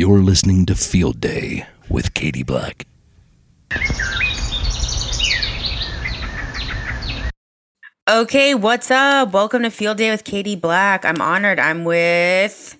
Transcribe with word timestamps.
You're 0.00 0.22
listening 0.22 0.64
to 0.64 0.74
Field 0.74 1.20
Day 1.20 1.66
with 1.90 2.14
Katie 2.14 2.42
Black. 2.42 2.86
Okay, 8.08 8.54
what's 8.54 8.90
up? 8.90 9.34
Welcome 9.34 9.62
to 9.64 9.70
Field 9.70 9.98
Day 9.98 10.10
with 10.10 10.24
Katie 10.24 10.56
Black. 10.56 11.04
I'm 11.04 11.20
honored. 11.20 11.60
I'm 11.60 11.84
with 11.84 12.78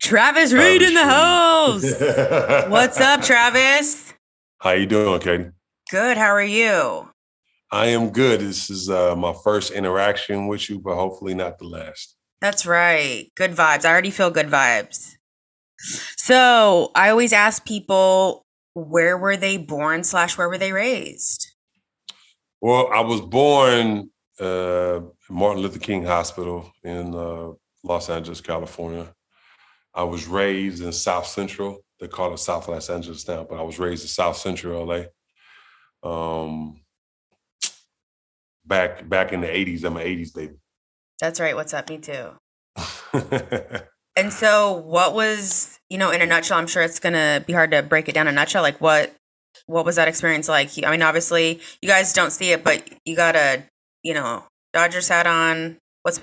Travis 0.00 0.54
Reed 0.54 0.80
in 0.80 0.94
the 0.94 1.04
house. 1.04 1.82
What's 2.70 2.98
up, 3.02 3.20
Travis? 3.20 4.14
How 4.60 4.70
you 4.70 4.86
doing, 4.86 5.20
Katie? 5.20 5.50
Good. 5.90 6.16
How 6.16 6.30
are 6.30 6.42
you? 6.42 7.06
I 7.70 7.88
am 7.88 8.08
good. 8.08 8.40
This 8.40 8.70
is 8.70 8.88
uh, 8.88 9.14
my 9.14 9.34
first 9.44 9.72
interaction 9.72 10.46
with 10.46 10.70
you, 10.70 10.78
but 10.78 10.94
hopefully 10.94 11.34
not 11.34 11.58
the 11.58 11.66
last. 11.66 12.16
That's 12.40 12.64
right. 12.64 13.30
Good 13.36 13.50
vibes. 13.50 13.84
I 13.84 13.90
already 13.90 14.10
feel 14.10 14.30
good 14.30 14.48
vibes. 14.48 15.16
So 16.16 16.90
I 16.94 17.10
always 17.10 17.32
ask 17.32 17.64
people, 17.66 18.44
where 18.74 19.16
were 19.16 19.36
they 19.36 19.56
born 19.56 20.04
slash 20.04 20.36
where 20.36 20.48
were 20.48 20.58
they 20.58 20.72
raised? 20.72 21.52
Well, 22.60 22.88
I 22.92 23.00
was 23.00 23.20
born 23.20 24.10
uh, 24.40 25.00
Martin 25.28 25.62
Luther 25.62 25.78
King 25.78 26.04
Hospital 26.04 26.72
in 26.82 27.14
uh, 27.14 27.52
Los 27.82 28.08
Angeles, 28.10 28.40
California. 28.40 29.12
I 29.94 30.02
was 30.02 30.26
raised 30.26 30.82
in 30.82 30.92
South 30.92 31.26
Central. 31.26 31.84
They 32.00 32.08
call 32.08 32.34
it 32.34 32.38
South 32.38 32.66
Los 32.68 32.90
Angeles 32.90 33.28
now, 33.28 33.44
but 33.44 33.58
I 33.58 33.62
was 33.62 33.78
raised 33.78 34.02
in 34.02 34.08
South 34.08 34.36
Central 34.36 34.86
LA. 34.86 35.04
Um, 36.02 36.80
back 38.64 39.08
back 39.08 39.32
in 39.32 39.40
the 39.40 39.46
'80s, 39.46 39.84
I'm 39.84 39.96
an 39.96 40.06
'80s 40.06 40.34
baby. 40.34 40.56
That's 41.20 41.38
right. 41.38 41.54
What's 41.54 41.72
up? 41.72 41.88
Me 41.88 41.98
too. 41.98 42.30
and 44.16 44.32
so, 44.32 44.72
what 44.72 45.14
was 45.14 45.78
you 45.90 45.98
know, 45.98 46.10
in 46.10 46.22
a 46.22 46.26
nutshell? 46.26 46.58
I'm 46.58 46.66
sure 46.66 46.82
it's 46.82 46.98
gonna 46.98 47.42
be 47.46 47.52
hard 47.52 47.70
to 47.72 47.82
break 47.82 48.08
it 48.08 48.14
down 48.14 48.26
in 48.28 48.34
a 48.34 48.36
nutshell. 48.36 48.62
Like, 48.62 48.80
what 48.80 49.14
what 49.66 49.84
was 49.84 49.96
that 49.96 50.08
experience 50.08 50.48
like? 50.48 50.70
I 50.84 50.90
mean, 50.90 51.02
obviously, 51.02 51.60
you 51.80 51.88
guys 51.88 52.12
don't 52.12 52.30
see 52.30 52.52
it, 52.52 52.64
but 52.64 52.88
you 53.04 53.16
got 53.16 53.36
a 53.36 53.62
you 54.02 54.14
know 54.14 54.44
Dodgers 54.72 55.08
hat 55.08 55.26
on. 55.26 55.78
What's 56.02 56.20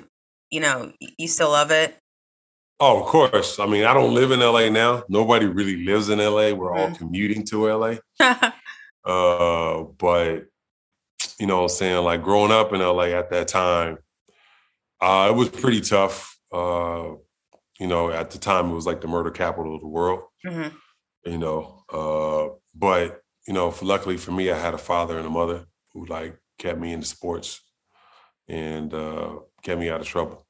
you 0.50 0.60
know, 0.60 0.92
you 1.18 1.28
still 1.28 1.50
love 1.52 1.72
it. 1.72 1.98
Oh, 2.80 3.00
of 3.02 3.06
course. 3.06 3.60
I 3.60 3.68
mean, 3.68 3.86
I 3.86 3.94
don't 3.94 4.14
live 4.16 4.32
in 4.32 4.40
LA 4.40 4.70
now. 4.70 5.04
Nobody 5.08 5.46
really 5.46 5.86
lives 5.86 6.10
in 6.10 6.20
LA. 6.20 6.52
We're 6.52 6.74
all 6.76 6.90
Mhm. 6.90 6.98
commuting 6.98 7.46
to 7.48 7.68
LA. 7.70 7.96
Uh, 9.04 9.84
but 9.98 10.46
you 11.40 11.48
know, 11.48 11.58
what 11.58 11.64
I'm 11.64 11.70
saying 11.70 12.04
like 12.04 12.22
growing 12.22 12.52
up 12.52 12.72
in 12.74 12.82
LA 12.82 13.06
at 13.18 13.32
that 13.32 13.48
time, 13.48 13.98
uh, 15.02 15.28
it 15.32 15.36
was 15.36 15.50
pretty 15.50 15.82
tough. 15.82 16.38
Uh, 16.52 17.14
you 17.82 17.88
know, 17.88 18.12
at 18.12 18.30
the 18.30 18.38
time 18.38 18.70
it 18.70 18.76
was 18.76 18.86
like 18.86 19.02
the 19.02 19.08
murder 19.08 19.32
capital 19.32 19.74
of 19.74 19.82
the 19.82 19.88
world. 19.88 20.22
hmm 20.46 20.68
You 21.26 21.40
know, 21.40 21.84
uh, 21.92 22.56
but 22.76 23.22
you 23.48 23.56
know, 23.56 23.72
for, 23.72 23.86
luckily 23.86 24.18
for 24.18 24.32
me, 24.32 24.52
I 24.52 24.58
had 24.58 24.76
a 24.76 24.78
father 24.78 25.18
and 25.18 25.26
a 25.26 25.32
mother 25.32 25.66
who 25.94 26.06
like 26.06 26.38
kept 26.60 26.80
me 26.80 26.94
into 26.94 27.08
sports 27.08 27.60
and 28.48 28.94
uh, 28.94 29.40
kept 29.64 29.80
me 29.80 29.90
out 29.90 30.00
of 30.00 30.06
trouble. 30.06 30.46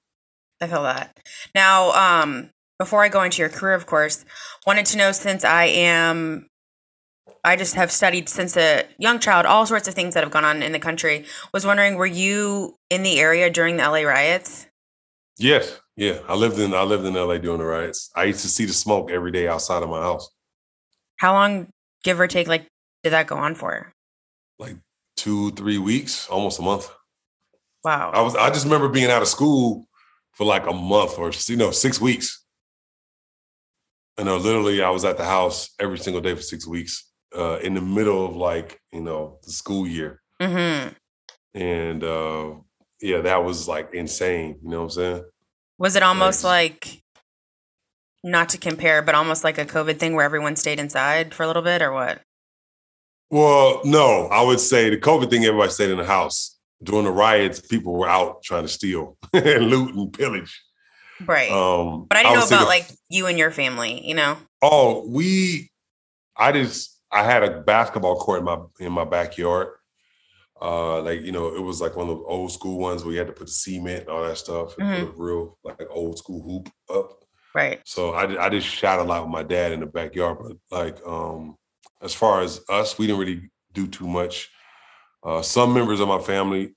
I 0.59 0.67
feel 0.67 0.83
that. 0.83 1.17
Now, 1.55 1.91
um, 1.91 2.51
before 2.77 3.01
I 3.01 3.07
go 3.07 3.23
into 3.23 3.41
your 3.41 3.49
career, 3.49 3.75
of 3.75 3.85
course, 3.85 4.25
wanted 4.67 4.85
to 4.87 4.97
know 4.97 5.13
since 5.13 5.45
I 5.45 5.65
am, 5.65 6.49
I 7.45 7.55
just 7.55 7.75
have 7.75 7.91
studied 7.91 8.27
since 8.27 8.57
a 8.57 8.83
young 8.99 9.19
child 9.19 9.45
all 9.45 9.65
sorts 9.65 9.87
of 9.87 9.93
things 9.93 10.15
that 10.15 10.23
have 10.23 10.33
gone 10.33 10.43
on 10.45 10.61
in 10.61 10.73
the 10.73 10.79
country. 10.79 11.25
Was 11.53 11.65
wondering, 11.65 11.95
were 11.95 12.05
you 12.05 12.77
in 12.89 13.03
the 13.03 13.19
area 13.19 13.49
during 13.49 13.77
the 13.77 13.83
LA 13.83 14.01
riots? 14.01 14.67
Yes, 15.37 15.79
yeah. 15.95 16.19
I 16.27 16.35
lived 16.35 16.59
in 16.59 16.73
I 16.73 16.83
lived 16.83 17.05
in 17.05 17.13
LA 17.13 17.37
during 17.37 17.59
the 17.59 17.65
riots. 17.65 18.09
I 18.15 18.25
used 18.25 18.41
to 18.41 18.47
see 18.47 18.65
the 18.65 18.73
smoke 18.73 19.11
every 19.11 19.31
day 19.31 19.47
outside 19.47 19.83
of 19.83 19.89
my 19.89 20.01
house. 20.01 20.29
How 21.17 21.33
long, 21.33 21.67
give 22.03 22.19
or 22.19 22.27
take, 22.27 22.47
like 22.47 22.67
did 23.03 23.11
that 23.11 23.27
go 23.27 23.37
on 23.37 23.55
for? 23.55 23.93
Like 24.59 24.77
two, 25.15 25.51
three 25.51 25.77
weeks, 25.77 26.27
almost 26.27 26.59
a 26.59 26.61
month. 26.61 26.89
Wow. 27.83 28.11
I 28.13 28.21
was 28.21 28.35
I 28.35 28.49
just 28.49 28.65
remember 28.65 28.89
being 28.89 29.09
out 29.09 29.21
of 29.21 29.27
school 29.27 29.85
for 30.33 30.45
like 30.45 30.67
a 30.67 30.73
month 30.73 31.17
or 31.17 31.31
you 31.47 31.57
know, 31.57 31.71
six 31.71 31.99
weeks. 31.99 32.43
And 34.17 34.29
uh, 34.29 34.37
literally 34.37 34.81
I 34.81 34.89
was 34.89 35.05
at 35.05 35.17
the 35.17 35.25
house 35.25 35.69
every 35.79 35.97
single 35.97 36.21
day 36.21 36.35
for 36.35 36.41
six 36.41 36.67
weeks, 36.67 37.11
uh, 37.35 37.57
in 37.57 37.73
the 37.73 37.81
middle 37.81 38.25
of 38.25 38.35
like, 38.35 38.79
you 38.91 39.01
know, 39.01 39.39
the 39.43 39.51
school 39.51 39.87
year. 39.87 40.21
hmm 40.39 40.89
And 41.53 42.03
uh 42.03 42.55
yeah, 43.01 43.21
that 43.21 43.43
was 43.43 43.67
like 43.67 43.93
insane. 43.93 44.59
You 44.63 44.69
know 44.69 44.77
what 44.79 44.83
I'm 44.83 44.89
saying? 44.91 45.23
Was 45.81 45.95
it 45.95 46.03
almost 46.03 46.43
like, 46.43 47.01
not 48.23 48.49
to 48.49 48.59
compare, 48.59 49.01
but 49.01 49.15
almost 49.15 49.43
like 49.43 49.57
a 49.57 49.65
COVID 49.65 49.97
thing 49.97 50.13
where 50.13 50.23
everyone 50.23 50.55
stayed 50.55 50.79
inside 50.79 51.33
for 51.33 51.41
a 51.41 51.47
little 51.47 51.63
bit, 51.63 51.81
or 51.81 51.91
what? 51.91 52.21
Well, 53.31 53.81
no, 53.83 54.27
I 54.27 54.43
would 54.43 54.59
say 54.59 54.91
the 54.91 54.97
COVID 54.97 55.31
thing, 55.31 55.43
everybody 55.43 55.71
stayed 55.71 55.89
in 55.89 55.97
the 55.97 56.05
house. 56.05 56.55
During 56.83 57.05
the 57.05 57.11
riots, 57.11 57.59
people 57.59 57.93
were 57.93 58.07
out 58.07 58.43
trying 58.43 58.61
to 58.61 58.67
steal 58.67 59.17
and 59.33 59.71
loot 59.71 59.95
and 59.95 60.13
pillage. 60.13 60.61
Right. 61.25 61.49
Um, 61.49 62.05
but 62.07 62.19
I 62.19 62.23
didn't 62.23 62.33
would 62.33 62.39
know 62.41 62.57
about 62.57 62.59
the- 62.65 62.69
like 62.69 62.85
you 63.09 63.25
and 63.25 63.39
your 63.39 63.49
family. 63.49 64.07
You 64.07 64.13
know. 64.13 64.37
Oh, 64.61 65.03
we, 65.07 65.71
I 66.37 66.51
just, 66.51 66.95
I 67.11 67.23
had 67.23 67.41
a 67.41 67.59
basketball 67.61 68.19
court 68.19 68.41
in 68.41 68.45
my 68.45 68.59
in 68.79 68.91
my 68.91 69.05
backyard. 69.05 69.69
Uh, 70.61 71.01
like 71.01 71.21
you 71.21 71.31
know, 71.31 71.55
it 71.55 71.61
was 71.61 71.81
like 71.81 71.95
one 71.95 72.07
of 72.09 72.17
those 72.17 72.25
old 72.27 72.51
school 72.51 72.77
ones 72.79 73.03
where 73.03 73.13
you 73.13 73.17
had 73.19 73.27
to 73.27 73.33
put 73.33 73.47
the 73.47 73.51
cement 73.53 74.01
and 74.01 74.09
all 74.09 74.23
that 74.23 74.37
stuff 74.37 74.77
and 74.77 74.85
Mm-hmm. 74.85 75.05
put 75.05 75.09
a 75.09 75.23
real 75.23 75.57
like 75.63 75.81
old 75.89 76.17
school 76.19 76.41
hoop 76.43 76.69
up. 76.93 77.23
Right. 77.53 77.81
So 77.85 78.13
I, 78.13 78.25
did- 78.27 78.37
I 78.37 78.49
just 78.49 78.67
shot 78.67 78.99
a 78.99 79.03
lot 79.03 79.23
with 79.23 79.31
my 79.31 79.43
dad 79.43 79.71
in 79.71 79.79
the 79.79 79.85
backyard. 79.87 80.37
But 80.39 80.57
like, 80.71 81.05
um, 81.05 81.57
as 82.01 82.13
far 82.13 82.41
as 82.41 82.61
us, 82.69 82.97
we 82.97 83.07
didn't 83.07 83.19
really 83.19 83.49
do 83.73 83.87
too 83.87 84.07
much. 84.07 84.49
Uh, 85.23 85.41
some 85.41 85.73
members 85.73 85.99
of 85.99 86.07
my 86.07 86.19
family, 86.19 86.75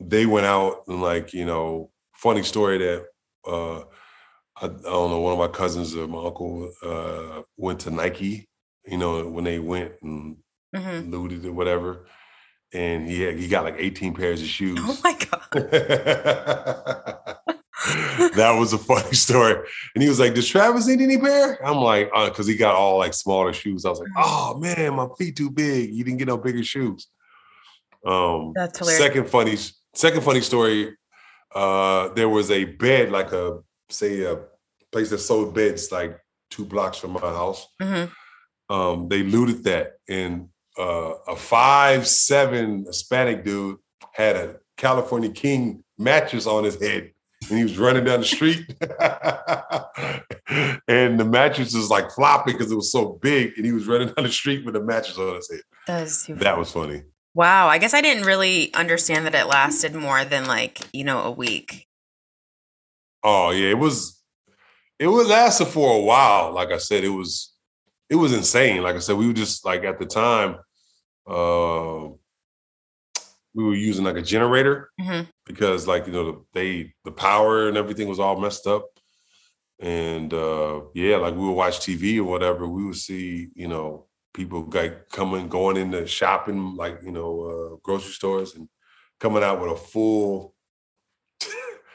they 0.00 0.26
went 0.26 0.46
out 0.46 0.84
and 0.88 1.02
like, 1.02 1.32
you 1.32 1.44
know, 1.44 1.90
funny 2.14 2.42
story 2.42 2.78
that 2.78 3.06
uh, 3.46 3.80
I, 3.80 4.66
I 4.66 4.68
don't 4.68 5.10
know, 5.10 5.20
one 5.20 5.32
of 5.32 5.38
my 5.38 5.48
cousins 5.48 5.96
or 5.96 6.06
my 6.08 6.24
uncle 6.26 6.72
uh, 6.84 7.42
went 7.56 7.80
to 7.80 7.90
Nike, 7.90 8.48
you 8.86 8.98
know, 8.98 9.28
when 9.28 9.44
they 9.44 9.58
went 9.58 9.94
and 10.02 10.36
hmm 10.74 11.10
looted 11.10 11.44
or 11.46 11.52
whatever. 11.52 12.06
And 12.74 13.08
he 13.08 13.20
had, 13.22 13.38
he 13.38 13.48
got 13.48 13.64
like 13.64 13.76
18 13.78 14.14
pairs 14.14 14.40
of 14.40 14.48
shoes. 14.56 14.78
Oh 14.82 14.98
my 15.04 15.12
god. 15.12 15.48
that 18.34 18.56
was 18.58 18.72
a 18.72 18.78
funny 18.78 19.12
story. 19.12 19.56
And 19.94 20.02
he 20.02 20.08
was 20.08 20.18
like, 20.20 20.34
Does 20.34 20.48
Travis 20.48 20.86
need 20.86 21.00
any 21.00 21.18
pair? 21.18 21.64
I'm 21.66 21.78
like, 21.78 22.10
uh, 22.14 22.28
because 22.28 22.46
he 22.46 22.56
got 22.56 22.74
all 22.74 22.98
like 22.98 23.14
smaller 23.14 23.52
shoes. 23.52 23.84
I 23.84 23.90
was 23.90 24.00
like, 24.00 24.08
Oh 24.16 24.56
man, 24.58 24.94
my 24.94 25.08
feet 25.18 25.36
too 25.36 25.50
big. 25.50 25.92
You 25.92 26.04
didn't 26.04 26.18
get 26.18 26.28
no 26.28 26.38
bigger 26.38 26.62
shoes. 26.62 27.08
Um 28.06 28.52
That's 28.54 28.78
hilarious. 28.78 29.02
second 29.04 29.28
funny 29.28 29.56
second 29.94 30.22
funny 30.22 30.40
story. 30.40 30.96
Uh 31.54 32.08
there 32.14 32.28
was 32.28 32.50
a 32.50 32.64
bed, 32.64 33.10
like 33.10 33.32
a 33.32 33.60
say 33.90 34.22
a 34.22 34.38
place 34.90 35.10
that 35.10 35.18
sold 35.18 35.54
beds 35.54 35.92
like 35.92 36.18
two 36.50 36.64
blocks 36.64 36.98
from 36.98 37.12
my 37.12 37.20
house 37.20 37.66
hmm 37.80 38.04
um, 38.68 39.08
they 39.08 39.22
looted 39.22 39.64
that, 39.64 39.94
and 40.08 40.48
uh, 40.78 41.14
a 41.28 41.36
five 41.36 42.06
seven 42.06 42.84
Hispanic 42.86 43.44
dude 43.44 43.78
had 44.12 44.36
a 44.36 44.56
California 44.76 45.30
King 45.30 45.84
mattress 45.98 46.46
on 46.46 46.64
his 46.64 46.80
head, 46.80 47.12
and 47.48 47.58
he 47.58 47.64
was 47.64 47.78
running 47.78 48.04
down 48.04 48.20
the 48.20 48.26
street, 48.26 48.64
and 50.88 51.20
the 51.20 51.24
mattress 51.24 51.74
was 51.74 51.90
like 51.90 52.10
flopping 52.10 52.54
because 52.56 52.72
it 52.72 52.76
was 52.76 52.90
so 52.92 53.18
big, 53.22 53.52
and 53.56 53.66
he 53.66 53.72
was 53.72 53.86
running 53.86 54.08
down 54.08 54.24
the 54.24 54.32
street 54.32 54.64
with 54.64 54.76
a 54.76 54.80
mattress 54.80 55.18
on 55.18 55.36
his 55.36 55.50
head. 55.50 55.60
That 55.86 56.08
too 56.08 56.34
That 56.36 56.58
was 56.58 56.70
funny. 56.70 57.02
Wow. 57.34 57.68
I 57.68 57.78
guess 57.78 57.94
I 57.94 58.00
didn't 58.02 58.24
really 58.24 58.72
understand 58.74 59.26
that 59.26 59.34
it 59.34 59.46
lasted 59.46 59.94
more 59.94 60.24
than 60.24 60.46
like, 60.46 60.80
you 60.92 61.04
know, 61.04 61.22
a 61.22 61.30
week. 61.30 61.88
Oh 63.22 63.50
yeah, 63.50 63.70
it 63.70 63.78
was. 63.78 64.18
It 64.98 65.06
was 65.06 65.28
lasted 65.28 65.66
for 65.66 65.96
a 65.96 66.00
while. 66.00 66.52
Like 66.52 66.70
I 66.70 66.78
said, 66.78 67.04
it 67.04 67.10
was. 67.10 67.51
It 68.12 68.16
was 68.16 68.34
insane. 68.34 68.82
Like 68.82 68.94
I 68.94 68.98
said, 68.98 69.16
we 69.16 69.26
were 69.26 69.32
just 69.32 69.64
like 69.64 69.84
at 69.84 69.98
the 69.98 70.04
time. 70.04 70.56
Uh, 71.26 72.10
we 73.54 73.64
were 73.64 73.74
using 73.74 74.04
like 74.04 74.16
a 74.16 74.22
generator 74.22 74.90
Mhm. 75.00 75.28
because, 75.46 75.86
like 75.86 76.06
you 76.06 76.12
know, 76.12 76.24
the, 76.32 76.44
they 76.52 76.94
the 77.04 77.10
power 77.12 77.68
and 77.68 77.76
everything 77.78 78.08
was 78.08 78.20
all 78.20 78.38
messed 78.38 78.66
up. 78.66 78.84
And 79.80 80.32
uh, 80.34 80.82
yeah, 80.94 81.16
like 81.16 81.34
we 81.34 81.40
would 81.40 81.52
watch 81.52 81.80
TV 81.80 82.18
or 82.18 82.24
whatever, 82.24 82.68
we 82.68 82.84
would 82.84 82.96
see 82.96 83.48
you 83.54 83.68
know 83.68 84.08
people 84.34 84.68
like 84.70 85.08
coming 85.08 85.48
going 85.48 85.78
into 85.78 86.06
shopping 86.06 86.76
like 86.76 86.98
you 87.02 87.12
know 87.12 87.30
uh, 87.50 87.76
grocery 87.82 88.12
stores 88.12 88.54
and 88.54 88.68
coming 89.20 89.42
out 89.42 89.58
with 89.60 89.72
a 89.72 89.76
full 89.76 90.54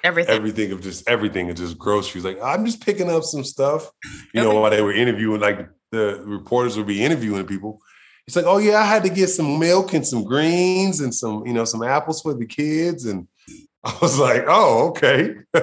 Everything. 0.04 0.36
everything 0.36 0.72
of 0.72 0.82
just 0.82 1.08
everything 1.08 1.50
of 1.52 1.58
just 1.58 1.78
groceries. 1.78 2.26
Like 2.26 2.40
I'm 2.42 2.66
just 2.66 2.82
picking 2.84 3.10
up 3.12 3.24
some 3.24 3.44
stuff. 3.44 3.92
You 4.34 4.42
know, 4.42 4.60
while 4.60 4.72
they 4.72 4.82
were 4.82 4.94
interviewing, 4.94 5.42
like 5.42 5.68
the 5.92 6.22
reporters 6.26 6.78
would 6.78 6.88
be 6.88 7.04
interviewing 7.04 7.46
people. 7.46 7.82
It's 8.26 8.36
like, 8.36 8.46
oh 8.46 8.58
yeah, 8.58 8.80
I 8.80 8.86
had 8.86 9.04
to 9.04 9.10
get 9.10 9.30
some 9.30 9.58
milk 9.58 9.94
and 9.94 10.06
some 10.06 10.24
greens 10.24 11.00
and 11.00 11.14
some, 11.14 11.46
you 11.46 11.54
know, 11.54 11.64
some 11.64 11.84
apples 11.84 12.22
for 12.22 12.34
the 12.34 12.46
kids. 12.46 13.06
And 13.06 13.28
I 13.84 13.98
was 14.02 14.20
like, 14.20 14.44
oh, 14.48 14.90
okay. 14.90 15.36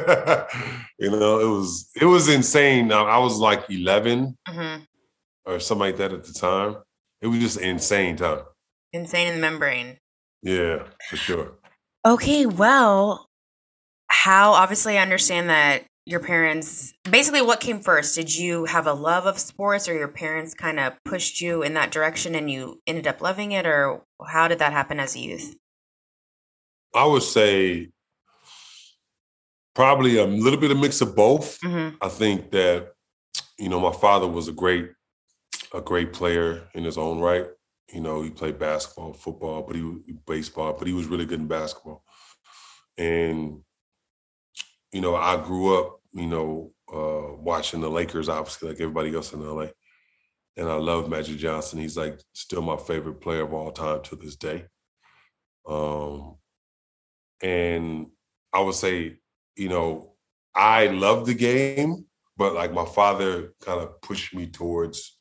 you 0.99 1.11
know, 1.11 1.41
it 1.41 1.49
was 1.49 1.91
it 2.01 2.07
was 2.07 2.29
insane. 2.29 2.91
I 2.91 3.19
was 3.19 3.39
like 3.39 3.69
11 3.69 4.37
mm-hmm. 4.49 4.83
or 5.45 5.61
something 5.61 5.81
like 5.81 5.99
that 5.99 6.13
at 6.13 6.25
the 6.25 6.33
time. 6.33 6.77
It 7.21 7.27
was 7.27 7.41
just 7.41 7.59
insane 7.59 8.17
time. 8.17 8.43
Insane 8.93 9.29
in 9.29 9.35
the 9.35 9.41
membrane. 9.41 9.99
Yeah, 10.43 10.85
for 11.09 11.17
sure. 11.17 11.53
Okay, 12.07 12.45
well, 12.45 13.29
how 14.09 14.53
obviously 14.53 14.99
I 14.99 15.03
understand 15.03 15.49
that 15.49 15.85
your 16.07 16.21
parents 16.21 16.93
basically 17.11 17.43
what 17.43 17.61
came 17.61 17.81
first? 17.81 18.15
Did 18.15 18.35
you 18.35 18.67
have 18.67 18.87
a 18.87 18.93
love 18.93 19.27
of 19.27 19.39
sports 19.39 19.89
or 19.89 19.95
your 19.95 20.09
parents 20.09 20.55
kind 20.55 20.79
of 20.79 20.93
pushed 21.05 21.41
you 21.41 21.63
in 21.63 21.75
that 21.75 21.91
direction 21.91 22.35
and 22.35 22.51
you 22.51 22.83
ended 22.87 23.07
up 23.07 23.23
loving 23.23 23.53
it 23.53 23.67
or 23.67 24.03
how 24.27 24.49
did 24.49 24.59
that 24.59 24.73
happen 24.73 25.01
as 25.01 25.15
a 25.15 25.21
youth? 25.21 25.57
I 26.95 27.07
would 27.07 27.23
say 27.23 27.89
probably 29.75 30.19
a 30.19 30.25
little 30.25 30.61
bit 30.61 30.71
of 30.71 30.79
mix 30.79 31.01
of 31.01 31.17
both. 31.17 31.59
Mm-hmm. 31.61 31.97
I 32.01 32.09
think 32.09 32.51
that 32.53 32.93
you 33.59 33.69
know 33.69 33.81
my 33.81 33.93
father 33.93 34.29
was 34.29 34.49
a 34.49 34.53
great 34.53 34.91
a 35.73 35.81
great 35.81 36.13
player 36.13 36.69
in 36.75 36.85
his 36.85 36.97
own 36.97 37.19
right. 37.19 37.47
You 37.93 38.01
know, 38.01 38.23
he 38.23 38.31
played 38.31 38.59
basketball, 38.59 39.13
football, 39.13 39.63
but 39.63 39.77
he 39.77 39.83
baseball, 40.27 40.75
but 40.79 40.87
he 40.87 40.95
was 40.95 41.07
really 41.07 41.27
good 41.27 41.41
in 41.41 41.49
basketball. 41.49 42.03
And 42.97 43.61
you 44.95 45.01
know, 45.01 45.17
I 45.17 45.37
grew 45.43 45.77
up, 45.77 46.01
you 46.13 46.29
know, 46.29 46.71
uh, 46.93 47.35
watching 47.35 47.81
the 47.81 47.91
Lakers, 47.91 48.29
obviously, 48.29 48.69
like 48.69 48.81
everybody 48.81 49.13
else 49.13 49.33
in 49.33 49.45
LA. 49.45 49.67
And 50.57 50.69
I 50.69 50.77
love 50.77 51.11
Magic 51.11 51.37
Johnson. 51.37 51.81
He's 51.81 51.97
like 51.97 52.21
still 52.33 52.63
my 52.63 52.77
favorite 52.77 53.21
player 53.21 53.43
of 53.43 53.53
all 53.53 53.73
time 53.73 54.03
to 54.03 54.15
this 54.15 54.37
day. 54.37 54.67
Um, 55.69 56.37
and 57.43 58.07
I 58.53 58.61
would 58.61 58.77
say, 58.77 59.19
you 59.57 59.69
know, 59.69 60.13
I 60.55 60.87
love 60.87 61.27
the 61.27 61.35
game, 61.35 62.05
but 62.37 62.55
like 62.55 62.73
my 62.73 62.85
father 62.85 63.53
kind 63.63 63.81
of 63.81 64.01
pushed 64.01 64.33
me 64.33 64.47
towards 64.47 65.19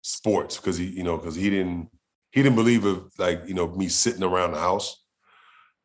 sports 0.00 0.56
because 0.56 0.78
he, 0.78 0.86
you 0.86 1.02
know, 1.02 1.18
because 1.18 1.34
he 1.34 1.50
didn't 1.50 1.90
he 2.32 2.42
didn't 2.42 2.56
believe 2.56 2.86
of 2.86 3.12
like, 3.18 3.42
you 3.46 3.52
know, 3.52 3.68
me 3.68 3.88
sitting 3.88 4.22
around 4.22 4.52
the 4.52 4.58
house. 4.58 5.04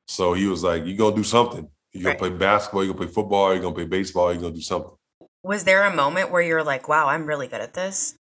So 0.07 0.33
he 0.33 0.45
was 0.47 0.63
like, 0.63 0.85
you 0.85 0.95
gonna 0.95 1.17
do 1.17 1.23
something. 1.23 1.69
You're 1.99 2.13
gonna 2.13 2.29
play 2.29 2.37
basketball, 2.37 2.83
you're 2.83 2.93
gonna 2.93 3.05
play 3.05 3.13
football, 3.13 3.53
you're 3.53 3.61
gonna 3.61 3.75
play 3.75 3.85
baseball, 3.85 4.31
you're 4.31 4.41
gonna 4.41 4.55
do 4.55 4.61
something. 4.61 4.91
Was 5.43 5.63
there 5.65 5.83
a 5.83 5.93
moment 5.93 6.31
where 6.31 6.41
you're 6.41 6.63
like, 6.63 6.87
wow, 6.87 7.07
I'm 7.07 7.25
really 7.25 7.47
good 7.47 7.61
at 7.61 7.73
this? 7.73 8.15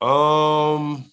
Um 0.00 1.06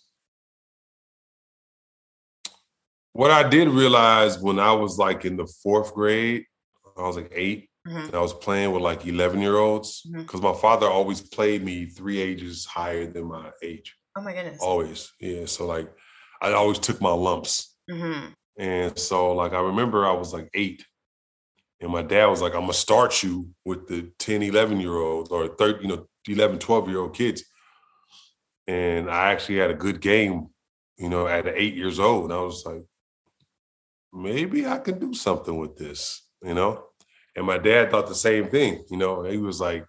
what 3.13 3.29
I 3.29 3.47
did 3.47 3.69
realize 3.69 4.39
when 4.39 4.59
I 4.59 4.73
was 4.73 4.97
like 4.97 5.23
in 5.23 5.37
the 5.37 5.45
fourth 5.45 5.93
grade, 5.93 6.45
I 6.97 7.03
was 7.03 7.15
like 7.15 7.31
8 7.33 7.69
mm-hmm. 7.87 7.97
and 7.97 8.15
I 8.15 8.19
was 8.19 8.33
playing 8.33 8.71
with 8.71 8.81
like 8.81 9.05
11 9.05 9.39
year 9.39 9.57
olds 9.57 10.01
because 10.01 10.39
mm-hmm. 10.41 10.47
my 10.47 10.53
father 10.53 10.87
always 10.87 11.21
played 11.21 11.63
me 11.63 11.85
three 11.85 12.19
ages 12.19 12.65
higher 12.65 13.05
than 13.05 13.25
my 13.25 13.51
age. 13.61 13.95
Oh 14.17 14.21
my 14.21 14.33
goodness. 14.33 14.59
Always. 14.61 15.11
Yeah. 15.19 15.45
So 15.45 15.67
like 15.67 15.91
I 16.41 16.53
always 16.53 16.79
took 16.79 16.99
my 17.01 17.13
lumps. 17.13 17.75
Mm-hmm. 17.89 18.29
And 18.57 18.97
so 18.97 19.33
like 19.33 19.53
I 19.53 19.61
remember 19.61 20.05
I 20.05 20.13
was 20.13 20.33
like 20.33 20.49
eight 20.53 20.83
and 21.83 21.91
my 21.91 22.01
dad 22.01 22.27
was 22.27 22.41
like, 22.41 22.53
I'm 22.55 22.61
gonna 22.61 22.73
start 22.73 23.23
you 23.23 23.49
with 23.65 23.89
the 23.89 24.09
10, 24.17 24.41
11 24.41 24.79
year 24.79 24.95
olds 24.95 25.29
or 25.29 25.49
30, 25.49 25.81
you 25.81 25.89
know, 25.89 26.07
11, 26.25 26.59
12 26.59 26.87
year 26.87 26.99
old 26.99 27.13
kids. 27.13 27.43
And 28.65 29.11
I 29.11 29.33
actually 29.33 29.57
had 29.57 29.69
a 29.69 29.75
good 29.75 29.99
game, 29.99 30.47
you 30.97 31.09
know, 31.09 31.27
at 31.27 31.45
eight 31.45 31.75
years 31.75 31.99
old. 31.99 32.25
And 32.25 32.33
I 32.33 32.41
was 32.41 32.65
like, 32.65 32.83
maybe 34.13 34.65
I 34.65 34.77
can 34.77 34.97
do 34.97 35.13
something 35.13 35.57
with 35.57 35.75
this, 35.75 36.25
you 36.41 36.53
know? 36.53 36.85
And 37.35 37.45
my 37.45 37.57
dad 37.57 37.91
thought 37.91 38.07
the 38.07 38.15
same 38.15 38.47
thing, 38.47 38.85
you 38.89 38.95
know, 38.95 39.23
he 39.23 39.37
was 39.37 39.59
like, 39.59 39.85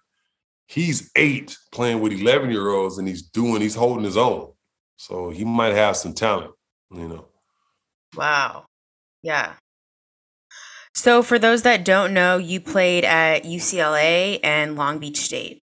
he's 0.67 1.11
eight 1.15 1.55
playing 1.71 2.01
with 2.01 2.11
11 2.11 2.51
year 2.51 2.71
olds 2.71 2.97
and 2.97 3.07
he's 3.07 3.21
doing, 3.21 3.61
he's 3.61 3.75
holding 3.75 4.03
his 4.03 4.17
own. 4.17 4.51
So 4.97 5.29
he 5.29 5.45
might 5.45 5.75
have 5.75 5.95
some 5.95 6.13
talent, 6.13 6.51
you 6.91 7.07
know? 7.07 7.27
Wow. 8.17 8.65
Yeah. 9.21 9.53
So, 10.95 11.21
for 11.21 11.37
those 11.37 11.63
that 11.63 11.83
don't 11.83 12.13
know, 12.13 12.37
you 12.37 12.61
played 12.61 13.03
at 13.03 13.43
UCLA 13.43 14.39
and 14.41 14.77
Long 14.77 14.97
Beach 14.97 15.17
State. 15.17 15.61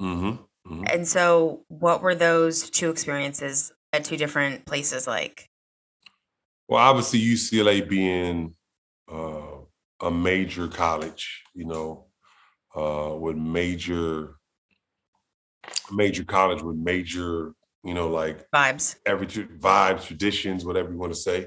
Mm-hmm. 0.00 0.26
mm-hmm. 0.26 0.84
And 0.90 1.06
so, 1.06 1.64
what 1.68 2.02
were 2.02 2.16
those 2.16 2.68
two 2.68 2.90
experiences 2.90 3.72
at 3.92 4.04
two 4.04 4.16
different 4.16 4.66
places 4.66 5.06
like? 5.06 5.48
Well, 6.68 6.80
obviously, 6.80 7.20
UCLA 7.20 7.88
being 7.88 8.56
uh, 9.10 9.58
a 10.02 10.10
major 10.10 10.66
college, 10.66 11.44
you 11.54 11.64
know, 11.64 12.06
uh, 12.76 13.14
with 13.14 13.36
major, 13.36 14.34
major 15.92 16.24
college 16.24 16.62
with 16.62 16.76
major, 16.76 17.54
you 17.84 17.94
know, 17.94 18.08
like 18.08 18.44
vibes, 18.50 18.96
every 19.06 19.28
vibes, 19.28 20.04
traditions, 20.04 20.64
whatever 20.64 20.90
you 20.90 20.98
want 20.98 21.12
to 21.12 21.18
say. 21.18 21.46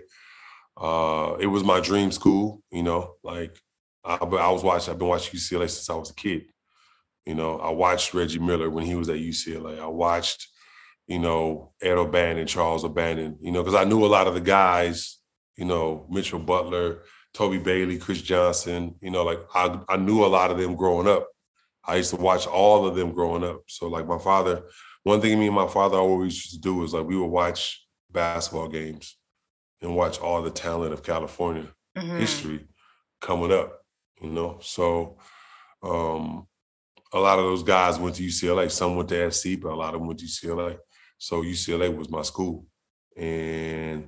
Uh, 0.78 1.36
it 1.40 1.48
was 1.48 1.64
my 1.64 1.80
dream 1.80 2.12
school, 2.12 2.62
you 2.72 2.84
know, 2.84 3.16
like 3.24 3.58
I, 4.04 4.16
I 4.16 4.52
was 4.52 4.64
watching, 4.64 4.92
I've 4.92 5.00
been 5.00 5.08
watching 5.08 5.40
UCLA 5.40 5.70
since 5.70 5.90
I 5.90 5.96
was 5.96 6.10
a 6.10 6.16
kid. 6.16 6.44
You 7.26 7.36
know, 7.36 7.60
I 7.60 7.70
watched 7.70 8.14
Reggie 8.14 8.40
Miller 8.40 8.70
when 8.70 8.86
he 8.86 8.96
was 8.96 9.10
at 9.10 9.18
UCLA. 9.18 9.80
I 9.80 9.88
watched, 9.88 10.48
you 11.08 11.20
know, 11.20 11.74
Ed 11.82 11.98
O'Bannon, 11.98 12.48
Charles 12.48 12.84
O'Bannon, 12.84 13.38
you 13.42 13.52
know, 13.52 13.62
because 13.62 13.80
I 13.80 13.84
knew 13.84 14.06
a 14.06 14.08
lot 14.08 14.28
of 14.28 14.34
the 14.34 14.42
guys, 14.42 15.20
you 15.56 15.66
know, 15.66 16.08
Mitchell 16.10 16.40
Butler, 16.40 17.04
Toby 17.34 17.60
Bailey, 17.60 17.98
Chris 18.00 18.22
Johnson, 18.22 18.96
you 19.02 19.12
know, 19.12 19.24
like 19.24 19.40
I, 19.54 19.80
I 19.88 19.98
knew 19.98 20.26
a 20.26 20.28
lot 20.28 20.52
of 20.52 20.58
them 20.58 20.76
growing 20.76 21.08
up. 21.08 21.28
I 21.86 21.98
used 21.98 22.12
to 22.12 22.16
watch 22.16 22.48
all 22.48 22.88
of 22.88 22.96
them 22.96 23.12
growing 23.12 23.44
up. 23.44 23.62
So 23.68 23.88
like 23.88 24.08
my 24.08 24.18
father, 24.18 24.64
one 25.04 25.22
thing 25.22 25.40
me 25.40 25.48
and 25.48 25.56
my 25.56 25.68
father 25.68 25.98
always 25.98 26.36
used 26.36 26.54
to 26.54 26.60
do 26.60 26.76
was 26.76 26.94
like 26.94 27.06
we 27.06 27.18
would 27.18 27.28
watch 27.28 27.86
basketball 28.12 28.68
games 28.68 29.16
and 29.82 29.96
watch 29.96 30.20
all 30.20 30.42
the 30.42 30.52
talent 30.52 30.94
of 30.94 31.04
California 31.04 31.68
mm-hmm. 31.98 32.18
history 32.18 32.68
coming 33.20 33.52
up, 33.52 33.82
you 34.22 34.30
know. 34.30 34.60
So 34.62 35.18
um, 35.84 36.48
a 37.14 37.20
lot 37.20 37.40
of 37.40 37.46
those 37.46 37.64
guys 37.64 38.00
went 38.00 38.16
to 38.16 38.24
UCLA. 38.24 38.70
Some 38.72 38.96
went 38.96 39.10
to 39.10 39.32
SC, 39.32 39.60
but 39.62 39.72
a 39.72 39.76
lot 39.76 39.94
of 39.94 40.00
them 40.00 40.08
went 40.08 40.20
to 40.20 40.26
UCLA. 40.26 40.78
So 41.18 41.42
UCLA 41.42 41.96
was 41.96 42.10
my 42.10 42.22
school. 42.22 42.66
And 43.18 44.08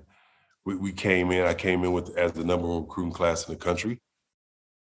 we, 0.65 0.75
we 0.75 0.91
came 0.93 1.31
in, 1.31 1.45
I 1.45 1.53
came 1.53 1.83
in 1.83 1.91
with 1.91 2.15
as 2.17 2.31
the 2.31 2.43
number 2.43 2.67
one 2.67 2.83
recruiting 2.83 3.13
class 3.13 3.47
in 3.47 3.53
the 3.53 3.59
country, 3.59 4.01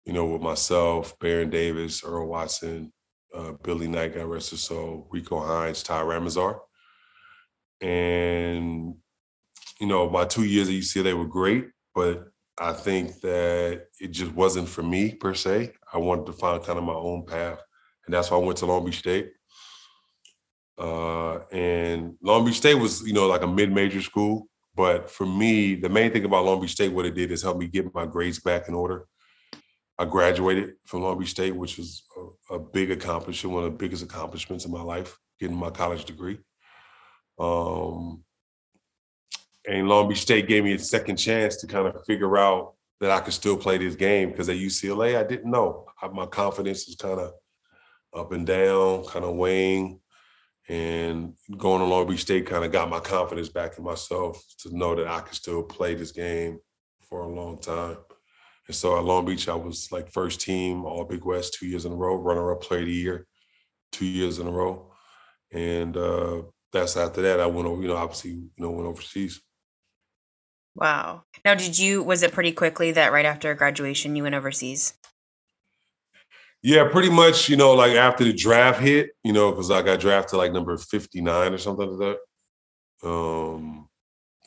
you 0.06 0.14
know, 0.14 0.26
with 0.26 0.42
myself, 0.42 1.18
Baron 1.20 1.50
Davis, 1.50 2.04
Earl 2.04 2.28
Watson, 2.28 2.94
uh, 3.36 3.54
Billy 3.64 3.88
Knight, 3.88 4.16
got 4.16 4.28
rest 4.28 4.52
his 4.52 4.62
soul, 4.62 5.08
Rico 5.10 5.40
Hines, 5.40 5.84
Ty 5.84 6.02
Ramazar. 6.02 6.60
And 7.82 8.96
you 9.82 9.88
know, 9.88 10.08
my 10.08 10.26
two 10.26 10.44
years 10.44 10.70
at 10.70 10.76
UCLA 10.76 11.18
were 11.18 11.26
great, 11.26 11.66
but 11.96 12.28
I 12.60 12.72
think 12.72 13.20
that 13.22 13.88
it 14.00 14.12
just 14.12 14.32
wasn't 14.34 14.70
for 14.70 14.84
me 14.84 15.16
per 15.16 15.34
se. 15.34 15.74
I 15.92 15.98
wanted 15.98 16.28
to 16.28 16.34
find 16.34 16.64
kind 16.64 16.78
of 16.78 16.86
my 16.86 16.94
own 16.94 17.26
path, 17.26 17.60
and 18.06 18.14
that's 18.14 18.30
why 18.30 18.38
I 18.38 18.42
went 18.42 18.60
to 18.60 18.68
Long 18.68 18.86
Beach 18.86 19.00
State. 19.00 19.32
Uh, 20.78 21.40
and 21.52 22.14
Long 22.22 22.46
Beach 22.46 22.58
State 22.58 22.76
was, 22.76 23.02
you 23.02 23.14
know, 23.14 23.26
like 23.26 23.42
a 23.42 23.48
mid-major 23.48 24.04
school. 24.04 24.48
But 24.76 25.10
for 25.10 25.26
me, 25.26 25.74
the 25.74 25.90
main 25.90 26.12
thing 26.12 26.26
about 26.26 26.46
Long 26.46 26.62
Beach 26.62 26.72
State, 26.72 26.94
what 26.94 27.08
it 27.08 27.16
did 27.16 27.32
is 27.32 27.42
help 27.42 27.58
me 27.58 27.68
get 27.68 27.94
my 27.94 28.06
grades 28.06 28.40
back 28.40 28.68
in 28.68 28.76
order. 28.76 29.08
I 29.98 30.06
graduated 30.06 30.74
from 30.86 31.02
Long 31.02 31.18
Beach 31.18 31.32
State, 31.32 31.56
which 31.56 31.78
was 31.78 32.04
a, 32.52 32.56
a 32.56 32.60
big 32.60 32.92
accomplishment, 32.92 33.56
one 33.56 33.64
of 33.64 33.72
the 33.72 33.78
biggest 33.78 34.04
accomplishments 34.04 34.64
in 34.64 34.72
my 34.72 34.82
life, 34.82 35.18
getting 35.40 35.58
my 35.58 35.72
college 35.72 36.06
degree. 36.06 36.38
Um, 37.40 38.24
and 39.68 39.88
Long 39.88 40.10
Beach 40.10 40.22
State 40.22 40.48
gave 40.48 40.64
me 40.64 40.74
a 40.74 40.80
second 40.80 41.18
chance 41.18 41.58
to 41.58 41.68
kind 41.68 41.88
of 41.88 42.04
figure 42.06 42.38
out 42.38 42.74
that 43.00 43.12
I 43.12 43.20
could 43.20 43.34
still 43.34 43.58
play 43.58 43.78
this 43.78 43.96
game 43.96 44.30
because 44.30 44.50
at 44.50 44.58
UCLA 44.58 45.18
I 45.18 45.24
didn't 45.24 45.50
know. 45.50 45.88
my 46.14 46.26
confidence 46.26 46.88
was 46.88 46.96
kind 46.96 47.20
of 47.20 47.34
up 48.14 48.32
and 48.32 48.46
down, 48.46 49.06
kind 49.06 49.26
of 49.26 49.36
weighing. 49.36 50.00
And 50.70 51.34
going 51.58 51.82
to 51.82 51.88
Long 51.88 52.08
Beach 52.08 52.22
State 52.22 52.46
kind 52.46 52.64
of 52.64 52.72
got 52.72 52.90
my 52.90 53.00
confidence 53.00 53.50
back 53.50 53.78
in 53.78 53.84
myself 53.84 54.42
to 54.60 54.76
know 54.76 54.96
that 54.96 55.08
I 55.08 55.20
could 55.22 55.36
still 55.36 55.64
play 55.64 55.96
this 55.96 56.12
game 56.12 56.60
for 57.10 57.22
a 57.22 57.28
long 57.28 57.60
time. 57.60 57.98
And 58.68 58.76
so 58.76 58.98
at 58.98 59.04
Long 59.04 59.26
Beach, 59.26 59.50
I 59.50 59.56
was 59.56 59.92
like 59.92 60.12
first 60.12 60.40
team 60.40 60.86
All 60.86 61.04
Big 61.04 61.26
West 61.26 61.56
two 61.56 61.68
years 61.68 61.86
in 61.86 61.92
a 61.92 61.96
row, 61.96 62.16
runner 62.16 62.52
up 62.52 62.62
player 62.62 62.82
of 62.82 62.86
the 62.86 62.94
year 62.94 63.28
two 63.92 64.06
years 64.06 64.40
in 64.40 64.48
a 64.48 64.52
row. 64.52 64.92
And 65.52 65.98
uh, 65.98 66.44
that's 66.72 66.96
after 66.96 67.22
that 67.24 67.40
I 67.40 67.48
went 67.48 67.68
over, 67.68 67.82
you 67.82 67.90
know, 67.90 67.98
obviously, 67.98 68.32
you 68.32 68.50
know, 68.58 68.72
went 68.72 68.88
overseas. 68.88 69.42
Wow. 70.76 71.24
Now, 71.44 71.56
did 71.56 71.78
you, 71.78 72.02
was 72.04 72.24
it 72.24 72.32
pretty 72.32 72.52
quickly 72.52 72.92
that 72.94 73.12
right 73.12 73.26
after 73.26 73.54
graduation 73.54 74.16
you 74.16 74.24
went 74.24 74.36
overseas? 74.36 74.94
Yeah, 76.64 76.88
pretty 76.90 77.10
much, 77.10 77.50
you 77.50 77.58
know, 77.58 77.74
like 77.74 77.94
after 77.94 78.24
the 78.24 78.34
draft 78.34 78.80
hit, 78.82 79.12
you 79.24 79.34
know, 79.34 79.52
because 79.52 79.72
I 79.72 79.82
got 79.82 80.00
drafted 80.00 80.38
like 80.38 80.54
number 80.54 80.78
59 80.78 81.54
or 81.54 81.58
something 81.58 81.90
like 81.90 82.18
that. 83.02 83.08
Um, 83.08 83.90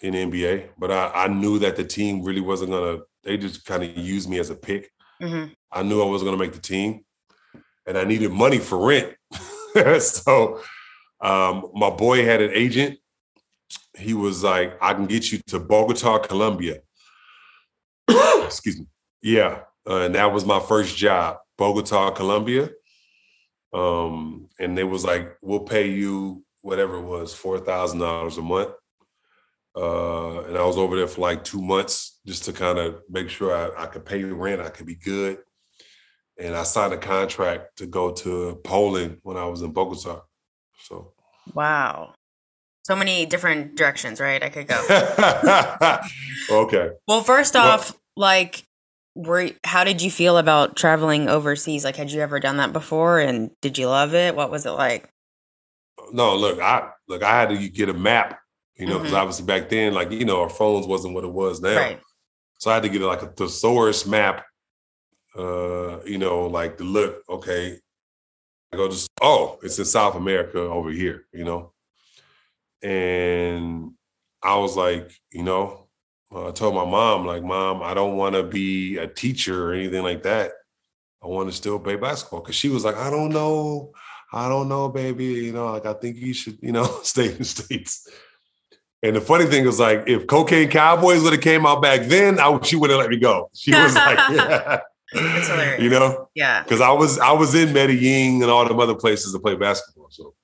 in 0.05 0.13
NBA, 0.31 0.69
but 0.79 0.91
I, 0.91 1.11
I 1.15 1.29
knew 1.29 1.59
that 1.61 1.77
the 1.77 1.85
team 1.85 2.23
really 2.23 2.41
wasn't 2.41 2.71
gonna. 2.71 2.99
They 3.23 3.39
just 3.39 3.65
kind 3.65 3.83
of 3.83 3.97
used 3.97 4.29
me 4.29 4.39
as 4.39 4.51
a 4.51 4.55
pick. 4.55 4.91
Mm-hmm. 5.21 5.53
I 5.73 5.83
knew 5.83 6.03
I 6.03 6.07
wasn't 6.07 6.29
gonna 6.29 6.43
make 6.43 6.53
the 6.53 6.61
team, 6.61 7.05
and 7.87 7.97
I 7.97 8.05
needed 8.05 8.31
money 8.31 8.59
for 8.59 8.87
rent. 8.87 9.15
so 10.03 10.61
um, 11.21 11.71
my 11.75 11.91
boy 11.91 12.25
had 12.25 12.43
an 12.43 12.51
agent. 12.53 12.99
He 13.97 14.15
was 14.15 14.43
like, 14.43 14.77
"I 14.81 14.95
can 14.95 15.07
get 15.07 15.31
you 15.33 15.39
to 15.49 15.59
Bogota, 15.59 16.19
Colombia." 16.19 16.81
Excuse 18.09 18.81
me. 18.81 18.87
Yeah, 19.23 19.61
uh, 19.89 20.01
and 20.01 20.15
that 20.15 20.33
was 20.33 20.45
my 20.45 20.61
first 20.61 20.97
job, 20.97 21.39
Bogota, 21.57 22.11
Colombia. 22.11 22.71
Um, 23.73 24.49
and 24.59 24.77
they 24.77 24.85
was 24.85 25.05
like, 25.05 25.37
"We'll 25.43 25.61
pay 25.61 25.91
you 25.91 26.45
whatever 26.63 26.97
it 26.97 27.03
was, 27.03 27.35
four 27.35 27.59
thousand 27.59 28.01
dollars 28.01 28.39
a 28.39 28.43
month." 28.43 28.71
Uh, 29.77 30.43
and 30.43 30.57
I 30.57 30.65
was 30.65 30.77
over 30.77 30.97
there 30.97 31.09
for 31.09 31.21
like 31.21 31.43
two 31.43 31.61
months 31.61 32.21
just 32.25 32.45
to 32.45 32.53
kind 32.53 32.79
of 32.79 33.03
make 33.11 33.29
sure 33.29 33.53
I, 33.53 33.85
I 33.85 33.87
could 33.87 34.05
pay 34.05 34.23
rent, 34.23 34.61
I 34.61 34.69
could 34.69 34.87
be 34.87 34.95
good. 34.95 35.39
And 36.39 36.55
I 36.55 36.63
signed 36.63 36.93
a 36.93 36.99
contract 36.99 37.79
to 37.79 37.87
go 37.87 38.13
to 38.13 38.61
Poland 38.65 39.19
when 39.23 39.37
I 39.37 39.47
was 39.47 39.63
in 39.63 39.73
Bogota. 39.73 40.23
So 40.81 41.13
Wow. 41.53 42.15
So 42.87 42.95
many 42.95 43.25
different 43.25 43.77
directions, 43.77 44.21
right? 44.21 44.43
I 44.43 44.51
could 44.51 44.69
go. 44.69 45.99
okay. 46.65 46.91
Well, 47.09 47.23
first 47.23 47.55
Well- 47.55 47.67
off, 47.67 47.99
like, 48.17 48.65
were 49.15 49.51
how 49.65 49.85
did 49.85 50.03
you 50.03 50.11
feel 50.11 50.39
about 50.39 50.77
traveling 50.77 51.29
overseas? 51.29 51.85
Like, 51.85 51.97
had 51.97 52.11
you 52.11 52.21
ever 52.21 52.41
done 52.41 52.57
that 52.59 52.73
before, 52.73 53.21
and 53.21 53.51
did 53.63 53.79
you 53.79 53.89
love 53.89 54.13
it? 54.15 54.35
What 54.37 54.51
was 54.51 54.67
it 54.67 54.73
like? 54.73 55.09
No, 56.13 56.37
look, 56.37 56.61
I 56.61 56.91
look, 57.09 57.23
I 57.23 57.41
had 57.41 57.49
to 57.51 57.69
get 57.69 57.89
a 57.89 57.95
map, 57.95 58.39
you 58.77 58.87
know, 58.87 58.99
because 58.99 59.13
Mhm. 59.13 59.19
obviously 59.19 59.47
back 59.47 59.69
then, 59.69 59.95
like, 59.95 60.11
you 60.11 60.25
know, 60.25 60.43
our 60.43 60.51
phones 60.51 60.87
wasn't 60.87 61.15
what 61.15 61.25
it 61.25 61.33
was 61.33 61.61
now. 61.61 61.77
Right. 61.77 62.01
So 62.59 62.71
I 62.71 62.75
had 62.75 62.83
to 62.83 62.89
get 62.89 63.01
like 63.03 63.23
a 63.23 63.29
thesaurus 63.29 64.05
map, 64.05 64.45
uh, 65.39 66.03
you 66.05 66.19
know, 66.19 66.47
like 66.47 66.77
to 66.79 66.85
look, 66.85 67.23
okay. 67.29 67.79
I 68.73 68.77
go 68.77 68.89
just, 68.89 69.09
oh, 69.23 69.59
it's 69.63 69.79
in 69.79 69.85
South 69.85 70.17
America 70.17 70.59
over 70.59 70.91
here, 70.91 71.27
you 71.33 71.45
know. 71.45 71.73
And 72.85 73.93
I 74.43 74.57
was 74.59 74.77
like, 74.77 75.11
you 75.33 75.43
know, 75.43 75.89
uh, 76.33 76.49
I 76.49 76.51
told 76.53 76.75
my 76.75 76.85
mom, 76.85 77.27
like, 77.27 77.43
mom, 77.43 77.83
I 77.83 77.95
don't 77.95 78.17
want 78.17 78.35
to 78.35 78.43
be 78.43 78.99
a 78.99 79.07
teacher 79.07 79.71
or 79.71 79.73
anything 79.75 80.03
like 80.03 80.23
that. 80.25 80.53
I 81.23 81.27
want 81.29 81.49
to 81.49 81.57
still 81.57 81.79
play 81.79 81.97
basketball. 81.97 82.43
Cause 82.43 82.55
she 82.55 82.69
was 82.69 82.85
like, 82.85 82.97
I 82.97 83.09
don't 83.09 83.31
know. 83.31 83.93
I 84.33 84.49
don't 84.49 84.69
know, 84.69 84.89
baby. 84.89 85.25
You 85.25 85.53
know, 85.53 85.73
like 85.73 85.87
I 85.87 85.95
think 85.95 86.17
you 86.17 86.35
should, 86.35 86.59
you 86.61 86.73
know, 86.73 86.85
stay 87.03 87.31
in 87.31 87.39
the 87.39 87.45
States. 87.45 88.07
And 89.03 89.17
the 89.17 89.21
funny 89.21 89.45
thing 89.47 89.67
is, 89.67 89.79
like, 89.79 90.05
if 90.07 90.27
Cocaine 90.27 90.71
Cowboys 90.71 91.23
would 91.23 91.33
have 91.35 91.43
came 91.43 91.67
out 91.67 91.83
back 91.83 92.03
then, 92.07 92.39
I, 92.41 92.59
she 92.63 92.77
would 92.77 92.89
have 92.91 92.99
let 93.01 93.11
me 93.11 93.19
go. 93.19 93.51
She 93.55 93.71
was 93.73 93.95
like, 93.95 94.19
yeah. 94.31 94.81
That's 95.13 95.49
hilarious. 95.49 95.83
you 95.83 95.91
know, 95.91 96.29
Yeah. 96.35 96.63
because 96.63 96.81
I 96.81 96.91
was 96.91 97.19
I 97.19 97.33
was 97.33 97.55
in 97.55 97.73
Medellin 97.73 98.43
and 98.43 98.51
all 98.51 98.67
them 98.67 98.81
other 98.81 98.95
places 98.95 99.33
to 99.33 99.39
play 99.39 99.55
basketball. 99.57 100.09
So, 100.11 100.35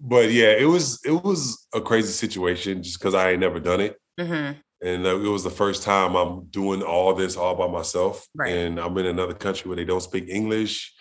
but 0.00 0.30
yeah, 0.30 0.52
it 0.52 0.66
was 0.66 1.00
it 1.04 1.12
was 1.24 1.66
a 1.74 1.80
crazy 1.80 2.12
situation 2.12 2.82
just 2.82 2.98
because 2.98 3.14
I 3.14 3.30
ain't 3.30 3.40
never 3.40 3.60
done 3.60 3.80
it, 3.80 3.96
hmm 4.18 4.52
and 4.82 5.06
uh, 5.06 5.16
it 5.16 5.28
was 5.28 5.44
the 5.44 5.50
first 5.50 5.82
time 5.82 6.14
I'm 6.14 6.44
doing 6.50 6.82
all 6.82 7.14
this 7.14 7.36
all 7.36 7.54
by 7.54 7.68
myself, 7.68 8.26
Right. 8.34 8.52
and 8.52 8.78
I'm 8.78 8.96
in 8.98 9.06
another 9.06 9.32
country 9.34 9.68
where 9.68 9.76
they 9.76 9.84
don't 9.84 10.02
speak 10.02 10.28
English. 10.28 10.92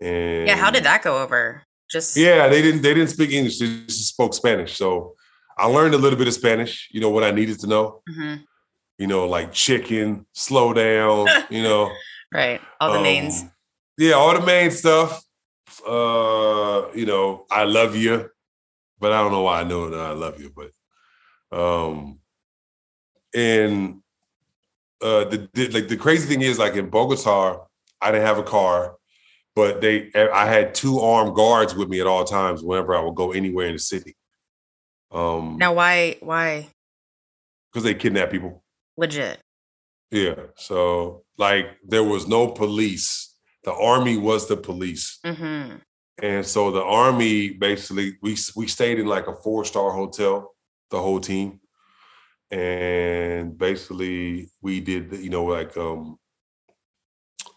And 0.00 0.48
Yeah. 0.48 0.56
How 0.56 0.70
did 0.70 0.84
that 0.84 1.02
go 1.02 1.22
over? 1.22 1.62
Just 1.90 2.16
yeah, 2.16 2.48
they 2.48 2.62
didn't 2.62 2.82
they 2.82 2.94
didn't 2.94 3.10
speak 3.10 3.30
English. 3.32 3.58
They 3.58 3.66
just 3.86 4.08
spoke 4.08 4.32
Spanish. 4.34 4.76
So 4.76 5.14
I 5.58 5.66
learned 5.66 5.94
a 5.94 5.98
little 5.98 6.18
bit 6.18 6.26
of 6.28 6.34
Spanish. 6.34 6.88
You 6.90 7.00
know 7.00 7.10
what 7.10 7.22
I 7.24 7.30
needed 7.32 7.58
to 7.60 7.66
know. 7.66 8.02
hmm 8.08 8.36
You 8.98 9.06
know, 9.08 9.26
like 9.26 9.52
chicken, 9.52 10.24
slow 10.32 10.72
down. 10.72 11.28
you 11.50 11.62
know, 11.62 11.92
Right. 12.32 12.60
All 12.80 12.92
the 12.92 13.02
mains. 13.02 13.42
Um, 13.42 13.52
Yeah, 13.98 14.12
all 14.14 14.32
the 14.32 14.46
main 14.46 14.70
stuff. 14.70 15.22
Uh, 15.80 16.88
you 16.94 17.06
know, 17.06 17.46
I 17.50 17.64
love 17.64 17.96
you, 17.96 18.28
but 18.98 19.12
I 19.12 19.20
don't 19.22 19.32
know 19.32 19.42
why 19.42 19.60
I 19.60 19.64
know 19.64 19.90
that 19.90 20.00
I 20.00 20.12
love 20.12 20.40
you, 20.40 20.52
but 20.54 20.70
um 21.56 22.18
and 23.34 24.00
uh 25.02 25.24
the, 25.24 25.48
the 25.52 25.68
like 25.68 25.88
the 25.88 25.96
crazy 25.96 26.26
thing 26.28 26.42
is 26.42 26.58
like 26.58 26.74
in 26.74 26.88
Bogota, 26.88 27.66
I 28.00 28.10
didn't 28.12 28.26
have 28.26 28.38
a 28.38 28.42
car, 28.42 28.96
but 29.54 29.80
they 29.80 30.10
I 30.14 30.46
had 30.46 30.74
two 30.74 31.00
armed 31.00 31.34
guards 31.34 31.74
with 31.74 31.88
me 31.88 32.00
at 32.00 32.06
all 32.06 32.24
times 32.24 32.62
whenever 32.62 32.94
I 32.94 33.00
would 33.00 33.14
go 33.14 33.32
anywhere 33.32 33.66
in 33.66 33.74
the 33.74 33.78
city. 33.78 34.16
Um 35.10 35.58
Now, 35.58 35.74
why? 35.74 36.16
Why? 36.20 36.68
because 37.72 37.84
they 37.84 37.94
kidnap 37.94 38.30
people. 38.30 38.62
Legit. 38.96 39.38
Yeah. 40.10 40.34
So 40.56 41.24
like 41.38 41.66
there 41.86 42.04
was 42.04 42.28
no 42.28 42.48
police. 42.48 43.31
The 43.64 43.72
army 43.72 44.16
was 44.16 44.48
the 44.48 44.56
police. 44.56 45.18
hmm 45.24 45.76
And 46.22 46.46
so 46.46 46.70
the 46.70 46.82
army 46.82 47.50
basically 47.50 48.18
we 48.22 48.36
we 48.56 48.66
stayed 48.68 48.98
in 48.98 49.06
like 49.06 49.28
a 49.28 49.36
four 49.36 49.64
star 49.64 49.90
hotel, 49.92 50.54
the 50.90 51.00
whole 51.00 51.20
team, 51.20 51.60
and 52.50 53.56
basically 53.56 54.50
we 54.60 54.80
did 54.80 55.12
you 55.12 55.30
know 55.30 55.44
like 55.44 55.76
um 55.76 56.18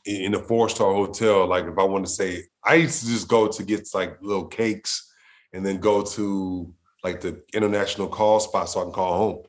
in 0.05 0.21
in 0.25 0.35
a 0.35 0.39
four 0.39 0.69
star 0.69 0.93
hotel. 0.93 1.47
Like 1.47 1.65
if 1.65 1.77
I 1.77 1.83
want 1.83 2.05
to 2.05 2.11
say, 2.11 2.43
I 2.63 2.75
used 2.75 3.01
to 3.01 3.07
just 3.07 3.27
go 3.27 3.47
to 3.47 3.63
get 3.63 3.87
like 3.93 4.21
little 4.21 4.47
cakes, 4.47 5.11
and 5.53 5.65
then 5.65 5.79
go 5.79 6.03
to 6.03 6.73
like 7.03 7.21
the 7.21 7.43
international 7.53 8.07
call 8.07 8.39
spot 8.39 8.69
so 8.69 8.79
I 8.79 8.83
can 8.83 8.93
call 8.93 9.17
home. 9.17 9.43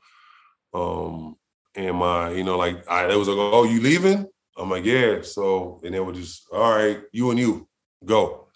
Um, 0.75 1.37
and 1.75 1.97
my 1.97 2.31
you 2.33 2.45
know 2.45 2.59
like 2.59 2.89
I 2.91 3.11
it 3.11 3.17
was 3.17 3.29
like 3.29 3.39
oh 3.39 3.65
you 3.65 3.81
leaving? 3.81 4.27
I'm 4.57 4.71
like 4.71 4.85
yeah. 4.85 5.23
So 5.23 5.81
and 5.85 5.95
they 5.95 6.01
were 6.01 6.13
just 6.13 6.47
all 6.53 6.75
right, 6.75 7.01
you 7.13 7.31
and 7.31 7.39
you 7.39 7.69
go. 8.05 8.47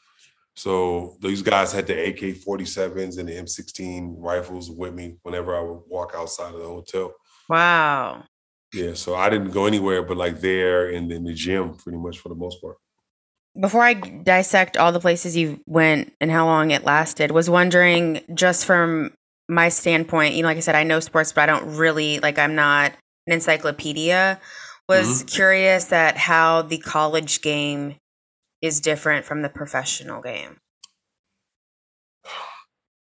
So 0.56 1.16
these 1.20 1.42
guys 1.42 1.72
had 1.72 1.86
the 1.86 2.08
AK 2.08 2.36
47s 2.36 3.18
and 3.18 3.28
the 3.28 3.32
M16 3.32 4.16
rifles 4.18 4.70
with 4.70 4.92
me 4.92 5.16
whenever 5.22 5.56
I 5.56 5.60
would 5.60 5.80
walk 5.86 6.12
outside 6.14 6.52
of 6.52 6.60
the 6.60 6.66
hotel. 6.66 7.14
Wow. 7.48 8.24
Yeah, 8.74 8.94
so 8.94 9.14
I 9.14 9.30
didn't 9.30 9.52
go 9.52 9.66
anywhere 9.66 10.02
but 10.02 10.16
like 10.16 10.40
there 10.40 10.90
and 10.90 11.10
in 11.10 11.24
the 11.24 11.32
gym 11.32 11.74
pretty 11.74 11.98
much 11.98 12.18
for 12.18 12.28
the 12.28 12.34
most 12.34 12.60
part. 12.60 12.76
Before 13.58 13.82
I 13.82 13.94
dissect 13.94 14.76
all 14.76 14.92
the 14.92 15.00
places 15.00 15.36
you 15.36 15.60
went 15.66 16.12
and 16.20 16.30
how 16.30 16.46
long 16.46 16.70
it 16.70 16.84
lasted, 16.84 17.32
was 17.32 17.50
wondering 17.50 18.20
just 18.34 18.64
from 18.64 19.12
my 19.48 19.68
standpoint, 19.68 20.34
you 20.34 20.42
know, 20.42 20.48
like 20.48 20.56
I 20.56 20.60
said, 20.60 20.76
I 20.76 20.84
know 20.84 21.00
sports, 21.00 21.32
but 21.32 21.42
I 21.42 21.46
don't 21.46 21.76
really 21.76 22.20
like 22.20 22.38
I'm 22.38 22.54
not 22.54 22.92
an 23.26 23.32
encyclopedia. 23.32 24.38
Was 24.90 25.22
curious 25.22 25.92
at 25.92 26.16
how 26.16 26.62
the 26.62 26.78
college 26.78 27.42
game 27.42 27.96
is 28.60 28.80
different 28.80 29.24
from 29.24 29.42
the 29.42 29.48
professional 29.48 30.20
game. 30.20 30.58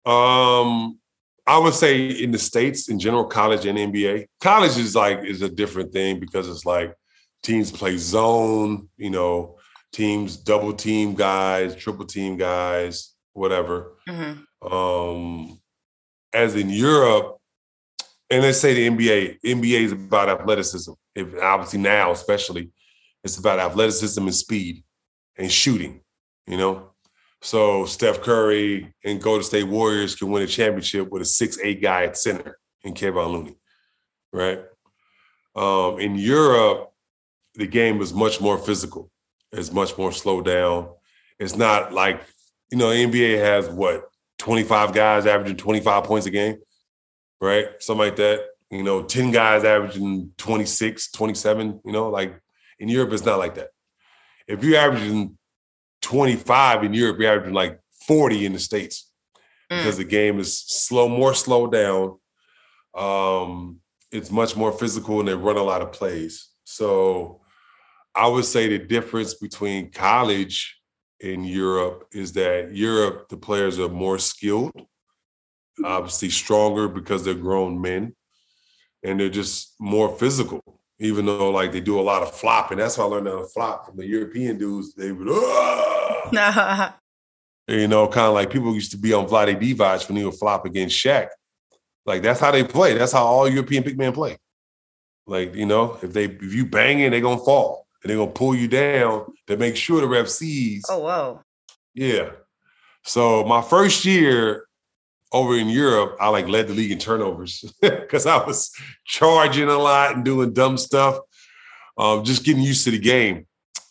Um, 0.05 0.99
I 1.47 1.59
would 1.59 1.75
say 1.75 2.09
in 2.09 2.31
the 2.31 2.39
states 2.39 2.89
in 2.89 2.99
general, 2.99 3.25
college 3.25 3.67
and 3.67 3.79
NBA. 3.79 4.27
College 4.41 4.77
is 4.79 4.95
like 4.95 5.25
is 5.25 5.43
a 5.43 5.49
different 5.49 5.93
thing 5.93 6.21
because 6.21 6.49
it's 6.49 6.65
like 6.65 6.95
teams 7.43 7.73
play 7.73 7.97
zone, 7.97 8.89
you 8.97 9.11
know, 9.11 9.59
teams 9.93 10.37
double 10.37 10.73
team 10.73 11.15
guys, 11.15 11.75
triple 11.75 12.07
team 12.07 12.37
guys, 12.37 13.15
whatever. 13.33 13.95
hmm 14.07 14.33
Um, 14.65 15.61
as 16.33 16.55
in 16.55 16.71
Europe, 16.71 17.39
and 18.33 18.43
let's 18.43 18.59
say 18.59 18.73
the 18.73 18.89
NBA, 18.89 19.41
NBA 19.45 19.81
is 19.83 19.93
about 19.93 20.31
athleticism. 20.31 20.93
If 21.15 21.39
obviously 21.39 21.81
now, 21.81 22.13
especially, 22.13 22.71
it's 23.23 23.37
about 23.37 23.59
athleticism 23.59 24.23
and 24.23 24.35
speed 24.35 24.83
and 25.37 25.53
shooting. 25.53 26.01
You 26.47 26.57
know, 26.57 26.91
so 27.43 27.85
Steph 27.85 28.23
Curry 28.23 28.95
and 29.05 29.21
Golden 29.21 29.45
State 29.45 29.69
Warriors 29.69 30.17
can 30.17 30.31
win 30.31 30.43
a 30.43 30.47
championship 30.47 31.11
with 31.11 31.21
a 31.21 31.27
six-eight 31.27 31.83
guy 31.83 32.05
at 32.05 32.17
center 32.17 32.59
in 32.83 32.95
Kevin 32.95 33.27
Looney, 33.27 33.57
right? 34.33 34.63
Um, 35.55 36.01
in 36.01 36.17
Europe, 36.17 36.91
the 37.55 37.67
game 37.67 38.01
is 38.01 38.15
much 38.15 38.41
more 38.41 38.57
physical. 38.57 39.11
It's 39.53 39.71
much 39.71 39.97
more 39.99 40.11
slowed 40.11 40.47
down. 40.47 40.89
It's 41.39 41.55
not 41.55 41.93
like 41.93 42.23
you 42.71 42.79
know, 42.79 42.87
NBA 42.87 43.39
has 43.39 43.69
what 43.69 44.09
25 44.39 44.95
guys 44.95 45.27
averaging 45.27 45.59
25 45.59 46.05
points 46.05 46.27
a 46.27 46.31
game, 46.31 46.57
right? 47.43 47.67
Something 47.81 48.07
like 48.07 48.17
that. 48.17 48.41
You 48.71 48.83
know, 48.83 49.03
10 49.03 49.33
guys 49.33 49.65
averaging 49.65 50.31
26, 50.39 51.11
27, 51.11 51.81
you 51.85 51.93
know, 51.93 52.09
like 52.09 52.41
in 52.79 52.89
Europe, 52.89 53.13
it's 53.13 53.27
not 53.27 53.39
like 53.39 53.57
that. 53.57 53.69
If 54.47 54.65
you're 54.65 54.79
averaging 54.79 55.37
25 56.01 56.85
in 56.85 56.95
Europe, 56.95 57.19
you're 57.21 57.33
averaging 57.33 57.53
like 57.53 57.79
40 58.07 58.47
in 58.47 58.53
the 58.55 58.59
States 58.59 59.11
because 59.69 59.99
the 59.99 60.05
game 60.05 60.39
is 60.39 60.59
slow, 60.59 61.09
more 61.09 61.35
slowed 61.35 61.73
down. 61.73 62.19
Um, 62.95 63.81
it's 64.11 64.31
much 64.31 64.57
more 64.57 64.73
physical 64.73 65.21
and 65.21 65.29
they 65.29 65.35
run 65.35 65.57
a 65.57 65.63
lot 65.63 65.83
of 65.83 65.93
plays. 65.93 66.49
So 66.65 67.41
I 68.15 68.27
would 68.27 68.45
say 68.45 68.69
the 68.69 68.79
difference 68.79 69.35
between 69.35 69.91
college 69.91 70.79
in 71.21 71.45
Europe 71.45 72.09
is 72.13 72.33
that 72.33 72.75
Europe, 72.75 73.29
the 73.29 73.37
players 73.37 73.79
are 73.79 73.89
more 73.89 74.19
skilled, 74.19 74.73
obviously 75.85 76.31
stronger 76.31 76.89
because 76.89 77.25
they're 77.25 77.35
grown 77.35 77.81
men. 77.81 78.15
and 79.05 79.19
they're 79.19 79.29
just 79.29 79.75
more 79.81 80.09
physical. 80.17 80.61
Even 80.99 81.27
though 81.27 81.51
like 81.51 81.73
they 81.73 81.81
do 81.81 81.99
a 81.99 82.03
lot 82.03 82.23
of 82.23 82.33
flopping, 82.35 82.79
that's 82.79 82.97
why 82.97 83.05
I 83.05 83.09
learned 83.09 83.27
how 83.27 83.39
to 83.41 83.49
flop 83.49 83.87
from 83.87 83.97
the 83.97 84.07
European 84.07 84.57
dudes. 84.59 84.95
They 84.95 85.11
would, 85.11 85.27
"Ah!" 85.31 86.97
you 87.69 87.89
know, 87.89 88.07
kind 88.07 88.29
of 88.29 88.35
like 88.35 88.51
people 88.51 88.73
used 88.75 88.93
to 88.93 88.99
be 88.99 89.13
on 89.13 89.27
Vlade 89.27 89.61
Divac 89.61 90.07
when 90.09 90.17
he 90.19 90.25
would 90.25 90.35
flop 90.37 90.65
against 90.65 90.97
Shaq. 90.97 91.29
Like 92.07 92.23
that's 92.23 92.39
how 92.39 92.53
they 92.53 92.63
play. 92.63 92.95
That's 92.97 93.13
how 93.13 93.25
all 93.25 93.49
European 93.49 93.83
big 93.83 93.99
men 93.99 94.13
play. 94.13 94.37
Like 95.27 95.55
you 95.57 95.67
know, 95.67 95.99
if 96.03 96.13
they 96.13 96.27
if 96.27 96.55
you 96.55 96.67
bang 96.67 97.01
it, 97.01 97.11
they're 97.11 97.21
gonna 97.21 97.39
fall 97.45 97.87
and 98.03 98.11
they're 98.11 98.19
gonna 98.19 98.31
pull 98.31 98.55
you 98.55 98.69
down 98.69 99.27
to 99.49 99.57
make 99.57 99.77
sure 99.77 100.01
the 100.01 100.07
ref 100.09 100.29
sees. 100.29 100.85
oh 100.89 101.01
wow. 101.01 101.41
Yeah. 101.95 102.31
So 103.05 103.45
my 103.45 103.63
first 103.63 104.05
year 104.05 104.67
over 105.33 105.57
in 105.57 105.69
Europe, 105.69 106.17
I 106.21 106.29
like 106.29 106.49
led 106.49 106.69
the 106.69 106.75
league 106.75 106.91
in 106.93 106.99
turnovers 106.99 107.65
because 107.81 108.27
I 108.27 108.45
was 108.45 108.71
charging 109.05 109.69
a 109.69 109.79
lot 109.79 110.15
and 110.15 110.25
doing 110.25 110.53
dumb 110.53 110.77
stuff. 110.79 111.19
Um, 111.99 112.25
just 112.25 112.45
getting 112.45 112.63
used 112.63 112.85
to 112.85 112.91
the 112.91 112.99
game. 112.99 113.47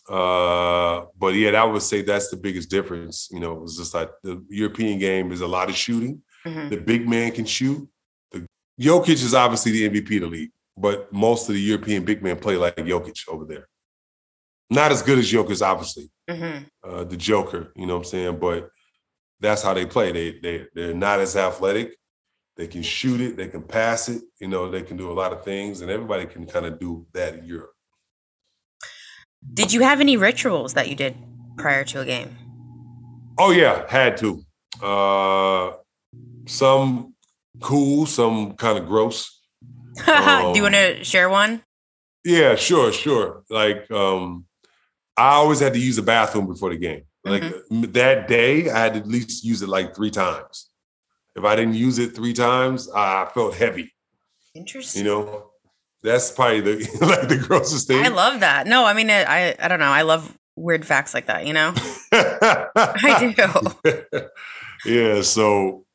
Uh, 0.10 1.05
but 1.17 1.36
yeah, 1.36 1.51
I 1.51 1.63
would 1.63 1.81
say 1.81 2.01
that's 2.01 2.29
the 2.29 2.38
biggest 2.38 2.69
difference. 2.69 3.29
You 3.31 3.39
know, 3.39 3.63
it's 3.63 3.77
just 3.77 3.93
like 3.93 4.10
the 4.24 4.43
European 4.50 5.00
game 5.00 5.31
is 5.31 5.41
a 5.41 5.48
lot 5.48 5.69
of 5.69 5.75
shooting. 5.75 6.21
Mhm. 6.45 6.69
The 6.69 6.77
big 6.77 7.07
man 7.07 7.31
can 7.31 7.45
shoot. 7.45 7.88
The 8.31 8.45
Jokic 8.79 9.10
is 9.24 9.33
obviously 9.33 9.71
the 9.71 9.86
MVP 9.89 10.15
of 10.17 10.21
the 10.24 10.27
league, 10.27 10.51
but 10.75 11.12
most 11.13 11.48
of 11.48 11.55
the 11.55 11.62
European 11.62 12.03
big 12.03 12.24
men 12.24 12.38
play 12.38 12.57
like 12.57 12.75
Jokic 12.75 13.27
over 13.29 13.45
there. 13.45 13.67
Not 14.69 14.91
as 14.91 15.01
good 15.01 15.19
as 15.19 15.31
Jokic, 15.31 15.62
obviously 15.62 16.10
Mhm. 16.29 16.65
uh, 16.83 17.03
the 17.03 17.17
Joker. 17.17 17.71
You 17.75 17.86
know 17.86 17.93
what 17.98 18.05
I'm 18.05 18.10
saying? 18.10 18.39
But 18.39 18.69
that's 19.41 19.62
how 19.63 19.74
they 19.74 19.86
play. 19.86 20.12
They 20.12 20.39
they 20.39 20.67
they're 20.74 20.93
not 20.93 21.19
as 21.19 21.36
athletic. 21.36 21.98
They 22.57 22.67
can 22.67 22.83
shoot 22.83 23.21
it. 23.21 23.38
They 23.38 23.48
can 23.48 23.63
pass 23.63 24.07
it. 24.10 24.21
You 24.39 24.48
know, 24.48 24.69
they 24.69 24.83
can 24.83 24.98
do 24.98 25.12
a 25.12 25.13
lot 25.13 25.33
of 25.33 25.43
things, 25.43 25.81
and 25.81 25.89
everybody 25.91 26.25
can 26.25 26.45
kind 26.45 26.65
of 26.65 26.79
do 26.79 27.05
that 27.13 27.36
in 27.36 27.45
Europe. 27.45 27.71
Did 29.53 29.74
you 29.74 29.81
have 29.81 30.00
any 30.00 30.17
rituals 30.17 30.74
that 30.75 30.88
you 30.88 30.95
did 30.95 31.15
prior 31.57 31.83
to 31.86 32.01
a 32.01 32.05
game? 32.05 32.38
Oh 33.38 33.51
yeah, 33.51 33.86
had 33.89 34.17
to. 34.17 34.43
Uh, 34.81 35.71
some 36.45 37.15
cool, 37.60 38.05
some 38.05 38.53
kind 38.53 38.77
of 38.77 38.86
gross. 38.88 39.39
Do 40.05 40.12
you 40.12 40.13
Um, 40.13 40.62
want 40.62 40.75
to 40.75 41.03
share 41.03 41.29
one? 41.29 41.63
Yeah, 42.24 42.55
sure, 42.55 42.91
sure. 42.91 43.43
Like 43.50 43.89
um, 43.91 44.45
I 45.17 45.31
always 45.33 45.60
had 45.60 45.74
to 45.74 45.79
use 45.79 45.95
the 45.95 46.01
bathroom 46.01 46.48
before 46.48 46.69
the 46.69 46.77
game. 46.77 47.03
Like 47.23 47.43
mm-hmm. 47.43 47.83
m- 47.83 47.91
that 47.91 48.27
day, 48.27 48.69
I 48.69 48.79
had 48.79 48.93
to 48.93 48.99
at 48.99 49.07
least 49.07 49.43
use 49.43 49.61
it 49.61 49.69
like 49.69 49.95
three 49.95 50.09
times. 50.09 50.69
If 51.35 51.43
I 51.43 51.55
didn't 51.55 51.75
use 51.75 51.99
it 51.99 52.15
three 52.15 52.33
times, 52.33 52.89
I 52.93 53.29
felt 53.33 53.55
heavy. 53.55 53.93
Interesting. 54.53 55.05
You 55.05 55.11
know, 55.11 55.51
that's 56.03 56.31
probably 56.31 56.61
the 56.61 56.75
like 57.01 57.29
the 57.29 57.37
grossest 57.37 57.87
thing. 57.87 58.03
I 58.03 58.09
love 58.09 58.39
that. 58.41 58.67
No, 58.67 58.85
I 58.85 58.93
mean, 58.93 59.09
I 59.09 59.23
I 59.23 59.55
I 59.59 59.67
don't 59.67 59.79
know. 59.79 59.85
I 59.85 60.01
love 60.01 60.37
weird 60.55 60.85
facts 60.85 61.13
like 61.13 61.27
that. 61.27 61.45
You 61.45 61.53
know, 61.53 61.73
I 62.11 63.33
do. 63.33 64.27
yeah. 64.85 65.21
So 65.21 65.85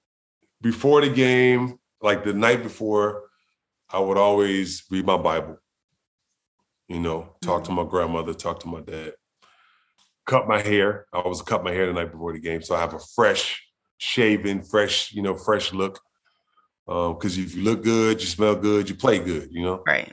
before 0.62 1.00
the 1.00 1.10
game, 1.10 1.78
like 2.00 2.24
the 2.24 2.32
night 2.32 2.62
before, 2.62 3.24
I 3.90 3.98
would 3.98 4.16
always 4.16 4.84
read 4.90 5.06
my 5.06 5.16
Bible. 5.16 5.58
You 6.88 7.00
know, 7.00 7.34
talk 7.42 7.64
to 7.64 7.70
mm. 7.70 7.76
my 7.76 7.84
grandmother, 7.84 8.32
talk 8.32 8.60
to 8.60 8.68
my 8.68 8.80
dad, 8.80 9.14
cut 10.26 10.48
my 10.48 10.60
hair. 10.60 11.06
I 11.12 11.20
always 11.20 11.42
cut 11.42 11.64
my 11.64 11.72
hair 11.72 11.86
the 11.86 11.92
night 11.92 12.12
before 12.12 12.32
the 12.32 12.40
game, 12.40 12.62
so 12.62 12.74
I 12.74 12.80
have 12.80 12.94
a 12.94 12.98
fresh, 13.14 13.62
shaven, 13.98 14.62
fresh, 14.62 15.12
you 15.12 15.22
know, 15.22 15.34
fresh 15.34 15.72
look. 15.72 16.00
Because 16.86 17.38
if 17.38 17.54
you 17.54 17.62
look 17.62 17.82
good, 17.82 18.20
you 18.20 18.26
smell 18.26 18.54
good, 18.54 18.88
you 18.88 18.94
play 18.94 19.18
good. 19.18 19.48
You 19.50 19.62
know. 19.62 19.82
Right. 19.86 20.12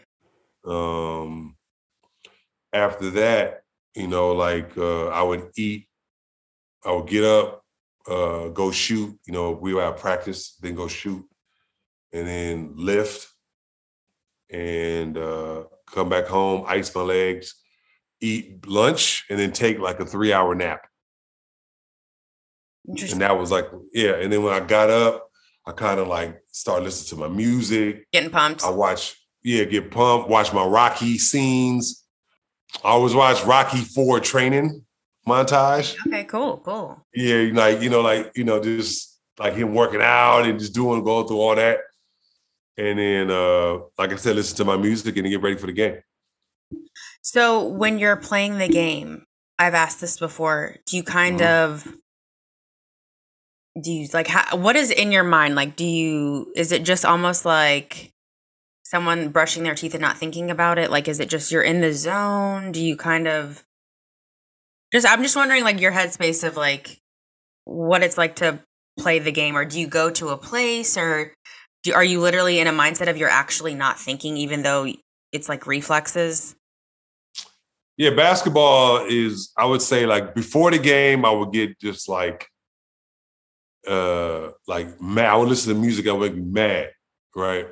um 0.65 1.55
after 2.71 3.09
that 3.11 3.63
you 3.95 4.07
know 4.07 4.31
like 4.31 4.71
uh 4.77 5.07
i 5.09 5.21
would 5.21 5.49
eat 5.57 5.87
i 6.85 6.91
would 6.91 7.05
get 7.07 7.23
up 7.23 7.63
uh 8.07 8.47
go 8.47 8.71
shoot 8.71 9.13
you 9.27 9.33
know 9.33 9.51
we 9.51 9.73
were 9.73 9.83
at 9.83 9.97
practice 9.97 10.55
then 10.61 10.73
go 10.73 10.87
shoot 10.87 11.23
and 12.13 12.25
then 12.27 12.73
lift 12.75 13.27
and 14.49 15.17
uh 15.17 15.63
come 15.85 16.09
back 16.09 16.25
home 16.27 16.63
ice 16.67 16.95
my 16.95 17.01
legs 17.01 17.55
eat 18.23 18.67
lunch 18.67 19.25
and 19.29 19.37
then 19.37 19.51
take 19.51 19.79
like 19.79 19.99
a 19.99 20.05
three 20.05 20.31
hour 20.31 20.55
nap 20.55 20.87
and 22.87 23.21
that 23.21 23.37
was 23.37 23.51
like 23.51 23.65
yeah 23.93 24.13
and 24.15 24.31
then 24.31 24.43
when 24.43 24.53
i 24.53 24.59
got 24.59 24.89
up 24.89 25.29
i 25.65 25.71
kind 25.71 25.99
of 25.99 26.07
like 26.07 26.43
started 26.53 26.85
listening 26.85 27.19
to 27.19 27.27
my 27.27 27.35
music 27.35 28.05
Getting 28.13 28.29
pumped. 28.29 28.63
I 28.63 28.69
watch, 28.69 29.15
yeah, 29.43 29.65
get 29.65 29.91
pumped, 29.91 30.29
watch 30.29 30.53
my 30.53 30.65
Rocky 30.65 31.17
scenes. 31.17 32.05
I 32.83 32.89
always 32.89 33.13
watch 33.13 33.43
Rocky 33.43 33.81
Four 33.81 34.19
training 34.19 34.85
montage. 35.27 35.95
Okay. 36.07 36.23
Cool. 36.25 36.57
Cool. 36.57 37.05
Yeah, 37.13 37.49
like, 37.53 37.81
you 37.81 37.89
know, 37.89 38.01
like, 38.01 38.31
you 38.35 38.43
know, 38.43 38.61
just 38.61 39.19
like 39.39 39.55
him 39.55 39.73
working 39.73 40.01
out 40.01 40.45
and 40.45 40.59
just 40.59 40.73
doing, 40.73 41.03
going 41.03 41.27
through 41.27 41.39
all 41.39 41.55
that. 41.55 41.79
And 42.77 42.97
then, 42.97 43.31
uh, 43.31 43.79
like 43.97 44.11
I 44.11 44.15
said, 44.15 44.35
listen 44.35 44.57
to 44.57 44.65
my 44.65 44.77
music 44.77 45.15
and 45.17 45.25
then 45.25 45.31
get 45.31 45.41
ready 45.41 45.57
for 45.57 45.67
the 45.67 45.73
game. 45.73 45.97
So 47.21 47.65
when 47.65 47.99
you're 47.99 48.15
playing 48.15 48.57
the 48.57 48.67
game, 48.67 49.25
I've 49.57 49.73
asked 49.73 50.01
this 50.01 50.17
before. 50.17 50.77
Do 50.85 50.97
you 50.97 51.03
kind 51.03 51.39
Mhm. 51.39 51.45
of 51.45 51.93
do 53.81 53.91
you 53.91 54.07
like 54.13 54.27
how, 54.27 54.55
what 54.55 54.75
is 54.75 54.91
in 54.91 55.11
your 55.11 55.23
mind? 55.23 55.55
Like, 55.55 55.75
do 55.75 55.85
you 55.85 56.51
is 56.55 56.71
it 56.71 56.83
just 56.83 57.05
almost 57.05 57.43
like 57.45 58.11
someone 58.83 59.29
brushing 59.29 59.63
their 59.63 59.75
teeth 59.75 59.93
and 59.95 60.01
not 60.01 60.17
thinking 60.17 60.51
about 60.51 60.77
it? 60.77 60.91
Like, 60.91 61.07
is 61.07 61.19
it 61.19 61.29
just 61.29 61.51
you're 61.51 61.63
in 61.63 61.81
the 61.81 61.93
zone? 61.93 62.71
Do 62.71 62.83
you 62.83 62.95
kind 62.95 63.27
of 63.27 63.63
just? 64.91 65.07
I'm 65.07 65.23
just 65.23 65.35
wondering, 65.35 65.63
like, 65.63 65.79
your 65.79 65.91
headspace 65.91 66.47
of 66.47 66.55
like 66.55 66.99
what 67.65 68.03
it's 68.03 68.17
like 68.17 68.35
to 68.37 68.59
play 68.99 69.19
the 69.19 69.31
game, 69.31 69.57
or 69.57 69.65
do 69.65 69.79
you 69.79 69.87
go 69.87 70.11
to 70.11 70.29
a 70.29 70.37
place, 70.37 70.97
or 70.97 71.33
do, 71.83 71.93
are 71.93 72.03
you 72.03 72.19
literally 72.19 72.59
in 72.59 72.67
a 72.67 72.71
mindset 72.71 73.09
of 73.09 73.17
you're 73.17 73.29
actually 73.29 73.73
not 73.73 73.99
thinking, 73.99 74.37
even 74.37 74.61
though 74.61 74.85
it's 75.33 75.49
like 75.49 75.67
reflexes? 75.67 76.55
Yeah, 77.97 78.11
basketball 78.11 79.05
is, 79.07 79.51
I 79.57 79.65
would 79.65 79.81
say, 79.81 80.05
like 80.05 80.33
before 80.33 80.71
the 80.71 80.79
game, 80.79 81.25
I 81.25 81.31
would 81.31 81.51
get 81.51 81.79
just 81.79 82.07
like, 82.07 82.47
uh, 83.87 84.51
like 84.67 84.99
mad. 85.01 85.29
I 85.29 85.35
would 85.35 85.49
listen 85.49 85.73
to 85.73 85.79
music 85.79 86.07
I 86.07 86.13
would 86.13 86.35
me 86.35 86.41
mad, 86.41 86.91
right? 87.35 87.67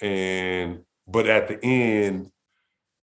And 0.00 0.82
but 1.06 1.26
at 1.26 1.48
the 1.48 1.58
end, 1.64 2.30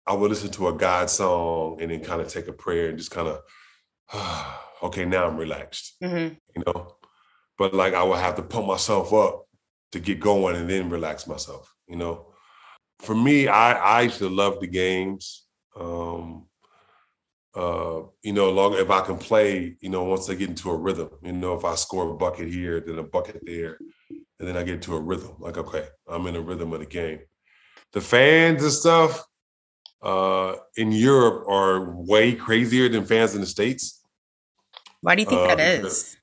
I 0.07 0.13
would 0.13 0.29
listen 0.29 0.49
to 0.51 0.67
a 0.69 0.73
God 0.73 1.09
song 1.09 1.81
and 1.81 1.91
then 1.91 2.01
kind 2.01 2.21
of 2.21 2.27
take 2.27 2.47
a 2.47 2.53
prayer 2.53 2.89
and 2.89 2.97
just 2.97 3.11
kind 3.11 3.27
of, 3.27 4.55
okay, 4.83 5.05
now 5.05 5.27
I'm 5.27 5.37
relaxed, 5.37 5.95
Mm-hmm. 6.03 6.35
you 6.55 6.63
know. 6.65 6.95
But 7.57 7.73
like 7.73 7.93
I 7.93 8.03
would 8.03 8.19
have 8.19 8.35
to 8.35 8.41
pump 8.43 8.67
myself 8.67 9.13
up 9.13 9.45
to 9.91 9.99
get 9.99 10.19
going 10.19 10.55
and 10.55 10.69
then 10.69 10.89
relax 10.89 11.27
myself, 11.27 11.73
you 11.87 11.95
know. 11.95 12.32
For 13.03 13.15
me, 13.15 13.47
I 13.47 13.73
I 13.73 14.01
used 14.03 14.19
to 14.19 14.29
love 14.29 14.59
the 14.59 14.67
games. 14.67 15.45
Um, 15.75 16.45
uh, 17.55 18.01
you 18.23 18.33
know, 18.33 18.49
long 18.51 18.73
if 18.75 18.89
I 18.89 19.01
can 19.01 19.17
play, 19.17 19.75
you 19.79 19.89
know, 19.89 20.03
once 20.05 20.29
I 20.29 20.33
get 20.35 20.49
into 20.49 20.69
a 20.71 20.75
rhythm, 20.77 21.09
you 21.21 21.33
know, 21.33 21.53
if 21.55 21.65
I 21.65 21.75
score 21.75 22.09
a 22.11 22.15
bucket 22.15 22.47
here, 22.51 22.79
then 22.79 22.97
a 22.97 23.03
bucket 23.03 23.41
there, 23.45 23.77
and 24.09 24.47
then 24.47 24.57
I 24.57 24.63
get 24.63 24.75
into 24.75 24.95
a 24.95 24.99
rhythm, 24.99 25.35
like 25.39 25.57
okay, 25.57 25.85
I'm 26.07 26.25
in 26.27 26.35
a 26.35 26.41
rhythm 26.41 26.73
of 26.73 26.79
the 26.79 26.85
game. 26.85 27.19
The 27.91 28.01
fans 28.01 28.63
and 28.63 28.71
stuff 28.71 29.23
uh, 30.01 30.55
in 30.77 30.91
Europe 30.91 31.47
are 31.47 31.93
way 31.95 32.33
crazier 32.33 32.89
than 32.89 33.05
fans 33.05 33.35
in 33.35 33.41
the 33.41 33.47
states. 33.47 34.01
Why 35.01 35.15
do 35.15 35.21
you 35.23 35.27
think 35.29 35.41
Uh, 35.41 35.55
that 35.55 35.77
because- 35.81 36.17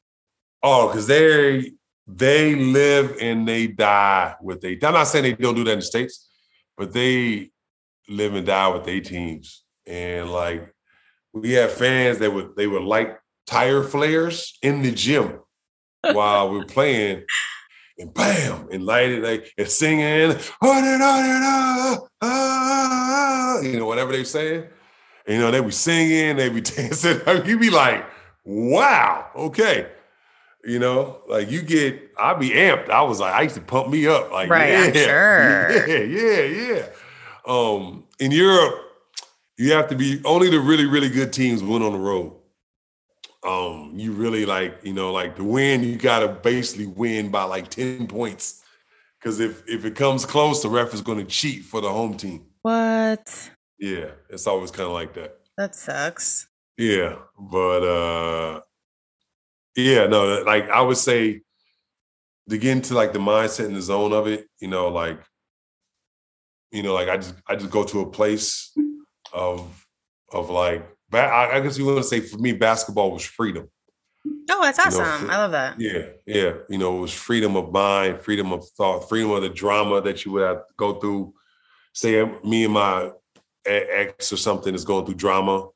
Oh, 0.63 0.89
because 0.89 1.07
they 1.07 1.73
they 2.07 2.55
live 2.57 3.17
and 3.21 3.47
they 3.47 3.67
die 3.69 4.35
with 4.43 4.61
they. 4.61 4.79
I'm 4.83 4.95
not 4.95 5.05
saying 5.05 5.25
they 5.25 5.33
don't 5.35 5.55
do 5.55 5.65
that 5.65 5.73
in 5.73 5.79
the 5.79 5.85
states, 5.85 6.29
but 6.81 6.95
they 6.95 7.51
live 8.09 8.35
and 8.35 8.47
die 8.47 8.69
with 8.69 8.87
their 8.87 9.03
teams. 9.03 9.65
And 9.87 10.33
like 10.33 10.75
we 11.35 11.53
have 11.53 11.71
fans 11.73 12.19
that 12.21 12.33
would 12.33 12.57
they 12.57 12.67
would 12.67 12.83
light 12.83 13.17
tire 13.47 13.83
flares 13.83 14.59
in 14.63 14.81
the 14.81 14.91
gym 14.91 15.41
while 16.13 16.51
we're 16.51 16.65
playing, 16.65 17.25
and 17.99 18.15
bam, 18.15 18.69
and 18.73 18.87
light 18.87 19.11
it 19.11 19.23
like 19.23 19.53
and 19.59 19.69
singing, 19.69 20.39
"Oh, 20.63 20.81
da, 20.81 20.99
da, 20.99 21.23
da, 21.23 21.41
da, 21.41 22.07
ah," 22.23 23.61
you 23.61 23.79
know, 23.79 23.87
whatever 23.87 24.13
they 24.13 24.25
saying. 24.25 24.65
And, 25.27 25.37
you 25.37 25.41
know, 25.43 25.51
they 25.51 25.61
be 25.61 25.71
singing, 25.71 26.37
they 26.37 26.49
be 26.49 26.61
dancing. 26.63 27.21
you'd 27.45 27.61
be 27.61 27.69
like, 27.69 28.07
wow, 28.43 29.29
okay. 29.37 29.87
You 30.65 30.79
know, 30.79 31.23
like 31.27 31.51
you 31.51 31.63
get, 31.63 32.13
I 32.19 32.35
be 32.35 32.51
amped. 32.51 32.91
I 32.91 33.03
was 33.03 33.19
like, 33.19 33.33
I 33.33 33.43
used 33.43 33.55
to 33.55 33.63
pump 33.63 33.89
me 33.89 34.07
up. 34.07 34.31
Like, 34.31 34.51
Right, 34.51 34.71
yeah, 34.71 34.83
I'm 34.83 34.93
sure. 34.93 35.87
Yeah, 35.89 36.43
yeah, 36.43 36.75
yeah. 36.75 36.87
Um, 37.47 38.05
in 38.19 38.31
Europe, 38.31 38.75
you 39.57 39.73
have 39.73 39.89
to 39.89 39.97
be 39.97 40.21
only 40.25 40.51
the 40.51 40.61
really, 40.61 40.87
really 40.87 41.09
good 41.09 41.33
teams 41.33 41.63
win 41.63 41.83
on 41.83 41.93
the 41.93 41.99
road. 41.99 42.37
Um, 43.43 43.93
you 43.95 44.13
really 44.13 44.45
like, 44.45 44.81
you 44.83 44.93
know, 44.93 45.13
like 45.13 45.37
to 45.37 45.45
win, 45.45 45.83
you 45.83 45.97
gotta 45.97 46.29
basically 46.29 46.87
win 46.87 47.31
by 47.31 47.45
like 47.45 47.71
10 47.71 48.07
points. 48.07 48.63
Because 49.19 49.41
if 49.41 49.63
if 49.67 49.85
it 49.85 49.95
comes 49.95 50.25
close, 50.27 50.63
the 50.63 50.69
ref 50.69 50.95
is 50.95 51.03
going 51.03 51.19
to 51.19 51.25
cheat 51.25 51.65
for 51.65 51.81
the 51.81 51.91
home 51.91 52.17
team. 52.17 52.47
What? 52.63 53.51
Yeah, 53.79 54.11
it's 54.29 54.47
always 54.47 54.71
kind 54.71 54.87
of 54.87 54.93
like 54.93 55.15
that. 55.15 55.39
That 55.57 55.75
sucks. 55.75 56.49
Yeah, 56.79 57.17
but 57.39 57.83
uh 57.83 58.61
yeah, 59.77 60.07
no, 60.07 60.43
like 60.43 60.69
I 60.69 60.81
would 60.81 60.97
say 60.97 61.43
to 62.49 62.59
get 62.59 62.77
into 62.77 62.95
like 62.95 63.13
the 63.13 63.19
mindset 63.19 63.67
and 63.67 63.77
the 63.77 63.83
zone 63.83 64.13
of 64.13 64.27
it, 64.27 64.49
you 64.61 64.69
know, 64.69 64.89
like 64.89 65.21
you 66.73 66.83
know, 66.83 66.95
like 66.95 67.09
I 67.09 67.17
just 67.17 67.35
I 67.47 67.57
just 67.57 67.71
go 67.71 67.85
to 67.85 68.01
a 68.01 68.11
place 68.11 68.77
of 69.33 69.87
of 70.33 70.51
like 70.51 70.89
I 71.13 71.61
guess 71.61 71.77
you 71.77 71.87
want 71.87 71.99
to 71.99 72.05
say 72.05 72.21
for 72.21 72.39
me, 72.39 72.53
basketball 72.53 73.11
was 73.11 73.25
freedom. 73.25 73.69
Oh, 74.51 74.63
that's 74.63 74.79
awesome! 74.79 75.23
You 75.23 75.29
know, 75.29 75.35
I 75.35 75.37
love 75.39 75.53
that. 75.53 75.81
Yeah, 75.81 76.07
yeah. 76.27 76.53
You 76.69 76.79
know, 76.79 76.99
it 76.99 77.01
was 77.01 77.13
freedom 77.13 77.57
of 77.57 77.73
mind, 77.73 78.21
freedom 78.21 78.53
of 78.53 78.69
thought, 78.77 79.09
freedom 79.09 79.31
of 79.31 79.43
the 79.43 79.49
drama 79.49 80.01
that 80.03 80.25
you 80.25 80.33
would 80.33 80.43
have 80.43 80.59
to 80.59 80.75
go 80.77 80.95
through. 80.95 81.35
Say 81.93 82.25
me 82.45 82.65
and 82.65 82.75
my 82.75 83.11
ex 83.67 84.33
or 84.33 84.37
something 84.37 84.75
is 84.75 84.85
going 84.85 85.07
through 85.07 85.15
drama, 85.17 85.69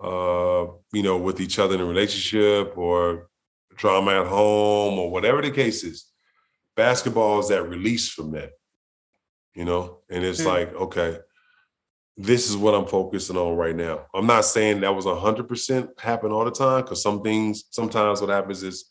uh, 0.00 0.66
you 0.92 1.02
know, 1.02 1.16
with 1.16 1.40
each 1.40 1.58
other 1.58 1.74
in 1.74 1.80
a 1.80 1.84
relationship 1.84 2.76
or 2.76 3.28
drama 3.76 4.20
at 4.20 4.26
home 4.26 4.98
or 4.98 5.10
whatever 5.10 5.42
the 5.42 5.50
case 5.50 5.84
is. 5.84 6.06
Basketball 6.76 7.40
is 7.40 7.48
that 7.48 7.68
release 7.68 8.08
from 8.08 8.32
that, 8.32 8.50
you 9.54 9.64
know, 9.64 9.98
and 10.08 10.24
it's 10.24 10.40
mm-hmm. 10.40 10.48
like, 10.48 10.74
okay, 10.74 11.18
this 12.16 12.50
is 12.50 12.56
what 12.56 12.74
I'm 12.74 12.86
focusing 12.86 13.36
on 13.36 13.56
right 13.56 13.74
now. 13.74 14.06
I'm 14.14 14.26
not 14.26 14.44
saying 14.44 14.80
that 14.80 14.94
was 14.94 15.04
100% 15.04 16.00
happen 16.00 16.32
all 16.32 16.44
the 16.44 16.50
time 16.50 16.82
because 16.82 17.02
some 17.02 17.22
things, 17.22 17.64
sometimes 17.70 18.20
what 18.20 18.30
happens 18.30 18.62
is 18.62 18.86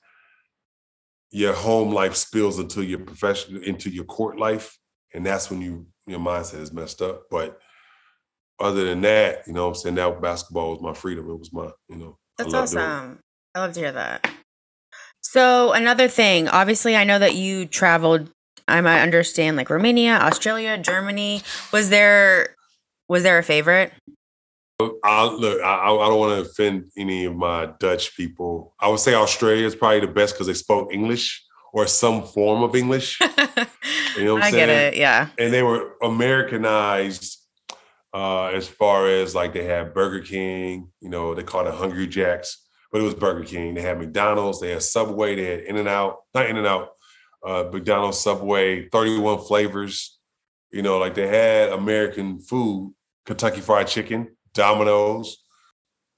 your 1.31 1.53
home 1.53 1.91
life 1.93 2.15
spills 2.15 2.59
into 2.59 2.83
your 2.83 2.99
professional, 2.99 3.61
into 3.63 3.89
your 3.89 4.05
court 4.05 4.39
life. 4.39 4.77
And 5.13 5.25
that's 5.25 5.49
when 5.49 5.61
you 5.61 5.87
your 6.05 6.19
mindset 6.19 6.61
is 6.61 6.73
messed 6.73 7.01
up. 7.01 7.23
But 7.29 7.59
other 8.59 8.85
than 8.85 9.01
that, 9.01 9.47
you 9.47 9.53
know 9.53 9.67
I'm 9.67 9.75
saying? 9.75 9.95
That 9.95 10.21
basketball 10.21 10.71
was 10.71 10.81
my 10.81 10.93
freedom. 10.93 11.29
It 11.29 11.39
was 11.39 11.53
my, 11.53 11.69
you 11.89 11.97
know. 11.97 12.17
That's 12.37 12.53
I 12.53 12.59
awesome. 12.59 13.19
I 13.55 13.59
love 13.59 13.73
to 13.73 13.79
hear 13.79 13.91
that. 13.91 14.29
So 15.21 15.73
another 15.73 16.07
thing, 16.07 16.47
obviously 16.47 16.95
I 16.95 17.03
know 17.03 17.19
that 17.19 17.35
you 17.35 17.65
traveled 17.65 18.29
I 18.67 18.81
might 18.81 19.01
understand 19.01 19.55
like 19.55 19.69
Romania, 19.69 20.17
Australia, 20.17 20.77
Germany. 20.77 21.41
Was 21.71 21.89
there 21.89 22.55
was 23.07 23.23
there 23.23 23.37
a 23.37 23.43
favorite? 23.43 23.93
I, 25.03 25.25
look, 25.25 25.61
I, 25.61 25.89
I 25.89 26.07
don't 26.07 26.19
want 26.19 26.43
to 26.43 26.49
offend 26.49 26.91
any 26.97 27.25
of 27.25 27.35
my 27.35 27.69
Dutch 27.79 28.15
people. 28.15 28.75
I 28.79 28.89
would 28.89 28.99
say 28.99 29.15
Australia 29.15 29.65
is 29.65 29.75
probably 29.75 30.01
the 30.01 30.07
best 30.07 30.35
because 30.35 30.45
they 30.47 30.53
spoke 30.53 30.93
English 30.93 31.43
or 31.73 31.87
some 31.87 32.23
form 32.23 32.61
of 32.61 32.75
English. 32.75 33.19
you 34.17 34.25
know 34.25 34.35
what 34.35 34.43
I'm 34.43 34.47
I 34.47 34.51
saying? 34.51 34.67
get 34.67 34.69
it, 34.69 34.97
yeah. 34.97 35.29
And 35.39 35.51
they 35.51 35.63
were 35.63 35.93
Americanized 36.03 37.39
uh, 38.17 38.47
as 38.47 38.67
far 38.67 39.07
as 39.07 39.35
like 39.35 39.53
they 39.53 39.63
had 39.63 39.93
Burger 39.93 40.21
King, 40.21 40.89
you 41.01 41.09
know, 41.09 41.35
they 41.35 41.43
called 41.43 41.67
it 41.67 41.73
Hungry 41.75 42.07
Jacks, 42.07 42.67
but 42.91 42.99
it 42.99 43.03
was 43.03 43.13
Burger 43.13 43.43
King. 43.43 43.75
They 43.75 43.83
had 43.83 43.99
McDonald's, 43.99 44.59
they 44.59 44.71
had 44.71 44.81
Subway, 44.81 45.35
they 45.35 45.43
had 45.43 45.59
In 45.59 45.77
and 45.77 45.87
Out, 45.87 46.17
not 46.33 46.49
In 46.49 46.57
and 46.57 46.65
Out, 46.65 46.89
uh, 47.45 47.65
McDonald's, 47.71 48.17
Subway, 48.17 48.89
31 48.89 49.45
flavors. 49.45 50.17
You 50.71 50.81
know, 50.81 50.97
like 50.97 51.13
they 51.13 51.27
had 51.27 51.69
American 51.69 52.39
food 52.39 52.95
Kentucky 53.23 53.61
Fried 53.61 53.87
Chicken, 53.87 54.35
Domino's. 54.51 55.37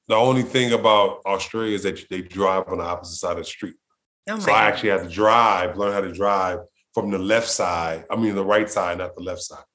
The 0.07 0.15
only 0.15 0.43
thing 0.43 0.71
about 0.71 1.19
Australia 1.25 1.75
is 1.75 1.83
that 1.83 1.99
they 2.09 2.21
drive 2.21 2.63
on 2.69 2.77
the 2.77 2.85
opposite 2.85 3.17
side 3.17 3.33
of 3.33 3.39
the 3.39 3.43
street. 3.43 3.75
Oh 4.29 4.39
so 4.39 4.53
I 4.53 4.63
actually 4.63 4.91
had 4.91 5.03
to 5.03 5.09
drive, 5.09 5.77
learn 5.77 5.91
how 5.91 6.01
to 6.01 6.13
drive 6.13 6.59
from 6.93 7.11
the 7.11 7.19
left 7.19 7.49
side. 7.49 8.05
I 8.09 8.15
mean, 8.15 8.35
the 8.35 8.45
right 8.45 8.69
side, 8.69 8.99
not 8.99 9.15
the 9.15 9.21
left 9.21 9.41
side. 9.41 9.65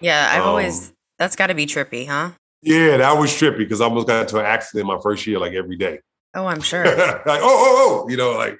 Yeah, 0.00 0.28
I've 0.30 0.42
um, 0.42 0.48
always, 0.48 0.92
that's 1.18 1.36
got 1.36 1.48
to 1.48 1.54
be 1.54 1.66
trippy, 1.66 2.06
huh? 2.06 2.32
Yeah, 2.62 2.96
that 2.96 3.12
was 3.12 3.30
trippy 3.30 3.58
because 3.58 3.80
I 3.80 3.84
almost 3.84 4.06
got 4.06 4.22
into 4.22 4.38
an 4.38 4.46
accident 4.46 4.86
my 4.86 4.98
first 5.02 5.26
year, 5.26 5.38
like 5.38 5.52
every 5.52 5.76
day. 5.76 6.00
Oh, 6.34 6.46
I'm 6.46 6.60
sure. 6.62 6.84
like, 6.84 7.26
oh, 7.26 7.40
oh, 7.42 8.04
oh, 8.04 8.08
you 8.08 8.16
know, 8.16 8.32
like. 8.32 8.58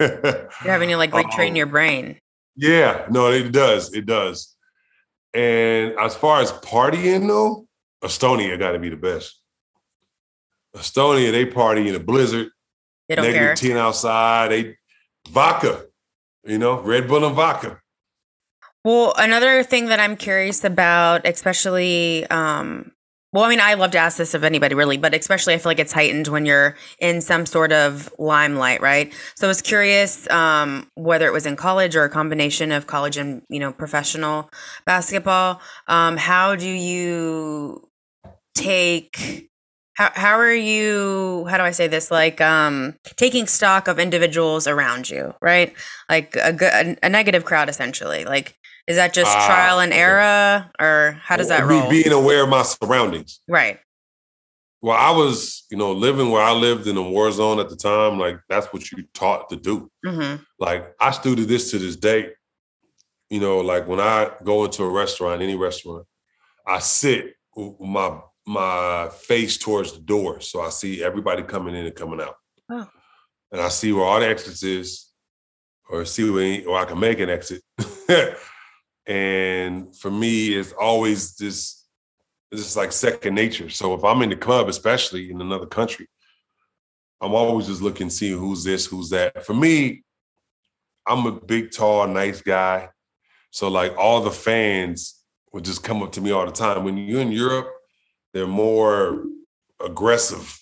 You're 0.00 0.48
having 0.64 0.88
to 0.88 0.96
like 0.96 1.10
retrain 1.12 1.50
um, 1.50 1.56
your 1.56 1.66
brain. 1.66 2.18
Yeah, 2.56 3.06
no, 3.10 3.30
it 3.30 3.52
does. 3.52 3.94
It 3.94 4.06
does. 4.06 4.54
And 5.34 5.92
as 5.98 6.14
far 6.14 6.40
as 6.40 6.52
partying 6.52 7.26
though, 7.26 7.66
Estonia 8.02 8.58
got 8.58 8.72
to 8.72 8.78
be 8.78 8.90
the 8.90 8.96
best. 8.96 9.40
Estonia, 10.76 11.30
they 11.30 11.46
party 11.46 11.88
in 11.88 11.94
a 11.94 12.00
blizzard. 12.00 12.48
They 13.08 13.14
don't 13.14 13.24
negative 13.24 13.58
care. 13.58 13.70
10 13.70 13.76
outside. 13.76 14.50
They 14.50 14.76
vodka, 15.28 15.86
you 16.44 16.58
know, 16.58 16.80
Red 16.80 17.08
Bull 17.08 17.24
and 17.24 17.36
vodka. 17.36 17.80
Well, 18.84 19.14
another 19.16 19.62
thing 19.62 19.86
that 19.86 20.00
I'm 20.00 20.16
curious 20.16 20.64
about, 20.64 21.26
especially 21.26 22.26
um, 22.26 22.92
well, 23.32 23.44
I 23.44 23.48
mean, 23.48 23.60
I 23.60 23.74
love 23.74 23.92
to 23.92 23.98
ask 23.98 24.18
this 24.18 24.34
of 24.34 24.44
anybody 24.44 24.74
really, 24.74 24.98
but 24.98 25.14
especially 25.14 25.54
I 25.54 25.58
feel 25.58 25.70
like 25.70 25.78
it's 25.78 25.92
heightened 25.92 26.28
when 26.28 26.44
you're 26.44 26.76
in 26.98 27.22
some 27.22 27.46
sort 27.46 27.72
of 27.72 28.12
limelight, 28.18 28.82
right? 28.82 29.10
So 29.36 29.46
I 29.46 29.48
was 29.48 29.62
curious 29.62 30.28
um, 30.28 30.90
whether 30.96 31.26
it 31.26 31.32
was 31.32 31.46
in 31.46 31.56
college 31.56 31.96
or 31.96 32.04
a 32.04 32.10
combination 32.10 32.72
of 32.72 32.86
college 32.86 33.16
and 33.16 33.42
you 33.48 33.58
know 33.58 33.72
professional 33.72 34.50
basketball. 34.84 35.62
Um, 35.86 36.18
how 36.18 36.56
do 36.56 36.68
you 36.68 37.88
take? 38.54 39.48
How 39.94 40.10
how 40.14 40.34
are 40.34 40.52
you? 40.54 41.46
How 41.48 41.56
do 41.56 41.62
I 41.62 41.70
say 41.70 41.88
this? 41.88 42.10
Like 42.10 42.42
um, 42.42 42.98
taking 43.16 43.46
stock 43.46 43.88
of 43.88 43.98
individuals 43.98 44.66
around 44.66 45.08
you, 45.08 45.34
right? 45.40 45.72
Like 46.10 46.36
a, 46.36 46.54
a, 46.60 46.96
a 47.02 47.08
negative 47.08 47.46
crowd, 47.46 47.70
essentially. 47.70 48.26
Like 48.26 48.58
is 48.86 48.96
that 48.96 49.14
just 49.14 49.30
uh, 49.36 49.46
trial 49.46 49.80
and 49.80 49.92
error, 49.92 50.70
or 50.80 51.18
how 51.22 51.36
does 51.36 51.48
that 51.48 51.64
roll? 51.64 51.88
Being 51.88 52.12
aware 52.12 52.42
of 52.42 52.48
my 52.48 52.62
surroundings. 52.62 53.40
Right. 53.48 53.78
Well, 54.80 54.96
I 54.96 55.10
was, 55.16 55.64
you 55.70 55.76
know, 55.76 55.92
living 55.92 56.30
where 56.30 56.42
I 56.42 56.52
lived 56.52 56.88
in 56.88 56.96
a 56.96 57.02
war 57.02 57.30
zone 57.30 57.60
at 57.60 57.68
the 57.68 57.76
time. 57.76 58.18
Like 58.18 58.40
that's 58.48 58.66
what 58.72 58.90
you 58.90 59.04
taught 59.14 59.48
to 59.50 59.56
do. 59.56 59.88
Mm-hmm. 60.04 60.42
Like 60.58 60.94
I 60.98 61.12
still 61.12 61.36
do 61.36 61.44
this 61.44 61.70
to 61.70 61.78
this 61.78 61.94
day. 61.94 62.30
You 63.30 63.40
know, 63.40 63.60
like 63.60 63.86
when 63.86 64.00
I 64.00 64.32
go 64.42 64.64
into 64.64 64.82
a 64.82 64.90
restaurant, 64.90 65.40
any 65.40 65.54
restaurant, 65.54 66.04
I 66.66 66.80
sit 66.80 67.34
with 67.54 67.80
my 67.80 68.18
my 68.44 69.08
face 69.12 69.56
towards 69.56 69.92
the 69.92 70.00
door, 70.00 70.40
so 70.40 70.60
I 70.60 70.70
see 70.70 71.02
everybody 71.02 71.44
coming 71.44 71.76
in 71.76 71.86
and 71.86 71.94
coming 71.94 72.20
out, 72.20 72.34
oh. 72.68 72.88
and 73.52 73.60
I 73.60 73.68
see 73.68 73.92
where 73.92 74.04
all 74.04 74.18
the 74.18 74.28
exits 74.28 74.64
is, 74.64 75.08
or 75.88 76.04
see 76.04 76.28
where 76.28 76.68
or 76.68 76.76
I 76.76 76.84
can 76.84 76.98
make 76.98 77.20
an 77.20 77.30
exit. 77.30 77.62
And 79.06 79.94
for 79.96 80.10
me, 80.10 80.54
it's 80.54 80.72
always 80.72 81.34
this, 81.36 81.84
it's 82.50 82.62
just 82.62 82.76
like 82.76 82.92
second 82.92 83.34
nature. 83.34 83.68
So 83.68 83.94
if 83.94 84.04
I'm 84.04 84.22
in 84.22 84.30
the 84.30 84.36
club, 84.36 84.68
especially 84.68 85.30
in 85.30 85.40
another 85.40 85.66
country, 85.66 86.08
I'm 87.20 87.34
always 87.34 87.66
just 87.66 87.82
looking, 87.82 88.10
seeing 88.10 88.38
who's 88.38 88.64
this, 88.64 88.86
who's 88.86 89.10
that. 89.10 89.44
For 89.44 89.54
me, 89.54 90.02
I'm 91.06 91.26
a 91.26 91.32
big, 91.32 91.72
tall, 91.72 92.06
nice 92.06 92.40
guy. 92.40 92.90
So 93.50 93.68
like 93.68 93.96
all 93.96 94.20
the 94.20 94.30
fans 94.30 95.22
would 95.52 95.64
just 95.64 95.84
come 95.84 96.02
up 96.02 96.12
to 96.12 96.20
me 96.20 96.30
all 96.30 96.46
the 96.46 96.52
time. 96.52 96.84
When 96.84 96.96
you're 96.96 97.20
in 97.20 97.32
Europe, 97.32 97.70
they're 98.32 98.46
more 98.46 99.24
aggressive, 99.84 100.58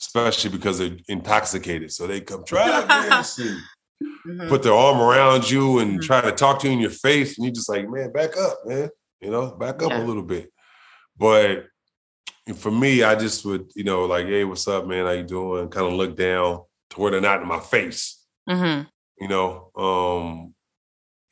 especially 0.00 0.50
because 0.50 0.78
they're 0.78 0.96
intoxicated. 1.08 1.92
So 1.92 2.06
they 2.06 2.20
come 2.20 2.44
try 2.46 2.80
this 3.18 3.38
and 3.38 3.58
mm-hmm. 4.02 4.48
put 4.48 4.62
their 4.62 4.72
arm 4.72 5.00
around 5.00 5.50
you 5.50 5.78
and 5.78 5.92
mm-hmm. 5.92 6.00
try 6.00 6.20
to 6.20 6.32
talk 6.32 6.60
to 6.60 6.66
you 6.66 6.72
in 6.72 6.80
your 6.80 6.90
face, 6.90 7.36
and 7.36 7.44
you're 7.44 7.54
just 7.54 7.68
like, 7.68 7.88
man, 7.88 8.12
back 8.12 8.36
up, 8.36 8.58
man. 8.66 8.90
You 9.20 9.30
know, 9.30 9.52
back 9.52 9.82
up 9.82 9.90
yeah. 9.90 10.02
a 10.02 10.04
little 10.04 10.22
bit. 10.22 10.52
But 11.16 11.66
for 12.56 12.70
me, 12.70 13.02
I 13.02 13.14
just 13.14 13.44
would, 13.44 13.70
you 13.74 13.84
know, 13.84 14.04
like, 14.04 14.26
hey, 14.26 14.44
what's 14.44 14.68
up, 14.68 14.86
man? 14.86 15.06
How 15.06 15.12
you 15.12 15.22
doing? 15.22 15.68
Kind 15.68 15.86
of 15.86 15.94
look 15.94 16.16
down 16.16 16.62
to 16.90 17.00
where 17.00 17.10
they're 17.10 17.20
not 17.20 17.40
in 17.42 17.48
my 17.48 17.60
face. 17.60 18.22
Mm-hmm. 18.48 18.88
You 19.20 19.28
know, 19.28 19.70
um, 19.76 20.54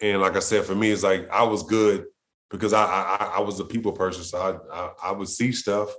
and 0.01 0.21
like 0.21 0.37
I 0.37 0.41
said, 0.41 0.65
for 0.65 0.75
me, 0.75 0.91
it's 0.91 1.03
like 1.03 1.29
I 1.31 1.43
was 1.43 1.63
good 1.63 2.07
because 2.51 2.73
I 2.73 2.85
I, 2.85 3.33
I 3.37 3.41
was 3.41 3.61
a 3.61 3.65
people 3.65 3.93
person, 3.93 4.25
so 4.25 4.39
I, 4.39 4.75
I, 4.75 4.91
I 5.05 5.13
would 5.13 5.29
see 5.29 5.53
stuff. 5.53 5.93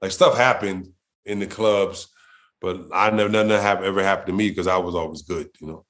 Like 0.00 0.12
stuff 0.12 0.36
happened 0.36 0.88
in 1.24 1.40
the 1.40 1.46
clubs, 1.46 2.08
but 2.60 2.86
I 2.92 3.10
never 3.10 3.28
nothing 3.28 3.50
have 3.50 3.82
ever 3.82 4.02
happened 4.02 4.28
to 4.28 4.32
me 4.32 4.50
because 4.50 4.66
I 4.66 4.76
was 4.76 4.94
always 4.94 5.22
good. 5.22 5.48
You 5.60 5.66
know. 5.66 5.86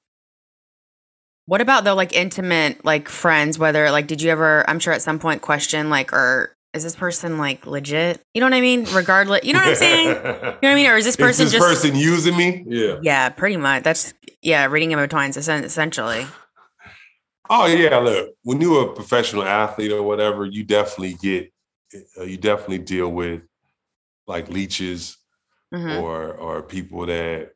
What 1.45 1.61
about 1.61 1.83
though, 1.83 1.95
like 1.95 2.13
intimate, 2.13 2.83
like 2.85 3.09
friends? 3.09 3.57
Whether 3.57 3.91
like, 3.91 4.07
did 4.07 4.21
you 4.21 4.29
ever? 4.29 4.69
I'm 4.69 4.79
sure 4.79 4.93
at 4.93 5.01
some 5.01 5.19
point 5.19 5.41
question 5.41 5.89
like, 5.89 6.13
or 6.13 6.55
is 6.73 6.83
this 6.83 6.95
person 6.95 7.37
like 7.37 7.65
legit? 7.65 8.23
You 8.33 8.41
know 8.41 8.47
what 8.47 8.53
I 8.53 8.61
mean? 8.61 8.85
Regardless, 8.93 9.43
you 9.43 9.53
know 9.53 9.59
what 9.59 9.69
I'm 9.69 9.75
saying? 9.75 10.07
You 10.07 10.13
know 10.13 10.41
what 10.51 10.63
I 10.63 10.75
mean? 10.75 10.87
Or 10.87 10.95
is 10.95 11.05
this 11.05 11.15
person 11.17 11.45
is 11.45 11.51
this 11.51 11.61
just 11.61 11.83
person 11.83 11.95
using 11.95 12.37
me? 12.37 12.63
Yeah, 12.67 12.99
yeah, 13.01 13.29
pretty 13.29 13.57
much. 13.57 13.83
That's 13.83 14.13
yeah, 14.41 14.65
reading 14.65 14.91
in 14.91 14.99
between 14.99 15.29
essentially. 15.29 16.25
Oh 17.49 17.65
yeah, 17.65 17.97
look, 17.97 18.29
when 18.43 18.61
you're 18.61 18.91
a 18.91 18.93
professional 18.93 19.43
athlete 19.43 19.91
or 19.91 20.03
whatever, 20.03 20.45
you 20.45 20.63
definitely 20.63 21.15
get, 21.15 21.51
uh, 22.17 22.23
you 22.23 22.37
definitely 22.37 22.79
deal 22.79 23.09
with 23.09 23.41
like 24.25 24.47
leeches 24.47 25.17
mm-hmm. 25.73 26.01
or 26.01 26.33
or 26.33 26.63
people 26.63 27.05
that 27.07 27.51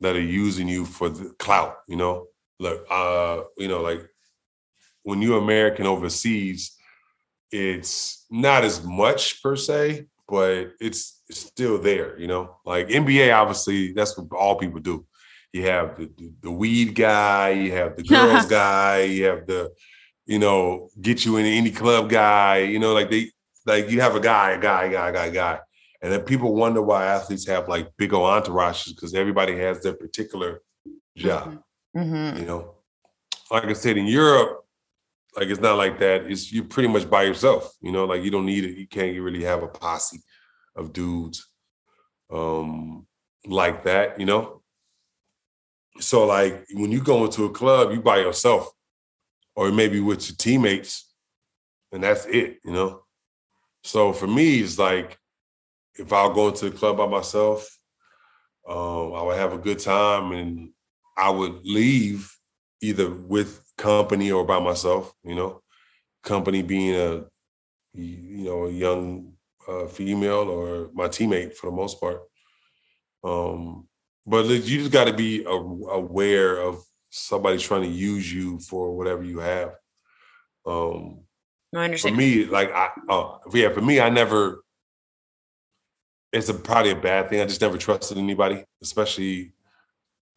that 0.00 0.16
are 0.16 0.20
using 0.20 0.68
you 0.68 0.86
for 0.86 1.10
the 1.10 1.34
clout. 1.38 1.76
You 1.86 1.96
know, 1.96 2.26
look, 2.58 2.86
uh, 2.90 3.42
you 3.56 3.68
know, 3.68 3.80
like 3.82 4.08
when 5.02 5.22
you're 5.22 5.38
American 5.38 5.86
overseas, 5.86 6.76
it's 7.50 8.26
not 8.30 8.64
as 8.64 8.82
much 8.84 9.42
per 9.42 9.56
se, 9.56 10.06
but 10.28 10.72
it's, 10.80 11.22
it's 11.28 11.40
still 11.40 11.78
there, 11.78 12.18
you 12.18 12.26
know. 12.26 12.56
Like 12.64 12.88
NBA, 12.88 13.34
obviously, 13.34 13.92
that's 13.92 14.16
what 14.18 14.36
all 14.36 14.56
people 14.56 14.80
do. 14.80 15.06
You 15.52 15.62
have 15.66 15.96
the, 15.96 16.10
the, 16.16 16.32
the 16.42 16.50
weed 16.50 16.94
guy, 16.94 17.50
you 17.50 17.72
have 17.72 17.96
the 17.96 18.02
girls 18.02 18.46
guy, 18.60 19.02
you 19.02 19.24
have 19.24 19.46
the, 19.46 19.72
you 20.26 20.38
know, 20.38 20.90
get 21.00 21.24
you 21.24 21.36
in 21.36 21.46
any 21.46 21.70
club 21.70 22.10
guy, 22.10 22.58
you 22.58 22.78
know, 22.78 22.92
like 22.92 23.10
they 23.10 23.30
like 23.64 23.90
you 23.90 24.00
have 24.00 24.16
a 24.16 24.20
guy, 24.20 24.52
a 24.52 24.60
guy, 24.60 24.84
a 24.84 24.90
guy, 24.90 25.08
a 25.08 25.12
guy, 25.12 25.26
a 25.26 25.30
guy. 25.30 25.58
And 26.02 26.12
then 26.12 26.20
people 26.20 26.54
wonder 26.54 26.82
why 26.82 27.06
athletes 27.06 27.46
have 27.46 27.68
like 27.68 27.88
big 27.96 28.12
old 28.12 28.28
entourages 28.28 28.94
because 28.94 29.14
everybody 29.14 29.56
has 29.58 29.82
their 29.82 29.94
particular 29.94 30.62
job. 31.16 31.62
Mm-hmm. 31.96 32.40
You 32.40 32.46
know, 32.46 32.74
like 33.50 33.64
I 33.64 33.72
said, 33.72 33.96
in 33.96 34.06
Europe, 34.06 34.64
like 35.34 35.48
it's 35.48 35.60
not 35.60 35.78
like 35.78 35.98
that. 36.00 36.30
It's 36.30 36.52
you're 36.52 36.64
pretty 36.64 36.88
much 36.88 37.08
by 37.08 37.22
yourself. 37.22 37.74
You 37.80 37.92
know, 37.92 38.04
like 38.04 38.22
you 38.22 38.30
don't 38.30 38.46
need 38.46 38.64
it. 38.64 38.76
You 38.76 38.86
can't 38.86 39.18
really 39.20 39.44
have 39.44 39.62
a 39.62 39.68
posse 39.68 40.20
of 40.74 40.92
dudes 40.92 41.48
um 42.30 43.06
like 43.46 43.84
that. 43.84 44.20
You 44.20 44.26
know. 44.26 44.62
So 46.00 46.26
like 46.26 46.66
when 46.74 46.92
you 46.92 47.00
go 47.00 47.24
into 47.24 47.44
a 47.44 47.50
club, 47.50 47.92
you 47.92 48.02
by 48.02 48.18
yourself, 48.18 48.68
or 49.54 49.72
maybe 49.72 50.00
with 50.00 50.28
your 50.28 50.36
teammates, 50.36 51.10
and 51.92 52.02
that's 52.02 52.26
it. 52.26 52.58
You 52.62 52.72
know. 52.72 53.04
So 53.84 54.12
for 54.12 54.26
me, 54.26 54.60
it's 54.60 54.78
like 54.78 55.18
if 55.94 56.12
I'll 56.12 56.34
go 56.34 56.48
into 56.48 56.68
the 56.68 56.76
club 56.76 56.98
by 56.98 57.06
myself, 57.06 57.66
um, 58.68 59.14
I 59.14 59.22
would 59.22 59.38
have 59.38 59.54
a 59.54 59.58
good 59.58 59.78
time 59.78 60.32
and 60.32 60.70
I 61.16 61.30
would 61.30 61.64
leave 61.64 62.30
either 62.80 63.10
with 63.10 63.62
company 63.78 64.30
or 64.30 64.44
by 64.44 64.60
myself, 64.60 65.12
you 65.24 65.34
know, 65.34 65.62
company 66.22 66.62
being 66.62 66.94
a, 66.94 67.24
you 67.94 68.44
know, 68.44 68.66
a 68.66 68.70
young 68.70 69.32
uh, 69.66 69.86
female 69.86 70.48
or 70.50 70.90
my 70.94 71.08
teammate 71.08 71.54
for 71.54 71.70
the 71.70 71.76
most 71.76 72.00
part. 72.00 72.20
Um, 73.24 73.88
but 74.26 74.46
you 74.46 74.78
just 74.78 74.92
got 74.92 75.06
to 75.06 75.12
be 75.12 75.44
aware 75.44 76.58
of 76.58 76.84
somebody 77.10 77.58
trying 77.58 77.82
to 77.82 77.88
use 77.88 78.32
you 78.32 78.58
for 78.58 78.96
whatever 78.96 79.22
you 79.22 79.38
have. 79.38 79.70
Um, 80.66 81.20
no, 81.72 81.80
I 81.80 81.84
understand. 81.84 82.14
For 82.14 82.18
me, 82.18 82.44
like 82.44 82.72
I, 82.72 82.90
uh, 83.08 83.38
yeah, 83.52 83.72
for 83.72 83.80
me, 83.80 84.00
I 84.00 84.08
never. 84.08 84.62
It's 86.32 86.48
a 86.48 86.54
probably 86.54 86.90
a 86.90 86.96
bad 86.96 87.30
thing. 87.30 87.40
I 87.40 87.46
just 87.46 87.60
never 87.60 87.78
trusted 87.78 88.18
anybody, 88.18 88.64
especially 88.82 89.52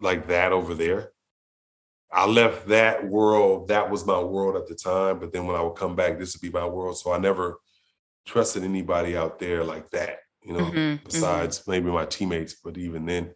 like 0.01 0.27
that 0.27 0.51
over 0.51 0.73
there. 0.73 1.11
I 2.11 2.25
left 2.25 2.67
that 2.69 3.07
world. 3.07 3.67
That 3.67 3.89
was 3.89 4.05
my 4.05 4.19
world 4.19 4.55
at 4.55 4.67
the 4.67 4.75
time. 4.75 5.19
But 5.19 5.31
then 5.31 5.45
when 5.45 5.55
I 5.55 5.61
would 5.61 5.75
come 5.75 5.95
back, 5.95 6.17
this 6.17 6.35
would 6.35 6.41
be 6.41 6.49
my 6.49 6.65
world. 6.65 6.97
So 6.97 7.13
I 7.13 7.19
never 7.19 7.59
trusted 8.25 8.63
anybody 8.63 9.15
out 9.15 9.39
there 9.39 9.63
like 9.63 9.89
that, 9.91 10.19
you 10.43 10.53
know, 10.53 10.65
mm-hmm, 10.65 11.03
besides 11.05 11.59
mm-hmm. 11.59 11.71
maybe 11.71 11.91
my 11.91 12.05
teammates. 12.05 12.55
But 12.63 12.77
even 12.77 13.05
then, 13.05 13.31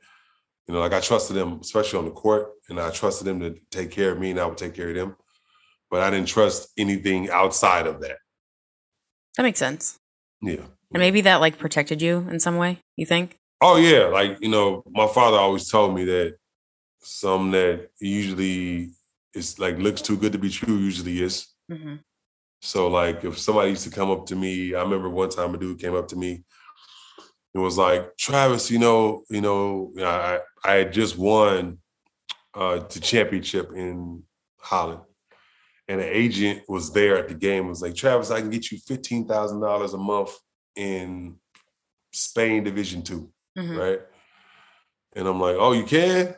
you 0.68 0.74
know, 0.74 0.80
like 0.80 0.94
I 0.94 1.02
trusted 1.02 1.36
them, 1.36 1.60
especially 1.62 2.00
on 2.00 2.06
the 2.06 2.12
court, 2.12 2.52
and 2.70 2.80
I 2.80 2.90
trusted 2.90 3.28
them 3.28 3.40
to 3.42 3.56
take 3.70 3.92
care 3.92 4.12
of 4.12 4.20
me 4.20 4.32
and 4.32 4.40
I 4.40 4.46
would 4.46 4.58
take 4.58 4.74
care 4.74 4.90
of 4.90 4.96
them. 4.96 5.16
But 5.92 6.02
I 6.02 6.10
didn't 6.10 6.28
trust 6.28 6.70
anything 6.78 7.30
outside 7.30 7.86
of 7.86 8.02
that. 8.02 8.18
That 9.38 9.44
makes 9.44 9.60
sense. 9.60 10.00
Yeah. 10.42 10.66
And 10.92 11.00
maybe 11.00 11.22
that 11.22 11.42
like 11.42 11.58
protected 11.58 12.02
you 12.02 12.28
in 12.30 12.40
some 12.40 12.58
way, 12.58 12.80
you 12.96 13.06
think? 13.06 13.38
Oh 13.62 13.78
yeah. 13.78 14.06
Like, 14.06 14.38
you 14.42 14.50
know, 14.50 14.84
my 14.90 15.08
father 15.08 15.38
always 15.38 15.70
told 15.70 15.94
me 15.94 16.06
that 16.06 16.38
some 17.04 17.52
that 17.52 17.90
usually 18.00 18.92
is 19.34 19.60
like 19.60 19.78
looks 19.78 20.02
too 20.02 20.18
good 20.18 20.32
to 20.34 20.38
be 20.38 20.50
true 20.50 20.78
usually 20.78 21.22
is. 21.22 21.48
Mm-hmm. 21.72 21.96
So 22.62 22.88
like 22.88 23.24
if 23.24 23.38
somebody 23.38 23.72
used 23.72 23.84
to 23.84 23.90
come 23.90 24.10
up 24.10 24.26
to 24.28 24.36
me, 24.36 24.74
I 24.74 24.82
remember 24.82 25.10
one 25.10 25.30
time 25.30 25.54
a 25.54 25.58
dude 25.58 25.80
came 25.80 25.96
up 25.96 26.08
to 26.10 26.16
me 26.16 26.44
and 27.54 27.64
was 27.64 27.78
like, 27.78 28.16
Travis, 28.18 28.72
you 28.72 28.80
know, 28.80 29.24
you 29.30 29.42
know, 29.42 29.94
I 30.00 30.40
I 30.64 30.74
had 30.76 30.94
just 30.94 31.18
won 31.18 31.80
uh 32.54 32.80
the 32.80 33.00
championship 33.00 33.72
in 33.74 34.24
Holland. 34.60 35.02
And 35.90 36.00
an 36.00 36.08
agent 36.10 36.62
was 36.70 36.94
there 36.94 37.18
at 37.18 37.28
the 37.28 37.36
game, 37.36 37.68
was 37.68 37.82
like, 37.82 37.96
Travis, 37.96 38.32
I 38.32 38.40
can 38.40 38.50
get 38.50 38.72
you 38.72 38.78
fifteen 38.78 39.28
thousand 39.28 39.60
dollars 39.60 39.94
a 39.94 39.98
month 39.98 40.32
in 40.76 41.36
Spain 42.14 42.64
Division 42.64 43.02
2 43.02 43.32
mm-hmm. 43.58 43.78
right? 43.78 44.00
And 45.16 45.28
I'm 45.28 45.40
like, 45.40 45.58
oh, 45.60 45.74
you 45.74 45.84
can? 45.84 46.36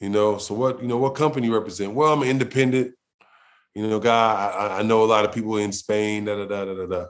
You 0.00 0.10
know, 0.10 0.38
so 0.38 0.54
what, 0.54 0.80
you 0.80 0.88
know, 0.88 0.98
what 0.98 1.14
company 1.14 1.48
you 1.48 1.54
represent? 1.54 1.92
Well, 1.92 2.12
I'm 2.12 2.22
an 2.22 2.28
independent, 2.28 2.94
you 3.74 3.86
know, 3.86 3.98
guy. 3.98 4.52
I, 4.54 4.78
I 4.78 4.82
know 4.82 5.02
a 5.02 5.06
lot 5.06 5.24
of 5.24 5.32
people 5.32 5.56
in 5.56 5.72
Spain, 5.72 6.24
da 6.24 6.36
da 6.36 6.46
da 6.46 6.64
da 6.64 6.74
da 6.74 6.86
da. 6.86 7.06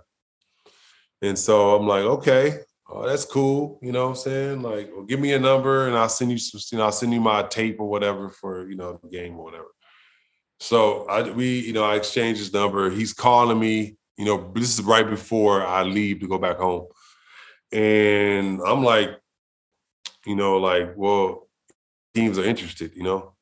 And 1.20 1.38
so 1.38 1.76
I'm 1.76 1.86
like, 1.86 2.02
okay, 2.02 2.60
oh, 2.88 3.06
that's 3.06 3.24
cool. 3.24 3.78
You 3.82 3.92
know 3.92 4.04
what 4.04 4.10
I'm 4.10 4.16
saying? 4.16 4.62
Like, 4.62 4.90
well, 4.94 5.04
give 5.04 5.20
me 5.20 5.34
a 5.34 5.38
number 5.38 5.86
and 5.86 5.96
I'll 5.96 6.08
send 6.08 6.30
you 6.30 6.38
some, 6.38 6.60
you 6.72 6.78
know, 6.78 6.84
I'll 6.84 6.92
send 6.92 7.12
you 7.12 7.20
my 7.20 7.42
tape 7.42 7.80
or 7.80 7.90
whatever 7.90 8.30
for, 8.30 8.68
you 8.68 8.76
know, 8.76 8.98
the 9.02 9.08
game 9.08 9.36
or 9.36 9.44
whatever. 9.44 9.68
So 10.60 11.06
I 11.06 11.22
we, 11.30 11.60
you 11.60 11.72
know, 11.72 11.84
I 11.84 11.96
exchanged 11.96 12.40
his 12.40 12.52
number. 12.52 12.90
He's 12.90 13.12
calling 13.12 13.58
me, 13.58 13.96
you 14.16 14.24
know, 14.24 14.50
this 14.54 14.78
is 14.78 14.84
right 14.84 15.08
before 15.08 15.64
I 15.64 15.82
leave 15.82 16.20
to 16.20 16.28
go 16.28 16.38
back 16.38 16.56
home. 16.56 16.86
And 17.72 18.60
I'm 18.66 18.82
like, 18.82 19.10
you 20.26 20.36
know, 20.36 20.56
like, 20.56 20.94
well, 20.96 21.47
teams 22.14 22.38
are 22.38 22.44
interested, 22.44 22.92
you 22.94 23.02
know? 23.02 23.34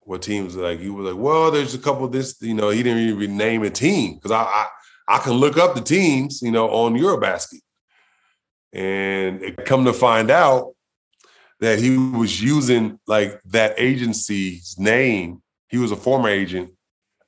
What 0.00 0.22
teams 0.22 0.54
like 0.54 0.80
he 0.80 0.90
was 0.90 1.12
like, 1.12 1.22
well, 1.22 1.50
there's 1.50 1.74
a 1.74 1.78
couple 1.78 2.04
of 2.04 2.12
this, 2.12 2.36
you 2.42 2.52
know, 2.52 2.68
he 2.68 2.82
didn't 2.82 3.08
even 3.08 3.38
name 3.38 3.62
a 3.62 3.70
team 3.70 4.14
because 4.16 4.32
I, 4.32 4.42
I 4.42 4.66
I 5.06 5.18
can 5.18 5.32
look 5.32 5.56
up 5.56 5.74
the 5.74 5.80
teams, 5.80 6.42
you 6.42 6.50
know, 6.50 6.68
on 6.70 6.94
Eurobasket. 6.94 7.60
And 8.72 9.56
come 9.64 9.84
to 9.84 9.92
find 9.92 10.30
out 10.30 10.74
that 11.60 11.78
he 11.78 11.96
was 11.96 12.42
using 12.42 12.98
like 13.06 13.40
that 13.46 13.74
agency's 13.78 14.76
name. 14.78 15.42
He 15.68 15.78
was 15.78 15.92
a 15.92 15.96
former 15.96 16.28
agent 16.28 16.72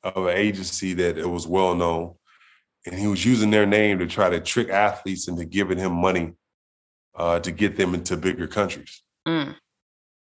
of 0.02 0.26
an 0.26 0.36
agency 0.36 0.94
that 0.94 1.18
it 1.18 1.28
was 1.28 1.46
well 1.46 1.74
known. 1.74 2.14
And 2.84 2.98
he 2.98 3.06
was 3.06 3.24
using 3.24 3.50
their 3.50 3.66
name 3.66 3.98
to 3.98 4.06
try 4.06 4.30
to 4.30 4.40
trick 4.40 4.70
athletes 4.70 5.28
into 5.28 5.44
giving 5.44 5.78
him 5.78 5.92
money 5.92 6.34
uh, 7.14 7.40
to 7.40 7.52
get 7.52 7.76
them 7.76 7.94
into 7.94 8.16
bigger 8.16 8.46
countries. 8.46 9.02
Mm. 9.26 9.54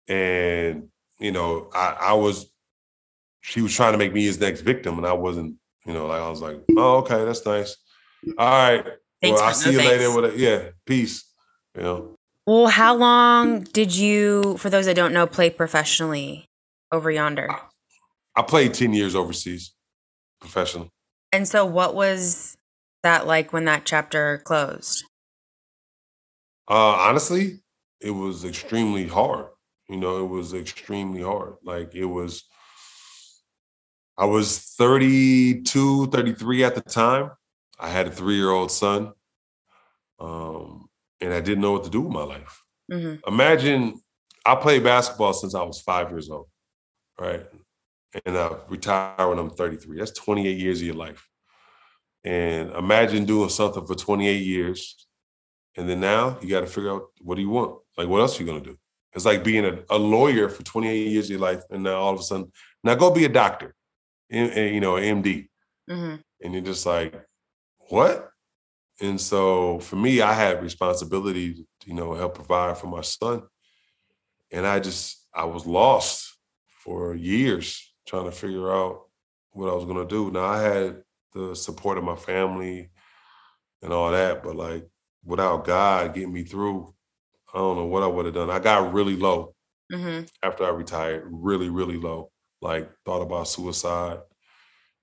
And, 0.08 0.88
you 1.18 1.32
know, 1.32 1.70
I, 1.74 1.96
I 2.00 2.12
was, 2.14 2.50
she 3.40 3.60
was 3.60 3.74
trying 3.74 3.92
to 3.92 3.98
make 3.98 4.12
me 4.12 4.24
his 4.24 4.40
next 4.40 4.62
victim, 4.62 4.98
and 4.98 5.06
I 5.06 5.12
wasn't, 5.12 5.56
you 5.86 5.92
know, 5.92 6.06
like 6.06 6.20
I 6.20 6.28
was 6.28 6.42
like, 6.42 6.62
oh, 6.76 6.98
okay, 6.98 7.24
that's 7.24 7.44
nice. 7.44 7.76
All 8.36 8.46
right. 8.46 8.84
Thanks 9.20 9.40
well, 9.40 9.48
I'll 9.48 9.54
see 9.54 9.66
no 9.66 9.72
you 9.72 9.78
thanks. 9.78 10.04
later. 10.04 10.20
With 10.20 10.34
a, 10.34 10.38
yeah, 10.38 10.68
peace. 10.86 11.24
You 11.76 11.82
know. 11.82 12.14
Well, 12.46 12.68
how 12.68 12.94
long 12.94 13.60
did 13.60 13.94
you, 13.94 14.56
for 14.58 14.70
those 14.70 14.86
that 14.86 14.96
don't 14.96 15.12
know, 15.12 15.26
play 15.26 15.50
professionally 15.50 16.46
over 16.90 17.10
yonder? 17.10 17.50
I, 17.50 17.60
I 18.36 18.42
played 18.42 18.74
10 18.74 18.92
years 18.94 19.14
overseas 19.14 19.74
professionally. 20.40 20.88
And 21.32 21.46
so 21.46 21.66
what 21.66 21.94
was 21.94 22.56
that 23.02 23.26
like 23.26 23.52
when 23.52 23.66
that 23.66 23.84
chapter 23.84 24.38
closed? 24.44 25.04
Uh 26.68 26.74
honestly, 26.74 27.60
it 28.00 28.10
was 28.10 28.44
extremely 28.44 29.06
hard. 29.06 29.46
You 29.88 29.96
know, 29.96 30.24
it 30.24 30.28
was 30.28 30.54
extremely 30.54 31.22
hard. 31.22 31.54
Like 31.62 31.94
it 31.94 32.04
was, 32.04 32.44
I 34.16 34.26
was 34.26 34.58
32, 34.58 36.06
33 36.08 36.64
at 36.64 36.74
the 36.74 36.80
time. 36.80 37.30
I 37.78 37.88
had 37.88 38.08
a 38.08 38.10
three 38.10 38.36
year 38.36 38.50
old 38.50 38.70
son. 38.70 39.12
Um, 40.20 40.88
and 41.20 41.32
I 41.32 41.40
didn't 41.40 41.62
know 41.62 41.72
what 41.72 41.84
to 41.84 41.90
do 41.90 42.02
with 42.02 42.12
my 42.12 42.24
life. 42.24 42.62
Mm-hmm. 42.90 43.28
Imagine 43.28 44.00
I 44.44 44.54
played 44.54 44.84
basketball 44.84 45.32
since 45.32 45.54
I 45.54 45.62
was 45.62 45.80
five 45.80 46.10
years 46.10 46.30
old, 46.30 46.48
right? 47.20 47.46
And 48.24 48.36
I 48.36 48.56
retired 48.68 49.28
when 49.28 49.38
I'm 49.38 49.50
33. 49.50 49.98
That's 49.98 50.12
28 50.12 50.58
years 50.58 50.80
of 50.80 50.86
your 50.86 50.96
life. 50.96 51.28
And 52.24 52.70
imagine 52.72 53.24
doing 53.24 53.48
something 53.48 53.86
for 53.86 53.94
28 53.94 54.34
years. 54.34 55.06
And 55.76 55.88
then 55.88 56.00
now 56.00 56.38
you 56.40 56.48
got 56.48 56.60
to 56.60 56.66
figure 56.66 56.92
out 56.92 57.08
what 57.20 57.36
do 57.36 57.42
you 57.42 57.50
want? 57.50 57.78
Like, 57.96 58.08
what 58.08 58.20
else 58.20 58.38
are 58.38 58.42
you 58.42 58.48
going 58.48 58.64
to 58.64 58.70
do? 58.70 58.78
It's 59.18 59.26
like 59.26 59.42
being 59.42 59.64
a, 59.64 59.80
a 59.90 59.98
lawyer 59.98 60.48
for 60.48 60.62
28 60.62 61.08
years 61.08 61.24
of 61.24 61.30
your 61.32 61.40
life, 61.40 61.64
and 61.70 61.82
now 61.82 61.96
all 61.96 62.14
of 62.14 62.20
a 62.20 62.22
sudden, 62.22 62.52
now 62.84 62.94
go 62.94 63.10
be 63.10 63.24
a 63.24 63.28
doctor, 63.28 63.74
and 64.30 64.54
you 64.72 64.80
know, 64.80 64.92
MD, 64.92 65.48
mm-hmm. 65.90 66.14
and 66.40 66.54
you're 66.54 66.62
just 66.62 66.86
like, 66.86 67.20
what? 67.88 68.30
And 69.00 69.20
so 69.20 69.80
for 69.80 69.96
me, 69.96 70.20
I 70.20 70.32
had 70.34 70.62
responsibility 70.62 71.54
to, 71.54 71.64
you 71.84 71.94
know, 71.94 72.14
help 72.14 72.36
provide 72.36 72.78
for 72.78 72.86
my 72.86 73.00
son, 73.00 73.42
and 74.52 74.64
I 74.64 74.78
just 74.78 75.26
I 75.34 75.46
was 75.46 75.66
lost 75.66 76.38
for 76.84 77.16
years 77.16 77.92
trying 78.06 78.26
to 78.26 78.30
figure 78.30 78.72
out 78.72 79.06
what 79.50 79.68
I 79.68 79.74
was 79.74 79.84
gonna 79.84 80.06
do. 80.06 80.30
Now 80.30 80.44
I 80.44 80.62
had 80.62 81.02
the 81.34 81.56
support 81.56 81.98
of 81.98 82.04
my 82.04 82.14
family 82.14 82.90
and 83.82 83.92
all 83.92 84.12
that, 84.12 84.44
but 84.44 84.54
like 84.54 84.88
without 85.24 85.64
God 85.64 86.14
getting 86.14 86.32
me 86.32 86.44
through, 86.44 86.94
I 87.52 87.58
don't 87.58 87.76
know 87.76 87.86
what 87.86 88.02
I 88.02 88.06
would 88.06 88.26
have 88.26 88.34
done. 88.34 88.50
I 88.50 88.58
got 88.58 88.92
really 88.92 89.16
low 89.16 89.54
mm-hmm. 89.92 90.24
after 90.42 90.64
I 90.64 90.70
retired, 90.70 91.28
really, 91.30 91.68
really 91.70 91.96
low. 91.96 92.30
Like 92.60 92.90
thought 93.04 93.22
about 93.22 93.48
suicide, 93.48 94.18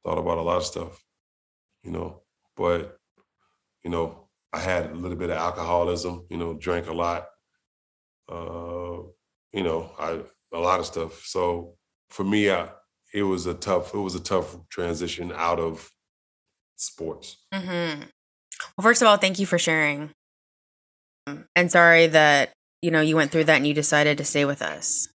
thought 0.04 0.18
about 0.18 0.38
a 0.38 0.42
lot 0.42 0.58
of 0.58 0.66
stuff, 0.66 1.02
you 1.84 1.92
know. 1.92 2.22
But, 2.58 2.98
you 3.84 3.90
know, 3.90 4.28
I 4.54 4.60
had 4.60 4.92
a 4.92 4.94
little 4.94 5.18
bit 5.18 5.30
of 5.30 5.38
alcoholism, 5.38 6.26
you 6.30 6.38
know, 6.38 6.54
drank 6.54 6.88
a 6.88 6.94
lot. 6.94 7.28
Uh, 8.30 9.04
you 9.54 9.64
know, 9.64 9.92
I 9.98 10.22
a 10.54 10.60
lot 10.60 10.80
of 10.80 10.86
stuff. 10.86 11.24
So 11.26 11.76
for 12.10 12.24
me, 12.24 12.50
I, 12.50 12.70
it 13.14 13.24
was 13.24 13.46
a 13.46 13.54
tough, 13.54 13.94
it 13.94 14.00
was 14.00 14.16
a 14.16 14.20
tough 14.20 14.58
transition 14.70 15.32
out 15.34 15.60
of 15.60 15.90
sports. 16.76 17.46
Mm-hmm. 17.54 18.02
Well, 18.78 18.84
first 18.84 19.02
of 19.02 19.08
all, 19.08 19.18
thank 19.18 19.40
you 19.40 19.46
for 19.46 19.58
sharing. 19.58 20.12
And 21.56 21.72
sorry 21.72 22.08
that, 22.08 22.54
you 22.82 22.92
know, 22.92 23.02
you 23.02 23.16
went 23.16 23.32
through 23.32 23.46
that 23.46 23.58
and 23.58 23.68
you 23.68 23.74
decided 23.74 24.18
to 24.20 24.26
stay 24.26 24.46
with 24.46 24.62
us. 24.62 25.10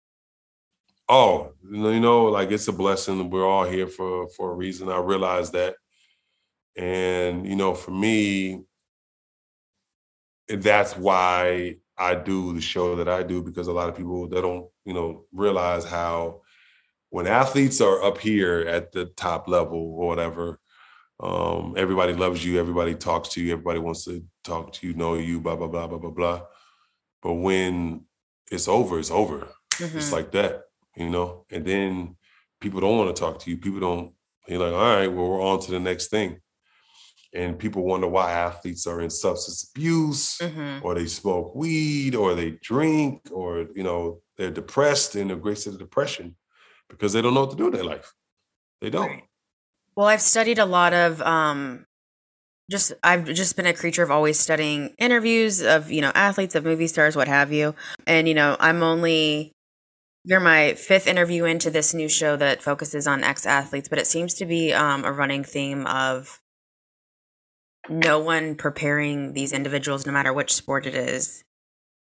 Oh, 1.07 1.53
you 1.63 1.99
know, 1.99 2.25
like 2.25 2.51
it's 2.51 2.67
a 2.67 2.73
blessing. 2.73 3.29
We're 3.29 3.47
all 3.47 3.65
here 3.65 3.87
for 3.87 4.27
for 4.29 4.51
a 4.51 4.55
reason. 4.55 4.89
I 4.89 4.99
realize 4.99 5.51
that. 5.51 5.75
And, 6.75 7.47
you 7.47 7.55
know, 7.55 7.73
for 7.73 7.91
me, 7.91 8.63
that's 10.47 10.95
why 10.95 11.77
I 11.97 12.15
do 12.15 12.53
the 12.53 12.61
show 12.61 12.95
that 12.95 13.09
I 13.09 13.23
do 13.23 13.43
because 13.43 13.67
a 13.67 13.73
lot 13.73 13.89
of 13.89 13.97
people 13.97 14.27
they 14.27 14.41
don't, 14.41 14.67
you 14.85 14.93
know, 14.93 15.25
realize 15.33 15.83
how 15.83 16.41
when 17.09 17.27
athletes 17.27 17.81
are 17.81 18.03
up 18.03 18.19
here 18.19 18.61
at 18.61 18.91
the 18.91 19.05
top 19.05 19.47
level 19.47 19.95
or 19.97 20.07
whatever, 20.07 20.59
um, 21.19 21.73
everybody 21.75 22.13
loves 22.13 22.45
you, 22.45 22.59
everybody 22.59 22.95
talks 22.95 23.29
to 23.29 23.43
you, 23.43 23.51
everybody 23.51 23.79
wants 23.79 24.05
to 24.05 24.23
talk 24.49 24.73
to 24.73 24.87
you, 24.87 24.93
know 24.93 25.15
you, 25.15 25.39
blah, 25.39 25.55
blah, 25.55 25.67
blah, 25.67 25.87
blah, 25.87 25.97
blah, 25.97 26.09
blah. 26.09 26.41
But 27.21 27.33
when 27.33 28.05
it's 28.51 28.67
over, 28.67 28.99
it's 28.99 29.11
over. 29.11 29.47
Mm-hmm. 29.73 29.97
It's 29.97 30.11
like 30.11 30.31
that, 30.31 30.63
you 30.95 31.09
know? 31.09 31.45
And 31.51 31.65
then 31.65 32.17
people 32.59 32.81
don't 32.81 32.97
want 32.97 33.15
to 33.15 33.19
talk 33.19 33.39
to 33.39 33.49
you. 33.49 33.57
People 33.57 33.79
don't, 33.79 34.13
you're 34.47 34.59
like, 34.59 34.73
all 34.73 34.95
right, 34.95 35.07
well, 35.07 35.29
we're 35.29 35.41
on 35.41 35.59
to 35.61 35.71
the 35.71 35.79
next 35.79 36.07
thing. 36.07 36.39
And 37.33 37.59
people 37.59 37.83
wonder 37.83 38.07
why 38.07 38.31
athletes 38.31 38.87
are 38.87 39.01
in 39.01 39.11
substance 39.11 39.69
abuse 39.69 40.39
mm-hmm. 40.39 40.83
or 40.83 40.95
they 40.95 41.05
smoke 41.05 41.53
weed 41.55 42.15
or 42.15 42.33
they 42.33 42.57
drink 42.63 43.21
or, 43.31 43.67
you 43.75 43.83
know, 43.83 44.21
they're 44.35 44.49
depressed 44.49 45.15
in 45.15 45.29
a 45.29 45.35
great 45.35 45.59
state 45.59 45.73
of 45.73 45.79
depression 45.79 46.35
because 46.89 47.13
they 47.13 47.21
don't 47.21 47.35
know 47.35 47.41
what 47.41 47.51
to 47.51 47.55
do 47.55 47.67
in 47.67 47.73
their 47.73 47.83
life. 47.83 48.11
They 48.81 48.89
don't. 48.89 49.21
Well, 49.95 50.07
I've 50.07 50.21
studied 50.21 50.59
a 50.59 50.65
lot 50.65 50.93
of 50.93 51.21
um 51.21 51.85
just 52.69 52.93
I've 53.03 53.25
just 53.25 53.55
been 53.55 53.65
a 53.65 53.73
creature 53.73 54.03
of 54.03 54.11
always 54.11 54.39
studying 54.39 54.93
interviews 54.97 55.61
of, 55.61 55.91
you 55.91 56.01
know, 56.01 56.11
athletes, 56.15 56.55
of 56.55 56.63
movie 56.63 56.87
stars, 56.87 57.15
what 57.15 57.27
have 57.27 57.51
you. 57.51 57.75
And 58.07 58.27
you 58.27 58.33
know, 58.33 58.55
I'm 58.59 58.83
only 58.83 59.51
you're 60.25 60.39
my 60.39 60.73
fifth 60.73 61.07
interview 61.07 61.45
into 61.45 61.71
this 61.71 61.93
new 61.93 62.09
show 62.09 62.35
that 62.35 62.61
focuses 62.61 63.07
on 63.07 63.23
ex-athletes, 63.23 63.89
but 63.89 63.99
it 63.99 64.07
seems 64.07 64.33
to 64.35 64.45
be 64.45 64.73
um, 64.73 65.05
a 65.05 65.11
running 65.11 65.43
theme 65.43 65.87
of 65.87 66.39
no 67.89 68.19
one 68.19 68.55
preparing 68.55 69.33
these 69.33 69.53
individuals, 69.53 70.05
no 70.05 70.11
matter 70.11 70.33
which 70.33 70.53
sport 70.53 70.85
it 70.85 70.93
is, 70.93 71.43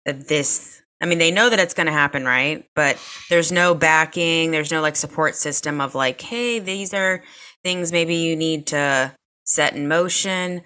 that 0.05 0.27
this 0.27 0.81
I 1.01 1.07
mean, 1.07 1.17
they 1.17 1.31
know 1.31 1.49
that 1.49 1.59
it's 1.59 1.73
going 1.73 1.87
to 1.87 1.91
happen, 1.91 2.23
right? 2.23 2.65
But 2.73 2.97
there's 3.29 3.51
no 3.51 3.75
backing, 3.75 4.51
there's 4.51 4.71
no 4.71 4.81
like 4.81 4.95
support 4.95 5.35
system 5.35 5.81
of 5.81 5.93
like, 5.93 6.21
hey, 6.21 6.59
these 6.59 6.93
are 6.93 7.21
things 7.63 7.91
maybe 7.91 8.15
you 8.15 8.35
need 8.35 8.67
to 8.67 9.13
set 9.45 9.75
in 9.75 9.87
motion. 9.87 10.61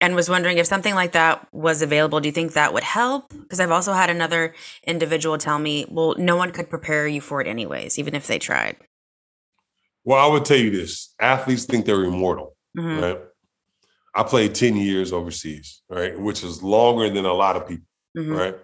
And 0.00 0.14
was 0.14 0.28
wondering 0.28 0.58
if 0.58 0.66
something 0.66 0.94
like 0.94 1.12
that 1.12 1.46
was 1.52 1.80
available. 1.80 2.20
Do 2.20 2.28
you 2.28 2.32
think 2.32 2.52
that 2.52 2.74
would 2.74 2.82
help? 2.82 3.30
Because 3.30 3.60
I've 3.60 3.70
also 3.70 3.92
had 3.92 4.10
another 4.10 4.54
individual 4.86 5.38
tell 5.38 5.58
me, 5.58 5.86
well, 5.88 6.14
no 6.18 6.36
one 6.36 6.50
could 6.50 6.68
prepare 6.68 7.06
you 7.06 7.20
for 7.20 7.40
it 7.40 7.46
anyways, 7.46 7.98
even 7.98 8.14
if 8.14 8.26
they 8.26 8.38
tried. 8.38 8.76
Well, 10.04 10.22
I 10.22 10.30
would 10.30 10.44
tell 10.44 10.58
you 10.58 10.70
this 10.70 11.14
athletes 11.18 11.64
think 11.64 11.86
they're 11.86 12.04
immortal, 12.04 12.54
mm-hmm. 12.76 13.02
right? 13.02 13.20
I 14.14 14.22
played 14.24 14.54
10 14.54 14.76
years 14.76 15.12
overseas, 15.12 15.80
right? 15.88 16.18
Which 16.18 16.44
is 16.44 16.62
longer 16.62 17.08
than 17.08 17.24
a 17.24 17.32
lot 17.32 17.56
of 17.56 17.66
people, 17.66 17.86
mm-hmm. 18.16 18.32
right? 18.32 18.56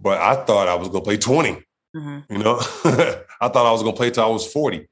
But 0.00 0.20
I 0.20 0.44
thought 0.44 0.68
I 0.68 0.74
was 0.74 0.88
going 0.88 1.02
to 1.02 1.04
play 1.04 1.16
20. 1.16 1.62
Mm-hmm. 1.96 2.32
You 2.32 2.38
know, 2.38 2.56
I 3.40 3.48
thought 3.48 3.66
I 3.66 3.72
was 3.72 3.82
going 3.82 3.94
to 3.94 3.96
play 3.96 4.10
till 4.10 4.24
I 4.24 4.28
was 4.28 4.50
40. 4.50 4.88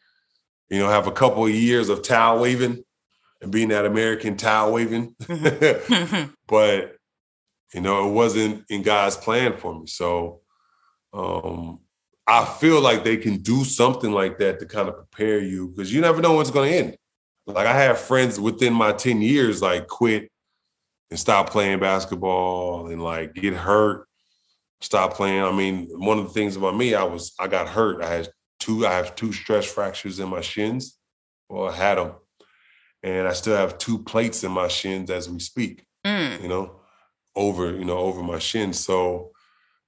You 0.70 0.78
know, 0.78 0.88
have 0.88 1.06
a 1.06 1.12
couple 1.12 1.44
of 1.44 1.50
years 1.50 1.88
of 1.88 2.02
towel 2.02 2.40
waving 2.40 2.84
and 3.40 3.53
being 3.53 3.68
that 3.68 3.87
American 3.87 4.37
towel 4.37 4.72
waving. 4.72 5.14
Mm-hmm. 5.29 6.31
but, 6.48 6.96
you 7.74 7.81
know, 7.81 8.09
it 8.09 8.12
wasn't 8.12 8.64
in 8.70 8.83
God's 8.83 9.16
plan 9.16 9.57
for 9.57 9.79
me. 9.79 9.87
So 9.87 10.40
um, 11.12 11.81
I 12.27 12.44
feel 12.44 12.81
like 12.81 13.05
they 13.05 13.16
can 13.16 13.38
do 13.38 13.64
something 13.64 14.11
like 14.11 14.38
that 14.38 14.59
to 14.61 14.66
kind 14.66 14.88
of 14.88 14.96
prepare 14.96 15.40
you 15.40 15.68
because 15.68 15.92
you 15.92 16.01
never 16.01 16.22
know 16.22 16.33
when 16.33 16.40
it's 16.40 16.51
going 16.51 16.70
to 16.70 16.77
end. 16.77 16.96
Like 17.46 17.66
I 17.66 17.74
have 17.74 17.98
friends 17.98 18.40
within 18.40 18.72
my 18.72 18.92
10 18.92 19.22
years 19.22 19.62
like 19.62 19.87
quit 19.87 20.31
and 21.11 21.18
stop 21.18 21.51
playing 21.51 21.81
basketball 21.81 22.88
and 22.88 23.03
like 23.03 23.35
get 23.35 23.55
hurt 23.55 24.09
stop 24.81 25.14
playing. 25.14 25.42
I 25.42 25.53
mean, 25.53 25.88
one 25.98 26.18
of 26.18 26.24
the 26.24 26.33
things 26.33 26.57
about 26.57 26.77
me, 26.77 26.94
I 26.94 27.05
was 27.05 27.33
I 27.38 27.48
got 27.48 27.68
hurt. 27.68 28.03
I 28.03 28.09
had 28.09 28.29
two 28.61 28.87
I 28.87 28.92
have 28.94 29.14
two 29.14 29.33
stress 29.33 29.70
fractures 29.70 30.18
in 30.18 30.29
my 30.29 30.40
shins, 30.40 30.98
Well, 31.48 31.68
I 31.68 31.77
had 31.77 31.98
them, 31.98 32.12
and 33.02 33.28
I 33.28 33.32
still 33.32 33.56
have 33.56 33.78
two 33.78 33.98
plates 33.98 34.44
in 34.44 34.52
my 34.52 34.68
shins 34.68 35.11
as 35.11 35.28
we 35.28 35.38
speak. 35.38 35.84
Mm. 36.06 36.42
You 36.42 36.48
know, 36.48 36.80
over 37.37 37.72
you 37.72 37.84
know 37.84 37.98
over 37.98 38.22
my 38.22 38.38
shins. 38.38 38.78
So 38.78 39.32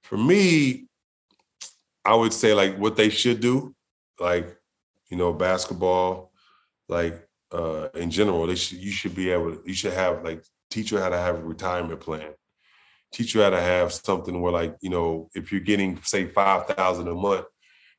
for 0.03 0.17
me, 0.17 0.87
I 2.05 2.15
would 2.15 2.33
say 2.33 2.53
like 2.53 2.77
what 2.77 2.95
they 2.95 3.09
should 3.09 3.39
do, 3.39 3.75
like 4.19 4.57
you 5.09 5.17
know 5.17 5.33
basketball, 5.33 6.31
like 6.89 7.27
uh 7.51 7.89
in 7.95 8.11
general, 8.11 8.47
they 8.47 8.55
should 8.55 8.79
you 8.79 8.91
should 8.91 9.15
be 9.15 9.29
able 9.29 9.55
to, 9.55 9.61
you 9.65 9.73
should 9.73 9.93
have 9.93 10.23
like 10.23 10.43
teach 10.69 10.91
you 10.91 10.99
how 10.99 11.09
to 11.09 11.17
have 11.17 11.35
a 11.35 11.43
retirement 11.43 11.99
plan 11.99 12.33
teach 13.11 13.35
you 13.35 13.41
how 13.41 13.49
to 13.49 13.61
have 13.61 13.91
something 13.91 14.41
where 14.41 14.51
like 14.51 14.75
you 14.81 14.89
know 14.89 15.29
if 15.35 15.51
you're 15.51 15.61
getting 15.61 15.99
say 16.03 16.27
5000 16.27 17.07
a 17.07 17.13
month 17.13 17.45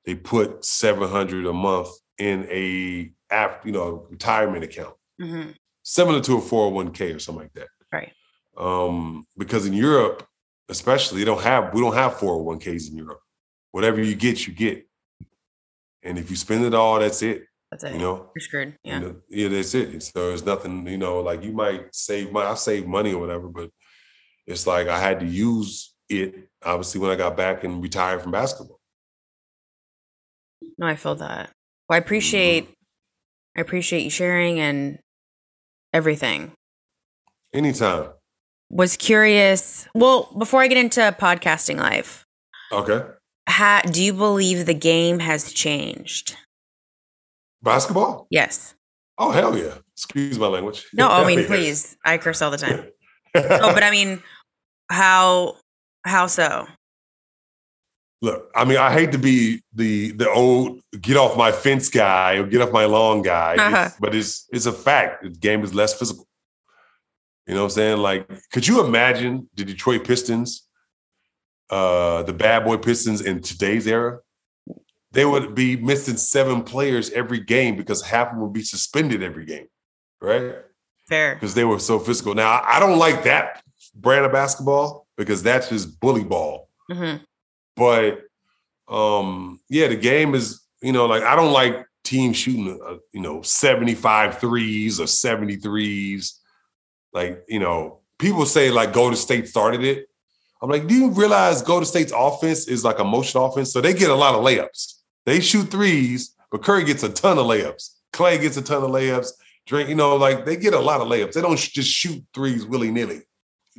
they 0.04 0.14
put 0.14 0.64
700 0.64 1.46
a 1.46 1.52
month 1.52 1.88
in 2.18 2.46
a 2.50 3.12
app 3.30 3.64
you 3.66 3.72
know 3.72 4.06
retirement 4.10 4.64
account 4.64 4.94
mm-hmm. 5.22 5.50
similar 5.82 6.20
to 6.20 6.38
a 6.38 6.40
401k 6.40 7.14
or 7.14 7.18
something 7.18 7.44
like 7.44 7.52
that 7.54 7.68
right 7.92 8.12
um 8.58 9.24
because 9.38 9.66
in 9.66 9.72
europe 9.72 10.26
especially 10.68 11.20
they 11.20 11.24
don't 11.24 11.42
have 11.42 11.72
we 11.72 11.80
don't 11.80 11.94
have 11.94 12.14
401ks 12.14 12.90
in 12.90 12.96
europe 12.96 13.20
whatever 13.70 14.02
you 14.02 14.14
get 14.14 14.46
you 14.46 14.52
get 14.52 14.86
and 16.02 16.18
if 16.18 16.30
you 16.30 16.36
spend 16.36 16.64
it 16.64 16.74
all 16.74 16.98
that's 16.98 17.22
it 17.22 17.44
that's 17.72 17.84
it. 17.84 17.94
You 17.94 18.00
know, 18.00 18.30
you're 18.36 18.42
screwed. 18.42 18.76
Yeah. 18.84 18.98
You 18.98 19.06
know, 19.06 19.16
yeah, 19.30 19.48
that's 19.48 19.74
it. 19.74 20.02
So 20.02 20.28
there's 20.28 20.44
nothing, 20.44 20.86
you 20.86 20.98
know, 20.98 21.20
like 21.20 21.42
you 21.42 21.52
might 21.52 21.94
save 21.94 22.30
money. 22.30 22.46
I 22.46 22.54
save 22.54 22.86
money 22.86 23.14
or 23.14 23.18
whatever, 23.18 23.48
but 23.48 23.70
it's 24.46 24.66
like 24.66 24.88
I 24.88 24.98
had 24.98 25.20
to 25.20 25.26
use 25.26 25.94
it 26.10 26.50
obviously 26.62 27.00
when 27.00 27.10
I 27.10 27.16
got 27.16 27.34
back 27.34 27.64
and 27.64 27.82
retired 27.82 28.20
from 28.20 28.30
basketball. 28.30 28.78
No, 30.76 30.86
I 30.86 30.96
feel 30.96 31.14
that. 31.14 31.50
Well, 31.88 31.96
I 31.96 31.98
appreciate 31.98 32.64
mm-hmm. 32.64 32.72
I 33.58 33.60
appreciate 33.62 34.02
you 34.02 34.10
sharing 34.10 34.60
and 34.60 34.98
everything. 35.92 36.52
Anytime. 37.52 38.10
Was 38.70 38.96
curious. 38.96 39.86
Well, 39.94 40.32
before 40.38 40.62
I 40.62 40.68
get 40.68 40.78
into 40.78 41.00
podcasting 41.20 41.76
life. 41.76 42.24
Okay. 42.72 43.02
Ha, 43.48 43.82
do 43.90 44.02
you 44.02 44.12
believe 44.14 44.66
the 44.66 44.74
game 44.74 45.18
has 45.18 45.52
changed? 45.52 46.36
Basketball? 47.62 48.26
Yes. 48.30 48.74
Oh 49.18 49.30
hell 49.30 49.56
yeah! 49.56 49.74
Excuse 49.94 50.38
my 50.38 50.46
language. 50.46 50.86
No, 50.94 51.08
I 51.08 51.26
mean, 51.26 51.44
please. 51.46 51.96
I 52.04 52.18
curse 52.18 52.40
all 52.40 52.50
the 52.50 52.56
time. 52.56 52.88
no, 53.34 53.72
but 53.74 53.82
I 53.82 53.90
mean, 53.90 54.22
how 54.90 55.56
how 56.04 56.26
so? 56.26 56.66
Look, 58.22 58.50
I 58.54 58.64
mean, 58.64 58.78
I 58.78 58.92
hate 58.92 59.10
to 59.12 59.18
be 59.18 59.62
the 59.74 60.12
the 60.12 60.30
old 60.30 60.80
get 61.00 61.16
off 61.16 61.36
my 61.36 61.50
fence 61.50 61.88
guy 61.88 62.34
or 62.34 62.46
get 62.46 62.60
off 62.62 62.70
my 62.70 62.84
lawn 62.84 63.20
guy, 63.20 63.56
uh-huh. 63.56 63.84
it's, 63.88 63.96
but 63.98 64.14
it's 64.14 64.48
it's 64.52 64.66
a 64.66 64.72
fact. 64.72 65.24
The 65.24 65.30
game 65.30 65.64
is 65.64 65.74
less 65.74 65.92
physical. 65.92 66.28
You 67.48 67.54
know 67.54 67.62
what 67.62 67.66
I'm 67.66 67.70
saying? 67.70 67.98
Like, 67.98 68.28
could 68.52 68.66
you 68.66 68.84
imagine 68.84 69.48
the 69.56 69.64
Detroit 69.64 70.06
Pistons, 70.06 70.68
uh, 71.68 72.22
the 72.22 72.32
bad 72.32 72.64
boy 72.64 72.76
Pistons 72.76 73.20
in 73.22 73.42
today's 73.42 73.88
era? 73.88 74.20
They 75.10 75.24
would 75.24 75.56
be 75.56 75.76
missing 75.76 76.16
seven 76.16 76.62
players 76.62 77.10
every 77.10 77.40
game 77.40 77.76
because 77.76 78.02
half 78.02 78.28
of 78.28 78.34
them 78.34 78.42
would 78.42 78.52
be 78.52 78.62
suspended 78.62 79.24
every 79.24 79.44
game, 79.44 79.66
right? 80.20 80.54
Fair. 81.08 81.34
Because 81.34 81.54
they 81.54 81.64
were 81.64 81.80
so 81.80 81.98
physical. 81.98 82.34
Now, 82.34 82.62
I 82.64 82.78
don't 82.78 82.98
like 82.98 83.24
that 83.24 83.64
brand 83.96 84.24
of 84.24 84.32
basketball 84.32 85.08
because 85.16 85.42
that's 85.42 85.68
just 85.68 85.98
bully 85.98 86.24
ball. 86.24 86.68
Mm-hmm. 86.88 87.24
But 87.82 88.94
um, 88.94 89.60
yeah, 89.68 89.88
the 89.88 89.96
game 89.96 90.36
is, 90.36 90.62
you 90.80 90.92
know, 90.92 91.06
like 91.06 91.24
I 91.24 91.34
don't 91.34 91.52
like 91.52 91.84
teams 92.04 92.36
shooting, 92.36 92.80
uh, 92.86 92.98
you 93.12 93.20
know, 93.20 93.42
75 93.42 94.38
threes 94.38 95.00
or 95.00 95.04
73s. 95.04 96.38
Like, 97.12 97.44
you 97.48 97.58
know, 97.58 98.00
people 98.18 98.46
say 98.46 98.70
like 98.70 98.92
Golden 98.92 99.16
State 99.16 99.48
started 99.48 99.82
it. 99.82 100.06
I'm 100.60 100.70
like, 100.70 100.86
do 100.86 100.94
you 100.94 101.10
realize 101.10 101.60
Golden 101.60 101.86
State's 101.86 102.12
offense 102.14 102.68
is 102.68 102.84
like 102.84 103.00
a 103.00 103.04
motion 103.04 103.40
offense? 103.40 103.72
So 103.72 103.80
they 103.80 103.94
get 103.94 104.10
a 104.10 104.14
lot 104.14 104.36
of 104.36 104.44
layups. 104.44 105.00
They 105.26 105.40
shoot 105.40 105.68
threes, 105.68 106.36
but 106.52 106.62
Curry 106.62 106.84
gets 106.84 107.02
a 107.02 107.08
ton 107.08 107.38
of 107.38 107.46
layups. 107.46 107.90
Clay 108.12 108.38
gets 108.38 108.56
a 108.56 108.62
ton 108.62 108.84
of 108.84 108.90
layups. 108.90 109.30
Drink, 109.66 109.88
you 109.88 109.96
know, 109.96 110.14
like 110.14 110.44
they 110.44 110.56
get 110.56 110.74
a 110.74 110.78
lot 110.78 111.00
of 111.00 111.08
layups. 111.08 111.32
They 111.32 111.42
don't 111.42 111.58
just 111.58 111.90
shoot 111.90 112.24
threes 112.32 112.64
willy 112.64 112.92
nilly. 112.92 113.22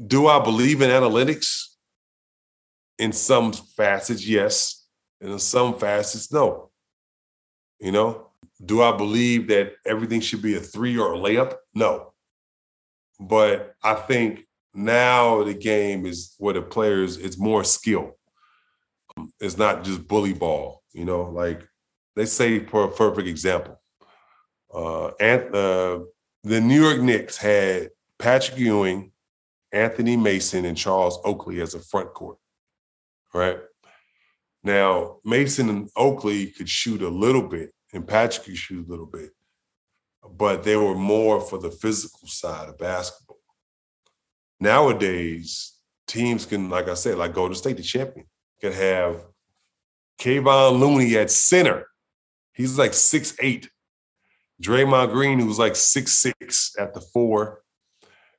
Do 0.08 0.28
I 0.28 0.44
believe 0.44 0.82
in 0.82 0.90
analytics? 0.90 1.73
In 3.00 3.12
some 3.12 3.54
facets, 3.54 4.26
yes. 4.26 4.86
And 5.22 5.32
in 5.32 5.40
some 5.40 5.78
facets, 5.78 6.32
no. 6.32 6.70
You 7.80 7.92
know, 7.92 8.28
do 8.64 8.82
I 8.82 8.96
believe 8.96 9.48
that 9.48 9.74
everything 9.86 10.22
should 10.22 10.42
be 10.42 10.56
a 10.56 10.60
three 10.60 10.98
or 10.98 11.14
a 11.14 11.18
layup? 11.18 11.56
No. 11.74 12.14
But 13.20 13.76
I 13.84 13.96
think 13.96 14.48
now 14.74 15.44
the 15.44 15.54
game 15.54 16.06
is 16.06 16.36
where 16.38 16.54
the 16.54 16.62
players, 16.62 17.18
it's 17.18 17.38
more 17.38 17.64
skill. 17.64 18.18
It's 19.40 19.58
not 19.58 19.84
just 19.84 20.08
bully 20.08 20.34
ball, 20.34 20.82
you 20.94 21.06
know, 21.06 21.24
like 21.30 21.62
let's 22.16 22.32
say 22.32 22.66
for 22.66 22.86
a 22.86 22.92
perfect 22.92 23.28
example. 23.28 23.80
Uh, 24.74 25.12
and, 25.20 25.56
uh, 25.56 26.00
the 26.44 26.60
New 26.60 26.82
York 26.82 27.00
Knicks 27.00 27.38
had 27.38 27.90
Patrick 28.20 28.58
Ewing, 28.58 29.12
Anthony 29.72 30.18
Mason, 30.18 30.66
and 30.66 30.78
Charles 30.78 31.20
Oakley 31.24 31.62
as 31.62 31.74
a 31.74 31.80
front 31.80 32.14
court, 32.14 32.38
right? 33.34 33.60
Now, 34.64 35.18
Mason 35.26 35.70
and 35.70 35.90
Oakley 35.96 36.48
could 36.48 36.70
shoot 36.70 37.02
a 37.02 37.10
little 37.10 37.48
bit, 37.48 37.74
and 37.94 38.08
Patrick 38.08 38.46
could 38.46 38.58
shoot 38.58 38.88
a 38.88 38.90
little 38.90 39.06
bit, 39.06 39.32
but 40.38 40.64
they 40.64 40.78
were 40.78 40.96
more 40.96 41.42
for 41.42 41.58
the 41.58 41.72
physical 41.72 42.28
side 42.28 42.70
of 42.70 42.78
basketball. 42.78 43.40
Nowadays, 44.60 45.74
teams 46.08 46.46
can, 46.46 46.70
like 46.70 46.88
I 46.88 46.94
said, 46.94 47.18
like 47.18 47.34
Golden 47.34 47.56
State, 47.56 47.78
the 47.78 47.84
champion, 47.84 48.26
can 48.62 48.72
have 48.72 49.26
Kevon 50.20 50.80
Looney 50.80 51.18
at 51.18 51.30
center. 51.30 51.88
He's 52.54 52.78
like 52.78 52.94
six 52.94 53.36
eight. 53.42 53.70
Draymond 54.62 55.12
Green, 55.12 55.40
who 55.40 55.48
was 55.48 55.60
like 55.60 55.76
six 55.76 56.14
six 56.14 56.74
at 56.80 56.94
the 56.94 57.02
four, 57.02 57.62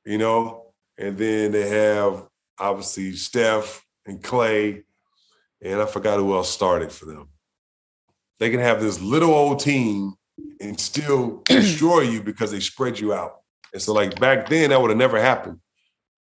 you 0.05 0.17
know, 0.17 0.73
and 0.97 1.17
then 1.17 1.51
they 1.51 1.69
have 1.69 2.25
obviously 2.57 3.11
Steph 3.15 3.84
and 4.05 4.21
Clay, 4.21 4.83
and 5.61 5.81
I 5.81 5.85
forgot 5.85 6.19
who 6.19 6.33
else 6.33 6.49
started 6.49 6.91
for 6.91 7.05
them. 7.05 7.29
They 8.39 8.49
can 8.49 8.59
have 8.59 8.81
this 8.81 9.01
little 9.01 9.33
old 9.33 9.59
team 9.59 10.13
and 10.59 10.79
still 10.79 11.41
destroy 11.45 12.01
you 12.01 12.21
because 12.21 12.51
they 12.51 12.59
spread 12.59 12.99
you 12.99 13.13
out. 13.13 13.37
And 13.73 13.81
so, 13.81 13.93
like 13.93 14.19
back 14.19 14.49
then, 14.49 14.69
that 14.69 14.81
would 14.81 14.91
have 14.91 14.97
never 14.97 15.19
happened. 15.19 15.59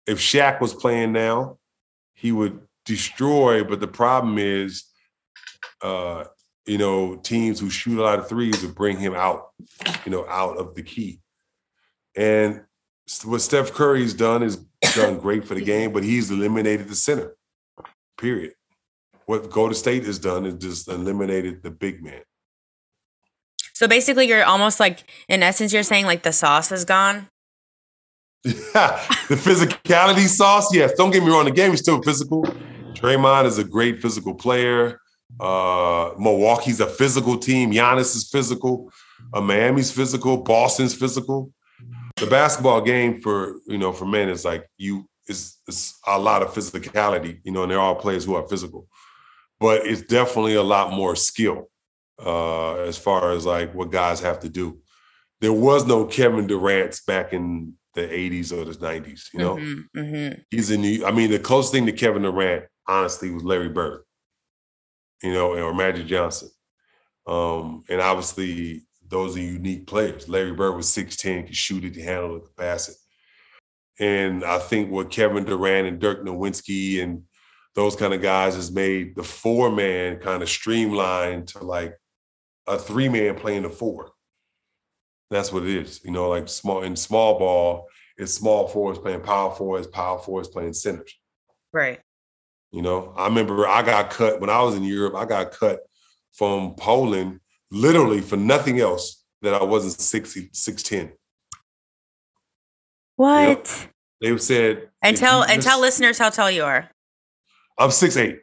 If 0.08 0.20
Shaq 0.20 0.62
was 0.62 0.74
playing 0.74 1.12
now, 1.12 1.58
he 2.14 2.32
would 2.32 2.60
destroy. 2.86 3.64
But 3.64 3.80
the 3.80 3.88
problem 3.88 4.38
is, 4.38 4.84
uh, 5.82 6.26
you 6.66 6.78
know, 6.78 7.16
teams 7.18 7.60
who 7.60 7.70
shoot 7.70 8.00
a 8.00 8.04
lot 8.04 8.20
of 8.20 8.28
threes 8.28 8.62
would 8.62 8.76
bring 8.76 8.98
him 8.98 9.14
out, 9.16 9.50
you 10.06 10.12
know, 10.12 10.26
out 10.28 10.58
of 10.58 10.76
the 10.76 10.84
key. 10.84 11.20
And 12.16 12.62
what 13.26 13.42
Steph 13.42 13.74
Curry's 13.74 14.14
done 14.14 14.44
is 14.44 14.58
done 14.96 15.18
great 15.18 15.46
for 15.46 15.56
the 15.56 15.64
game, 15.64 15.92
but 15.92 16.04
he's 16.04 16.32
eliminated 16.32 16.88
the 16.88 16.96
center. 16.96 17.36
Period. 18.22 18.54
What 19.26 19.50
Golden 19.50 19.74
State 19.74 20.06
has 20.06 20.20
done 20.20 20.46
is 20.46 20.54
just 20.54 20.88
eliminated 20.88 21.64
the 21.64 21.72
big 21.72 22.04
man. 22.04 22.22
So 23.74 23.88
basically, 23.88 24.28
you're 24.28 24.44
almost 24.44 24.80
like, 24.80 25.12
in 25.28 25.42
essence, 25.42 25.74
you're 25.74 25.82
saying 25.82 26.06
like 26.06 26.22
the 26.22 26.32
sauce 26.32 26.72
is 26.72 26.86
gone. 26.86 27.28
the 28.44 28.52
physicality 29.30 30.28
sauce, 30.28 30.72
yes. 30.72 30.94
Don't 30.94 31.10
get 31.10 31.24
me 31.24 31.32
wrong, 31.32 31.46
the 31.46 31.52
game 31.52 31.72
is 31.72 31.80
still 31.80 32.00
physical. 32.04 32.44
Draymond 32.94 33.46
is 33.46 33.58
a 33.58 33.64
great 33.64 34.04
physical 34.04 34.36
player. 34.36 35.00
Uh, 35.40 36.12
Milwaukee's 36.20 36.80
a 36.80 36.86
physical 36.86 37.40
team. 37.40 37.72
Giannis 37.72 38.16
is 38.16 38.30
physical. 38.32 38.92
Uh, 39.34 39.42
Miami's 39.42 39.92
physical. 39.92 40.38
Boston's 40.38 40.94
physical. 40.94 41.52
The 42.18 42.28
basketball 42.28 42.82
game 42.82 43.20
for 43.20 43.56
you 43.66 43.80
know 43.80 43.92
for 43.92 44.06
men 44.06 44.30
is 44.30 44.46
like 44.46 44.68
you 44.78 45.08
is 45.28 45.58
is 45.68 45.96
a 46.08 46.20
lot 46.20 46.42
of 46.42 46.54
physicality. 46.54 47.40
You 47.44 47.52
know, 47.52 47.64
and 47.64 47.72
they're 47.72 47.80
all 47.80 47.96
players 47.96 48.26
who 48.26 48.36
are 48.36 48.48
physical, 48.48 48.88
but 49.60 49.86
it's 49.86 50.02
definitely 50.02 50.56
a 50.56 50.64
lot 50.64 50.94
more 50.94 51.16
skill 51.16 51.70
uh, 52.24 52.76
as 52.76 52.98
far 52.98 53.32
as 53.32 53.46
like 53.46 53.74
what 53.74 53.92
guys 53.92 54.20
have 54.22 54.40
to 54.42 54.50
do. 54.50 54.80
There 55.40 55.54
was 55.54 55.88
no 55.88 56.06
Kevin 56.06 56.48
Durant's 56.48 57.04
back 57.04 57.34
in 57.34 57.74
the 57.96 58.02
80s 58.02 58.54
or 58.54 58.64
the 58.64 58.74
90s, 58.74 59.34
you 59.34 59.40
know? 59.40 59.56
Mm-hmm, 59.56 60.00
mm-hmm. 60.00 60.42
He's 60.52 60.70
a 60.70 60.78
new, 60.78 61.04
I 61.04 61.12
mean, 61.12 61.32
the 61.32 61.40
closest 61.40 61.74
thing 61.74 61.88
to 61.88 61.92
Kevin 61.92 62.22
Durant, 62.22 62.66
honestly, 62.88 63.32
was 63.32 63.44
Larry 63.44 63.68
Bird 63.68 64.04
you 65.22 65.34
know, 65.34 65.54
or 65.56 65.74
Magic 65.74 66.08
Johnson. 66.08 66.50
Um, 67.28 67.84
and 67.90 68.02
obviously, 68.02 68.84
those 69.08 69.36
are 69.36 69.42
unique 69.42 69.88
players. 69.88 70.28
Larry 70.28 70.54
Bird 70.54 70.76
was 70.76 70.88
6'10, 70.88 71.48
could 71.48 71.56
shoot 71.56 71.84
it, 71.84 72.02
handle 72.02 72.38
it, 72.38 72.44
pass 72.58 72.90
it. 72.90 72.96
And 74.00 74.44
I 74.44 74.60
think 74.60 74.90
what 74.90 75.12
Kevin 75.12 75.44
Durant 75.44 75.88
and 75.88 76.00
Dirk 76.00 76.24
Nowitzki 76.24 77.04
and 77.04 77.24
those 77.76 77.96
kind 77.96 78.14
of 78.14 78.22
guys 78.22 78.56
has 78.56 78.72
made 78.72 79.16
the 79.16 79.24
four 79.24 79.72
man 79.72 80.18
kind 80.18 80.42
of 80.42 80.50
streamlined 80.50 81.50
to 81.50 81.64
like 81.64 81.96
a 82.68 82.78
three 82.78 83.10
man 83.10 83.36
playing 83.36 83.64
the 83.64 83.70
four. 83.70 84.12
That's 85.30 85.52
what 85.52 85.64
it 85.64 85.70
is. 85.70 86.02
You 86.04 86.12
know, 86.12 86.30
like 86.30 86.50
small 86.50 86.84
in 86.84 86.96
small 86.96 87.40
ball, 87.40 87.88
it's 88.18 88.34
small 88.34 88.68
forwards 88.68 89.00
playing 89.00 89.22
power 89.22 89.54
forwards, 89.56 89.88
power 89.88 90.20
forwards 90.20 90.50
playing 90.50 90.74
centers. 90.74 91.18
Right. 91.72 92.00
You 92.72 92.82
know, 92.82 93.14
I 93.18 93.28
remember 93.28 93.68
I 93.68 93.82
got 93.82 94.10
cut 94.10 94.42
when 94.42 94.50
I 94.50 94.62
was 94.62 94.76
in 94.76 94.84
Europe. 94.84 95.16
I 95.16 95.26
got 95.26 95.52
cut 95.52 95.82
from 96.34 96.76
Poland 96.76 97.40
literally 97.72 98.22
for 98.22 98.38
nothing 98.38 98.80
else 98.80 99.24
that 99.42 99.54
I 99.54 99.64
wasn't 99.64 99.94
60, 99.94 100.50
6'10. 100.50 101.12
What? 103.22 103.88
Know? 104.24 104.36
They 104.36 104.38
said 104.40 104.90
and 105.04 105.16
tell 105.16 105.44
and 105.44 105.62
tell 105.62 105.80
listeners 105.80 106.18
how 106.18 106.32
tall 106.32 106.50
you 106.50 106.64
are. 106.64 106.90
I'm 107.78 107.92
six 107.92 108.18
eight 108.18 108.40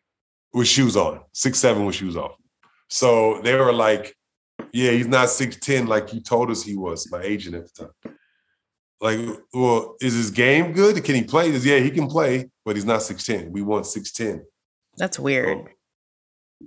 with 0.55 0.68
shoes 0.68 0.97
on, 0.97 1.20
six 1.33 1.59
seven 1.59 1.85
with 1.85 1.97
shoes 1.97 2.16
off. 2.16 2.37
So 2.89 3.41
they 3.43 3.57
were 3.57 3.72
like, 3.72 4.14
"Yeah, 4.72 4.93
he's 4.93 5.09
not 5.09 5.31
six 5.31 5.57
ten 5.57 5.89
like 5.89 6.14
you 6.14 6.20
told 6.20 6.49
us 6.53 6.62
he 6.62 6.76
was." 6.76 7.11
My 7.11 7.20
agent 7.22 7.57
at 7.57 7.64
the 7.64 7.87
time. 7.87 8.14
Like, 9.01 9.18
well, 9.53 9.97
is 10.01 10.14
his 10.14 10.31
game 10.31 10.72
good? 10.72 11.03
Can 11.03 11.16
he 11.16 11.24
play? 11.24 11.51
Is 11.51 11.66
Yeah, 11.66 11.79
he 11.81 11.91
can 11.91 12.07
play, 12.07 12.49
but 12.64 12.74
he's 12.74 12.85
not 12.85 12.99
6'10. 12.99 13.51
We 13.53 13.62
want 13.62 13.85
6'10. 13.85 14.41
That's 14.97 15.20
weird. 15.20 15.68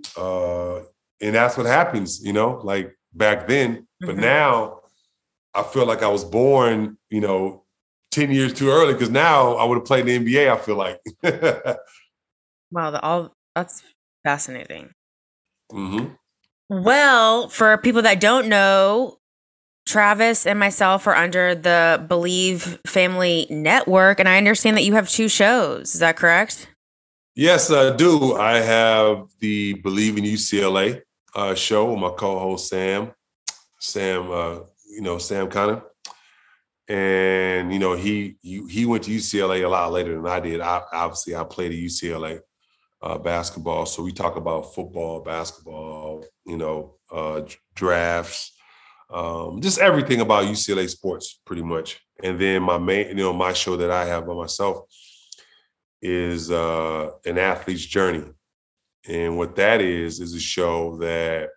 So, 0.06 0.86
uh, 0.86 1.26
and 1.26 1.36
that's 1.36 1.58
what 1.58 1.66
happens, 1.66 2.24
you 2.24 2.32
know, 2.32 2.62
like 2.64 2.98
back 3.12 3.50
then. 3.50 3.86
But 4.00 4.12
mm-hmm. 4.12 4.22
now 4.22 4.80
I 5.54 5.64
feel 5.64 5.86
like 5.86 6.04
I 6.04 6.08
was 6.08 6.24
born, 6.24 6.98
you 7.10 7.20
know, 7.20 7.66
10 8.12 8.32
years 8.32 8.54
too 8.54 8.70
early 8.70 8.94
because 8.94 9.10
now 9.10 9.54
I 9.56 9.64
would 9.64 9.76
have 9.76 9.86
played 9.86 10.08
in 10.08 10.24
the 10.24 10.36
NBA, 10.36 10.52
I 10.52 10.58
feel 10.58 10.76
like. 10.76 11.00
wow, 12.72 12.92
the, 12.92 13.02
all 13.02 13.34
that's 13.56 13.84
fascinating. 14.24 14.92
Mm-hmm. 15.72 16.14
Well, 16.70 17.50
for 17.50 17.78
people 17.78 18.02
that 18.04 18.20
don't 18.20 18.48
know, 18.48 19.18
Travis 19.86 20.46
and 20.46 20.60
myself 20.60 21.08
are 21.08 21.16
under 21.16 21.56
the 21.56 22.06
Bleav 22.08 22.80
Family 22.88 23.48
Network, 23.50 24.20
and 24.20 24.30
I 24.30 24.38
understand 24.38 24.78
that 24.78 24.84
you 24.84 24.94
have 24.94 25.10
two 25.10 25.28
shows. 25.28 25.94
Is 25.94 26.00
that 26.00 26.18
correct? 26.18 26.68
Yes, 27.36 27.72
I 27.72 27.96
do. 27.96 28.36
I 28.36 28.58
have 28.60 29.28
the 29.40 29.76
Bleav 29.76 30.18
in 30.18 30.24
UCLA 30.24 31.02
uh, 31.34 31.56
show 31.56 31.92
with 31.92 32.00
my 32.00 32.10
co-host 32.10 32.70
Sam, 32.70 33.12
Sam, 33.80 34.32
uh, 34.32 34.60
you 34.90 35.02
know 35.02 35.18
Sam 35.18 35.50
Connor, 35.50 35.82
and 36.92 37.74
you 37.74 37.80
know 37.80 37.96
he, 37.96 38.38
he 38.42 38.86
went 38.86 39.04
to 39.04 39.12
UCLA 39.12 39.64
a 39.64 39.68
lot 39.68 39.92
later 39.92 40.16
than 40.16 40.26
I 40.26 40.40
did. 40.40 40.62
I, 40.62 40.82
obviously, 40.92 41.36
I 41.36 41.44
played 41.44 41.72
at 41.72 41.78
UCLA 41.78 42.40
uh, 43.02 43.18
basketball, 43.18 43.86
so 43.86 44.04
we 44.04 44.12
talk 44.12 44.36
about 44.36 44.74
football, 44.74 45.22
basketball, 45.22 46.26
you 46.46 46.58
know, 46.58 46.96
uh, 47.12 47.42
drafts 47.76 48.52
um, 49.12 49.60
just 49.60 49.80
everything 49.80 50.22
about 50.22 50.46
UCLA 50.46 50.90
sports, 50.90 51.40
pretty 51.46 51.64
much. 51.64 52.00
And 52.24 52.40
then 52.40 52.64
my 52.64 52.78
main, 52.78 53.10
you 53.10 53.16
know, 53.16 53.34
my 53.34 53.54
show 53.54 53.76
that 53.78 53.92
I 53.92 54.06
have 54.06 54.26
by 54.26 54.34
myself 54.34 54.86
is 56.02 56.50
uh, 56.50 57.10
an 57.26 57.38
athlete's 57.38 57.86
journey, 57.86 58.24
and 59.08 59.38
what 59.38 59.56
that 59.58 59.82
is 59.82 60.20
is 60.20 60.34
a 60.34 60.40
show 60.40 60.98
that 60.98 61.50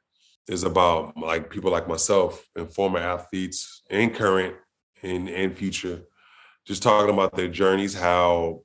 is 0.49 0.64
about 0.64 1.16
like 1.16 1.49
people 1.49 1.70
like 1.70 1.89
myself 1.89 2.45
and 2.57 2.70
former 2.70 2.99
athletes 2.99 3.82
and 3.89 4.14
current 4.14 4.55
and 5.05 5.28
and 5.28 5.57
future, 5.57 6.02
just 6.66 6.82
talking 6.82 7.12
about 7.12 7.36
their 7.36 7.48
journeys, 7.48 7.94
how 7.94 8.62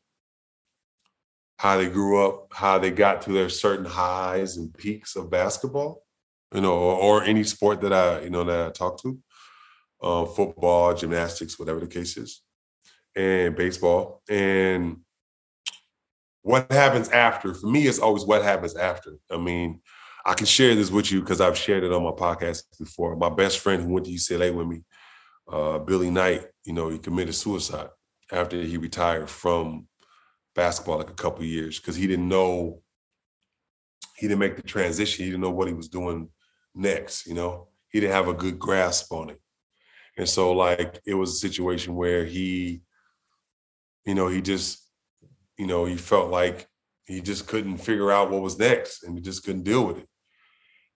how 1.58 1.78
they 1.78 1.90
grew 1.90 2.26
up, 2.26 2.48
how 2.54 2.80
they 2.80 2.90
got 2.90 3.22
to 3.22 3.34
their 3.34 3.50
certain 3.50 3.86
highs 3.86 4.56
and 4.56 4.74
peaks 4.74 5.18
of 5.18 5.30
basketball, 5.30 6.06
you 6.54 6.62
know, 6.62 6.74
or, 6.74 6.96
or, 6.96 7.24
any 7.26 7.44
sport 7.44 7.82
that 7.82 7.92
I, 7.92 8.22
you 8.22 8.30
know, 8.30 8.46
that 8.46 8.68
I 8.68 8.72
talk 8.72 9.02
to, 9.02 9.20
uh, 10.02 10.24
football, 10.24 10.94
gymnastics, 10.94 11.60
whatever 11.60 11.82
the 11.82 11.88
case 11.88 12.16
is, 12.16 12.42
and 13.14 13.58
baseball. 13.58 14.22
And 14.30 15.02
what 16.44 16.72
happens 16.72 17.10
after? 17.10 17.54
For 17.54 17.68
me, 17.68 17.88
it's 17.88 18.00
always 18.00 18.24
what 18.24 18.42
happens 18.42 18.78
after. 18.78 19.18
I 19.30 19.36
mean, 19.36 19.82
I 20.26 20.36
can 20.36 20.46
share 20.46 20.76
this 20.76 20.90
with 20.90 21.12
you 21.12 21.20
because 21.20 21.42
I've 21.42 21.58
shared 21.58 21.84
it 21.84 21.92
on 21.92 22.04
my 22.04 22.12
podcast 22.12 22.64
before. 22.80 23.18
My 23.18 23.30
best 23.30 23.60
friend 23.60 23.84
who 23.84 23.90
went 23.90 24.06
to 24.06 24.14
UCLA 24.14 24.54
with 24.54 24.68
me, 24.68 24.84
uh, 25.52 25.80
Billy 25.80 26.10
Knight, 26.10 26.46
you 26.66 26.74
know, 26.74 26.90
he 26.90 27.00
committed 27.00 27.36
suicide 27.36 27.90
after 28.32 28.62
he 28.62 28.78
retired 28.78 29.30
from 29.30 29.88
basketball 30.56 30.98
like 30.98 31.10
a 31.10 31.14
couple 31.14 31.44
years 31.44 31.80
because 31.80 31.96
he 31.96 32.08
didn't 32.08 32.28
know 32.28 32.82
he 34.18 34.28
didn't 34.28 34.40
make 34.40 34.58
the 34.58 34.62
transition. 34.62 35.24
He 35.24 35.32
didn't 35.32 35.44
know 35.44 35.52
what 35.52 35.70
he 35.70 35.74
was 35.74 35.88
doing 35.88 36.30
next, 36.76 37.26
you 37.26 37.34
know. 37.34 37.70
He 37.90 38.02
didn't 38.02 38.14
have 38.14 38.28
a 38.28 38.34
good 38.34 38.60
grasp 38.60 39.14
on 39.14 39.30
it. 39.30 39.40
And 40.18 40.28
so 40.28 40.52
like 40.52 41.00
it 41.06 41.14
was 41.14 41.32
a 41.32 41.48
situation 41.48 41.96
where 41.96 42.26
he, 42.26 42.82
you 44.06 44.16
know, 44.16 44.28
he 44.28 44.42
just, 44.42 44.86
you 45.58 45.68
know, 45.68 45.86
he 45.86 45.96
felt 45.96 46.30
like 46.30 46.68
he 47.06 47.22
just 47.22 47.48
couldn't 47.48 47.78
figure 47.78 48.12
out 48.12 48.30
what 48.30 48.42
was 48.42 48.60
next 48.60 49.04
and 49.04 49.16
he 49.16 49.22
just 49.22 49.44
couldn't 49.46 49.64
deal 49.64 49.86
with 49.86 50.00
it. 50.00 50.08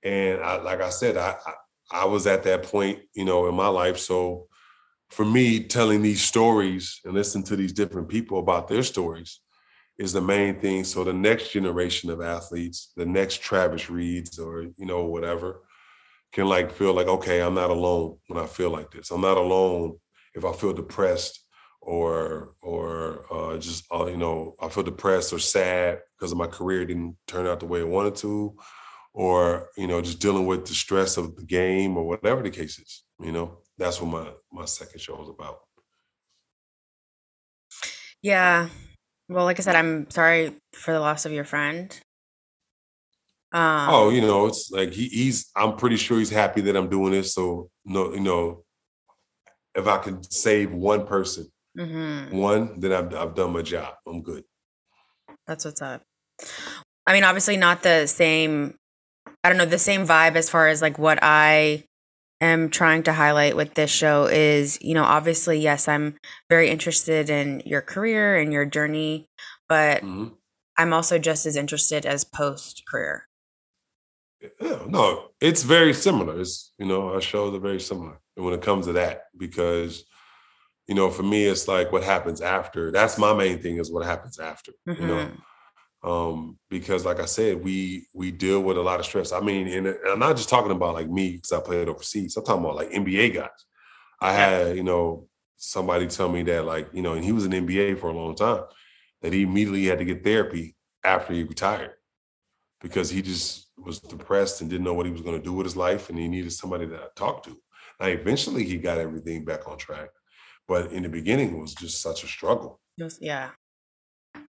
And 0.04 0.44
I, 0.44 0.58
like 0.58 0.82
I 0.82 0.90
said, 0.90 1.16
I, 1.16 1.38
I, 1.46 1.54
I 1.92 2.06
was 2.06 2.28
at 2.28 2.44
that 2.44 2.64
point, 2.64 3.00
you 3.14 3.26
know, 3.26 3.48
in 3.48 3.56
my 3.56 3.68
life. 3.68 3.98
So 3.98 4.48
for 5.10 5.26
me, 5.26 5.64
telling 5.64 6.02
these 6.02 6.22
stories 6.22 7.00
and 7.06 7.14
listening 7.14 7.44
to 7.46 7.56
these 7.56 7.74
different 7.74 8.10
people 8.10 8.40
about 8.40 8.68
their 8.68 8.84
stories 8.84 9.40
is 9.98 10.14
the 10.14 10.22
main 10.22 10.60
thing. 10.60 10.84
So 10.84 11.04
the 11.04 11.14
next 11.14 11.52
generation 11.52 12.10
of 12.10 12.22
athletes, 12.22 12.92
the 12.96 13.06
next 13.06 13.42
Travis 13.42 13.90
Reeds 13.90 14.40
or 14.40 14.64
you 14.64 14.86
know 14.86 15.06
whatever, 15.06 15.62
can 16.32 16.48
like 16.48 16.72
feel 16.72 16.94
like 16.94 17.08
okay, 17.08 17.42
I'm 17.42 17.54
not 17.54 17.70
alone 17.70 18.18
when 18.28 18.44
I 18.44 18.48
feel 18.48 18.70
like 18.70 18.92
this. 18.92 19.12
I'm 19.12 19.22
not 19.22 19.38
alone 19.38 20.00
if 20.34 20.46
I 20.46 20.54
feel 20.54 20.74
depressed 20.74 21.40
or 21.80 22.56
or 22.62 23.26
uh, 23.32 23.58
just 23.58 23.86
uh, 23.94 24.06
you 24.06 24.18
know 24.18 24.56
I 24.60 24.70
feel 24.70 24.84
depressed 24.84 25.32
or 25.32 25.40
sad 25.40 26.00
because 26.18 26.34
my 26.34 26.48
career 26.48 26.86
didn't 26.86 27.18
turn 27.28 27.46
out 27.46 27.60
the 27.60 27.68
way 27.68 27.82
I 27.82 27.86
wanted 27.86 28.16
to, 28.18 28.56
or 29.14 29.70
you 29.78 29.88
know 29.88 30.02
just 30.02 30.20
dealing 30.20 30.46
with 30.46 30.66
the 30.66 30.74
stress 30.74 31.18
of 31.18 31.36
the 31.36 31.44
game 31.44 31.98
or 31.98 32.06
whatever 32.06 32.42
the 32.42 32.50
case 32.50 32.80
is. 32.80 33.04
You 33.20 33.32
know 33.32 33.60
that's 33.78 34.02
what 34.02 34.12
my 34.12 34.32
my 34.52 34.66
second 34.66 35.00
show 35.00 35.22
is 35.22 35.30
about. 35.30 35.60
Yeah. 38.22 38.70
Well, 39.30 39.46
like 39.46 39.60
I 39.60 39.64
said, 39.64 39.76
I'm 39.76 40.10
sorry 40.10 40.54
for 40.74 40.94
the 40.94 41.00
loss 41.00 41.26
of 41.26 41.32
your 41.32 41.44
friend. 41.44 41.92
Um, 43.52 43.90
oh, 43.90 44.10
you 44.10 44.22
know, 44.22 44.48
it's 44.48 44.72
like 44.72 44.94
he, 44.94 45.08
he's. 45.08 45.52
I'm 45.56 45.76
pretty 45.76 45.98
sure 45.98 46.18
he's 46.18 46.32
happy 46.32 46.62
that 46.62 46.76
I'm 46.76 46.90
doing 46.90 47.12
this. 47.12 47.36
So 47.36 47.70
no, 47.86 48.14
you 48.14 48.20
know, 48.20 48.64
if 49.76 49.88
I 49.88 50.00
can 50.00 50.24
save 50.24 50.74
one 50.74 51.06
person, 51.06 51.52
mm-hmm. 51.78 52.36
one, 52.36 52.80
then 52.80 52.94
I've 52.94 53.14
I've 53.14 53.36
done 53.36 53.54
my 53.54 53.62
job. 53.62 53.94
I'm 54.08 54.24
good. 54.24 54.44
That's 55.46 55.66
what's 55.66 55.82
up. 55.82 56.02
I 57.06 57.14
mean, 57.14 57.24
obviously 57.24 57.58
not 57.58 57.84
the 57.84 58.08
same. 58.08 58.76
I 59.44 59.50
don't 59.50 59.58
know 59.58 59.66
the 59.66 59.80
same 59.80 60.08
vibe 60.08 60.36
as 60.36 60.50
far 60.50 60.70
as 60.70 60.82
like 60.82 60.98
what 60.98 61.20
I 61.22 61.84
am 62.40 62.70
trying 62.70 63.04
to 63.04 63.14
highlight 63.14 63.56
with 63.56 63.74
this 63.74 63.92
show 63.92 64.26
is, 64.26 64.78
you 64.82 64.94
know, 64.94 65.04
obviously, 65.04 65.60
yes, 65.60 65.88
I'm 65.88 66.18
very 66.50 66.70
interested 66.70 67.30
in 67.30 67.62
your 67.66 67.82
career 67.82 68.38
and 68.38 68.54
your 68.54 68.66
journey, 68.66 69.28
but 69.68 70.02
mm-hmm. 70.02 70.28
I'm 70.78 70.94
also 70.94 71.20
just 71.20 71.46
as 71.46 71.56
interested 71.56 72.06
as 72.06 72.24
post 72.24 72.84
career. 72.88 73.28
Yeah, 74.62 74.80
no, 74.88 75.30
it's 75.40 75.64
very 75.64 75.94
similar. 75.94 76.40
It's, 76.40 76.74
you 76.78 76.86
know, 76.86 77.10
our 77.10 77.22
shows 77.22 77.54
are 77.56 77.60
very 77.60 77.80
similar 77.80 78.20
when 78.36 78.54
it 78.54 78.62
comes 78.62 78.86
to 78.88 78.94
that 78.94 79.26
because, 79.38 80.04
you 80.88 80.96
know, 80.96 81.10
for 81.10 81.24
me, 81.24 81.46
it's 81.46 81.68
like 81.68 81.92
what 81.92 82.04
happens 82.04 82.42
after. 82.42 82.92
That's 82.92 83.18
my 83.18 83.34
main 83.34 83.60
thing 83.60 83.78
is 83.78 83.92
what 83.92 84.06
happens 84.06 84.40
after, 84.40 84.72
mm-hmm. 84.88 85.02
you 85.02 85.08
know 85.08 85.16
mm-hmm 85.16 85.40
um, 86.04 86.58
because 86.70 87.06
like 87.06 87.20
I 87.20 87.26
said, 87.26 87.64
we 87.64 88.08
we 88.14 88.32
deal 88.32 88.62
with 88.62 88.78
a 88.78 88.82
lot 88.82 89.00
of 89.00 89.06
stress. 89.06 89.32
I 89.32 89.40
mean, 89.40 89.68
and, 89.68 89.96
I'm 90.08 90.20
not 90.20 90.36
just 90.36 90.50
talking 90.50 90.72
about 90.72 90.96
like 90.96 91.10
me 91.10 91.34
because 91.34 91.52
I 91.52 91.62
played 91.62 91.88
overseas. 91.88 92.36
I'm 92.36 92.44
talking 92.44 92.64
about 92.64 92.76
like 92.76 92.92
NBA 92.92 93.36
guys. 93.36 93.50
I 94.20 94.34
had 94.34 94.76
you 94.76 94.84
know 94.84 95.28
somebody 95.58 96.08
tell 96.08 96.30
me 96.30 96.44
that 96.44 96.66
like 96.66 96.90
you 96.94 97.02
know, 97.02 97.14
and 97.14 97.24
he 97.24 97.32
was 97.32 97.46
an 97.46 97.54
NBA 97.54 98.00
for 98.00 98.10
a 98.10 98.14
long 98.14 98.36
time, 98.36 98.64
that 99.22 99.34
he 99.34 99.44
immediately 99.44 99.86
had 99.86 100.00
to 100.00 100.06
get 100.06 100.24
therapy 100.24 100.76
after 101.06 101.34
he 101.34 101.44
retired 101.44 101.94
because 102.82 103.10
he 103.10 103.22
just 103.22 103.70
was 103.78 104.00
depressed 104.00 104.62
and 104.62 104.70
didn't 104.70 104.84
know 104.84 104.94
what 104.94 105.06
he 105.06 105.12
was 105.12 105.22
going 105.22 105.38
to 105.38 105.44
do 105.44 105.54
with 105.54 105.66
his 105.66 105.78
life, 105.78 106.10
and 106.10 106.20
he 106.20 106.28
needed 106.28 106.52
somebody 106.52 106.86
to 106.86 107.00
talk 107.16 107.44
to. 107.44 107.58
Now, 108.00 108.08
eventually, 108.08 108.66
he 108.66 108.78
got 108.78 108.98
everything 108.98 109.46
back 109.46 109.68
on 109.70 109.78
track, 109.78 110.10
but 110.68 110.92
in 110.92 111.04
the 111.04 111.10
beginning, 111.10 111.56
it 111.56 111.60
was 111.60 111.74
just 111.74 112.02
such 112.02 112.24
a 112.26 112.28
struggle. 112.28 112.82
yeah, 113.22 113.52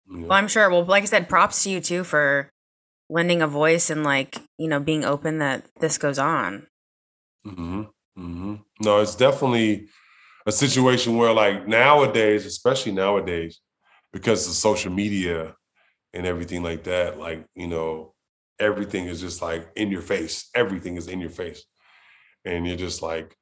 well, 0.09 0.33
I'm 0.33 0.49
sure. 0.49 0.71
Well, 0.71 0.85
like 0.85 1.03
I 1.03 1.07
said, 1.07 1.29
props 1.29 1.65
to 1.65 1.71
you 1.71 1.81
too 1.81 2.05
for 2.05 2.51
lending 3.11 3.43
a 3.43 3.47
voice 3.47 3.91
and 3.91 4.03
like 4.05 4.39
you 4.59 4.69
know 4.69 4.81
being 4.81 5.05
open 5.05 5.39
that 5.39 5.65
this 5.81 5.99
goes 5.99 6.19
on. 6.19 6.67
Mm-hmm. 7.47 7.83
Mm-hmm. 8.19 8.55
No, 8.81 9.01
it's 9.01 9.15
definitely 9.15 9.89
a 10.47 10.53
situation 10.53 11.17
where 11.17 11.33
like 11.33 11.67
nowadays, 11.67 12.47
especially 12.47 12.93
nowadays, 12.93 13.61
because 14.13 14.47
of 14.47 14.55
social 14.55 14.93
media 14.93 15.55
and 16.13 16.27
everything 16.27 16.63
like 16.63 16.85
that, 16.85 17.19
like 17.19 17.45
you 17.55 17.67
know, 17.67 18.15
everything 18.59 19.07
is 19.07 19.21
just 19.21 19.43
like 19.43 19.69
in 19.77 19.91
your 19.91 20.03
face. 20.03 20.49
Everything 20.55 20.97
is 20.97 21.09
in 21.09 21.21
your 21.21 21.31
face, 21.31 21.65
and 22.45 22.67
you're 22.67 22.77
just 22.77 23.03
like, 23.03 23.37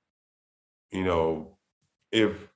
you 0.91 1.05
know, 1.05 1.59
if 2.11 2.49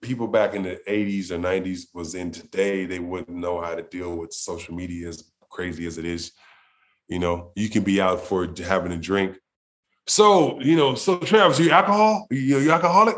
people 0.00 0.28
back 0.28 0.54
in 0.54 0.62
the 0.62 0.80
80s 0.86 1.30
or 1.30 1.38
90s 1.38 1.86
was 1.92 2.14
in 2.14 2.30
today, 2.30 2.86
they 2.86 2.98
wouldn't 2.98 3.36
know 3.36 3.60
how 3.60 3.74
to 3.74 3.82
deal 3.82 4.16
with 4.16 4.32
social 4.32 4.74
media 4.74 5.08
as 5.08 5.30
crazy 5.48 5.86
as 5.86 5.98
it 5.98 6.04
is. 6.04 6.32
You 7.08 7.18
know, 7.18 7.52
you 7.56 7.68
can 7.68 7.82
be 7.82 8.00
out 8.00 8.20
for 8.20 8.48
having 8.64 8.92
a 8.92 8.98
drink. 8.98 9.36
So, 10.06 10.60
you 10.60 10.76
know, 10.76 10.94
so 10.94 11.18
Travis, 11.18 11.58
you 11.58 11.70
alcohol? 11.70 12.26
You, 12.30 12.58
you 12.58 12.70
alcoholic? 12.70 13.16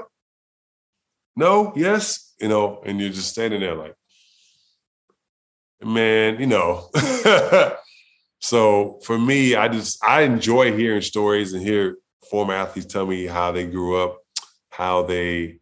No, 1.36 1.72
yes, 1.76 2.34
you 2.40 2.48
know, 2.48 2.82
and 2.84 3.00
you're 3.00 3.10
just 3.10 3.30
standing 3.30 3.60
there 3.60 3.74
like, 3.74 3.94
man, 5.82 6.40
you 6.40 6.46
know. 6.46 6.90
so 8.40 8.98
for 9.04 9.18
me, 9.18 9.54
I 9.54 9.68
just 9.68 10.04
I 10.04 10.22
enjoy 10.22 10.76
hearing 10.76 11.02
stories 11.02 11.52
and 11.52 11.62
hear 11.62 11.96
former 12.30 12.54
athletes 12.54 12.92
tell 12.92 13.06
me 13.06 13.26
how 13.26 13.52
they 13.52 13.66
grew 13.66 13.96
up, 13.96 14.18
how 14.70 15.02
they 15.02 15.59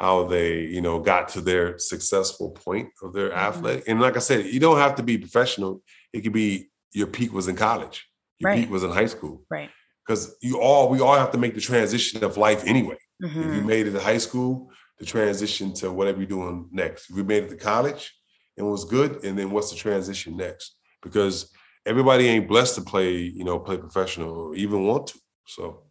how 0.00 0.24
they 0.24 0.60
you 0.60 0.80
know 0.80 0.98
got 0.98 1.28
to 1.28 1.40
their 1.40 1.78
successful 1.78 2.50
point 2.50 2.88
of 3.02 3.12
their 3.12 3.28
mm-hmm. 3.28 3.38
athletic 3.38 3.84
and 3.86 4.00
like 4.00 4.16
i 4.16 4.18
said 4.18 4.46
you 4.46 4.58
don't 4.58 4.78
have 4.78 4.94
to 4.94 5.02
be 5.02 5.18
professional 5.18 5.82
it 6.12 6.22
could 6.22 6.32
be 6.32 6.68
your 6.92 7.06
peak 7.06 7.32
was 7.32 7.46
in 7.46 7.54
college 7.54 8.08
your 8.38 8.50
right. 8.50 8.60
peak 8.60 8.70
was 8.70 8.82
in 8.82 8.90
high 8.90 9.06
school 9.06 9.44
right 9.50 9.70
because 10.04 10.34
you 10.40 10.58
all 10.58 10.88
we 10.88 11.00
all 11.00 11.16
have 11.16 11.30
to 11.30 11.38
make 11.38 11.54
the 11.54 11.60
transition 11.60 12.24
of 12.24 12.36
life 12.36 12.64
anyway 12.66 12.96
mm-hmm. 13.22 13.26
if 13.26 13.46
you 13.46 13.52
mm-hmm. 13.52 13.66
made 13.66 13.86
it 13.86 13.92
to 13.92 14.00
high 14.00 14.18
school 14.18 14.70
the 14.98 15.04
transition 15.04 15.72
to 15.72 15.92
whatever 15.92 16.18
you're 16.18 16.26
doing 16.26 16.68
next 16.72 17.10
if 17.10 17.16
you 17.16 17.22
made 17.22 17.44
it 17.44 17.50
to 17.50 17.56
college 17.56 18.12
and 18.56 18.68
was 18.68 18.84
good 18.84 19.22
and 19.24 19.38
then 19.38 19.50
what's 19.50 19.70
the 19.70 19.76
transition 19.76 20.36
next 20.36 20.76
because 21.02 21.52
everybody 21.86 22.26
ain't 22.26 22.48
blessed 22.48 22.74
to 22.74 22.80
play 22.80 23.12
you 23.12 23.44
know 23.44 23.58
play 23.58 23.76
professional 23.76 24.30
or 24.30 24.54
even 24.54 24.86
want 24.86 25.08
to 25.08 25.18
so 25.46 25.82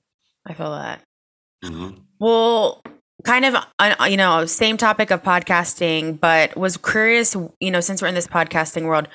i 0.48 0.54
feel 0.54 0.72
that 0.72 1.04
mm-hmm. 1.64 1.98
well 2.20 2.82
kind 3.24 3.46
of 3.46 3.56
you 4.10 4.18
know 4.18 4.46
same 4.46 4.78
topic 4.78 5.12
of 5.12 5.22
podcasting 5.22 6.20
but 6.20 6.56
was 6.56 6.78
curious 6.78 7.36
you 7.60 7.72
know 7.72 7.82
since 7.82 8.02
we're 8.02 8.08
in 8.08 8.16
this 8.16 8.28
podcasting 8.28 8.84
world 8.84 9.08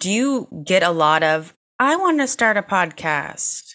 do 0.00 0.10
you 0.10 0.48
get 0.64 0.82
a 0.82 0.90
lot 0.90 1.22
of 1.22 1.54
i 1.78 1.94
want 1.96 2.18
to 2.20 2.26
start 2.26 2.56
a 2.56 2.62
podcast. 2.62 3.74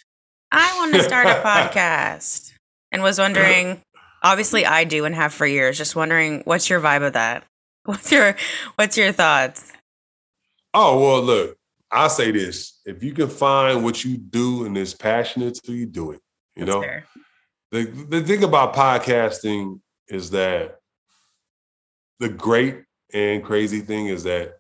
I 0.52 0.78
want 0.78 0.94
to 0.96 1.04
start 1.04 1.28
a 1.28 1.42
podcast. 1.46 2.54
And 2.92 3.04
was 3.04 3.20
wondering 3.20 3.82
obviously 4.24 4.66
i 4.66 4.84
do 4.84 5.06
and 5.06 5.16
have 5.16 5.34
for 5.34 5.46
years 5.46 5.78
just 5.78 5.96
wondering 5.96 6.42
what's 6.46 6.70
your 6.70 6.80
vibe 6.80 7.06
of 7.06 7.14
that? 7.14 7.44
What's 7.86 8.12
your 8.12 8.36
what's 8.76 8.98
your 8.98 9.14
thoughts? 9.14 9.72
Oh 10.74 11.00
well 11.00 11.22
look 11.22 11.58
i'll 11.92 12.10
say 12.10 12.32
this 12.32 12.82
if 12.86 13.02
you 13.02 13.14
can 13.14 13.30
find 13.30 13.84
what 13.86 14.04
you 14.04 14.18
do 14.18 14.66
and 14.66 14.78
is 14.78 14.94
passionate 14.94 15.56
to 15.64 15.72
you 15.72 15.86
do 15.86 16.12
it 16.12 16.20
you 16.58 16.66
That's 16.66 16.76
know? 16.76 16.82
fair. 16.82 17.06
The, 17.72 17.84
the 17.84 18.22
thing 18.22 18.44
about 18.44 18.74
podcasting 18.74 19.82
is 20.08 20.30
that 20.32 20.80
the 22.20 22.30
great 22.30 22.84
and 23.14 23.44
crazy 23.44 23.82
thing 23.82 24.08
is 24.08 24.24
that 24.24 24.54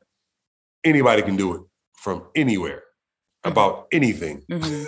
anybody 0.84 1.22
can 1.22 1.36
do 1.36 1.56
it 1.56 1.62
from 1.98 2.24
anywhere 2.36 2.84
mm-hmm. 3.46 3.52
about 3.52 3.88
anything, 3.92 4.44
mm-hmm. 4.50 4.84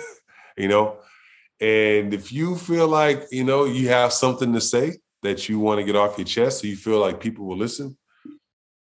you 0.56 0.68
know? 0.68 0.98
And 1.60 2.14
if 2.14 2.32
you 2.32 2.56
feel 2.56 2.88
like, 2.88 3.26
you 3.30 3.44
know, 3.44 3.64
you 3.64 3.88
have 3.88 4.12
something 4.12 4.52
to 4.54 4.60
say 4.60 4.98
that 5.22 5.48
you 5.48 5.58
want 5.58 5.78
to 5.78 5.84
get 5.84 5.96
off 5.96 6.16
your 6.16 6.26
chest, 6.26 6.60
so 6.60 6.66
you 6.66 6.76
feel 6.76 6.98
like 6.98 7.20
people 7.20 7.44
will 7.46 7.58
listen, 7.58 7.96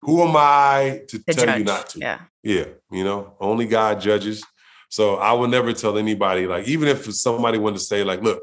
who 0.01 0.21
am 0.21 0.35
I 0.37 1.01
to 1.09 1.17
the 1.17 1.33
tell 1.33 1.45
judge. 1.45 1.59
you 1.59 1.65
not 1.65 1.89
to? 1.89 1.99
Yeah. 1.99 2.19
Yeah. 2.43 2.65
You 2.89 3.03
know, 3.03 3.35
only 3.39 3.65
God 3.65 3.99
judges. 3.99 4.43
So 4.89 5.15
I 5.15 5.33
will 5.33 5.47
never 5.47 5.73
tell 5.73 5.97
anybody, 5.97 6.47
like, 6.47 6.67
even 6.67 6.87
if 6.87 7.13
somebody 7.13 7.57
wanted 7.57 7.79
to 7.79 7.83
say, 7.83 8.03
like, 8.03 8.21
look, 8.21 8.41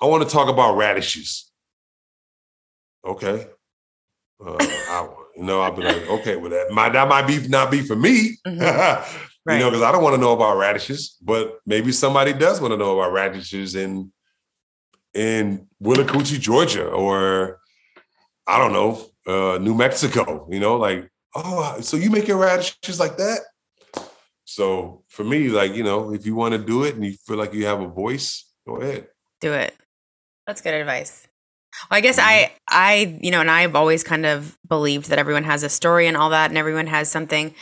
I 0.00 0.06
want 0.06 0.22
to 0.22 0.28
talk 0.28 0.48
about 0.48 0.76
radishes. 0.76 1.50
Okay. 3.04 3.46
Uh, 4.44 4.56
I, 4.60 5.08
you 5.36 5.44
know, 5.44 5.60
I'll 5.60 5.72
be 5.72 5.82
like, 5.82 6.08
okay, 6.08 6.36
well, 6.36 6.50
that 6.50 6.70
might 6.72 6.92
that 6.92 7.08
might 7.08 7.26
be 7.26 7.46
not 7.48 7.70
be 7.70 7.82
for 7.82 7.96
me. 7.96 8.36
Mm-hmm. 8.46 8.60
Right. 8.60 9.04
You 9.48 9.58
know, 9.60 9.70
because 9.70 9.82
I 9.84 9.92
don't 9.92 10.02
want 10.02 10.16
to 10.16 10.20
know 10.20 10.32
about 10.32 10.56
radishes, 10.56 11.16
but 11.22 11.60
maybe 11.64 11.92
somebody 11.92 12.32
does 12.32 12.60
want 12.60 12.72
to 12.72 12.76
know 12.76 12.98
about 12.98 13.12
radishes 13.12 13.76
in 13.76 14.10
in 15.14 15.68
Willacoochee, 15.80 16.40
Georgia, 16.40 16.88
or 16.88 17.60
I 18.44 18.58
don't 18.58 18.72
know, 18.72 19.06
uh, 19.24 19.58
New 19.58 19.76
Mexico. 19.76 20.48
You 20.50 20.58
know, 20.58 20.74
like 20.74 21.08
oh, 21.36 21.80
so 21.80 21.96
you 21.96 22.10
make 22.10 22.26
your 22.26 22.38
radishes 22.38 22.98
like 22.98 23.16
that? 23.18 23.38
So 24.44 25.04
for 25.06 25.22
me, 25.22 25.48
like 25.48 25.74
you 25.74 25.84
know, 25.84 26.12
if 26.12 26.26
you 26.26 26.34
want 26.34 26.52
to 26.52 26.58
do 26.58 26.82
it 26.82 26.96
and 26.96 27.04
you 27.04 27.12
feel 27.12 27.36
like 27.36 27.54
you 27.54 27.66
have 27.66 27.80
a 27.80 27.86
voice, 27.86 28.50
go 28.66 28.78
ahead. 28.78 29.06
Do 29.40 29.52
it. 29.52 29.74
That's 30.46 30.60
good 30.60 30.74
advice. 30.74 31.26
Well, 31.90 31.98
I 31.98 32.00
guess 32.00 32.18
I. 32.18 32.52
I, 32.68 33.18
you 33.22 33.30
know, 33.30 33.40
and 33.40 33.50
I've 33.50 33.76
always 33.76 34.02
kind 34.02 34.26
of 34.26 34.58
believed 34.68 35.08
that 35.10 35.18
everyone 35.18 35.44
has 35.44 35.62
a 35.62 35.68
story 35.68 36.06
and 36.06 36.16
all 36.16 36.30
that, 36.30 36.50
and 36.50 36.58
everyone 36.58 36.86
has 36.86 37.10
something 37.10 37.54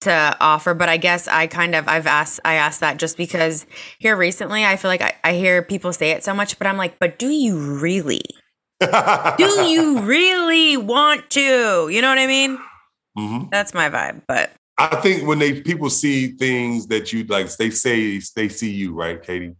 to 0.00 0.36
offer. 0.40 0.74
But 0.74 0.88
I 0.88 0.96
guess 0.96 1.28
I 1.28 1.46
kind 1.46 1.74
of, 1.74 1.88
I've 1.88 2.06
asked, 2.06 2.40
I 2.44 2.54
asked 2.54 2.80
that 2.80 2.98
just 2.98 3.16
because 3.16 3.66
here 3.98 4.16
recently, 4.16 4.64
I 4.64 4.76
feel 4.76 4.90
like 4.90 5.02
I, 5.02 5.14
I 5.24 5.32
hear 5.34 5.62
people 5.62 5.92
say 5.92 6.10
it 6.10 6.24
so 6.24 6.34
much, 6.34 6.58
but 6.58 6.66
I'm 6.66 6.76
like, 6.76 6.98
but 6.98 7.18
do 7.18 7.28
you 7.28 7.58
really? 7.58 8.22
do 8.80 9.44
you 9.64 10.00
really 10.02 10.76
want 10.76 11.30
to? 11.30 11.88
You 11.88 12.02
know 12.02 12.08
what 12.08 12.18
I 12.18 12.26
mean? 12.26 12.58
Mm-hmm. 13.18 13.48
That's 13.50 13.74
my 13.74 13.90
vibe. 13.90 14.22
But 14.26 14.52
I 14.78 14.96
think 14.96 15.26
when 15.26 15.38
they 15.38 15.60
people 15.60 15.90
see 15.90 16.28
things 16.28 16.86
that 16.86 17.12
you 17.12 17.24
like, 17.24 17.54
they 17.56 17.70
say 17.70 18.20
they 18.34 18.48
see 18.48 18.70
you, 18.70 18.94
right, 18.94 19.22
Katie? 19.22 19.54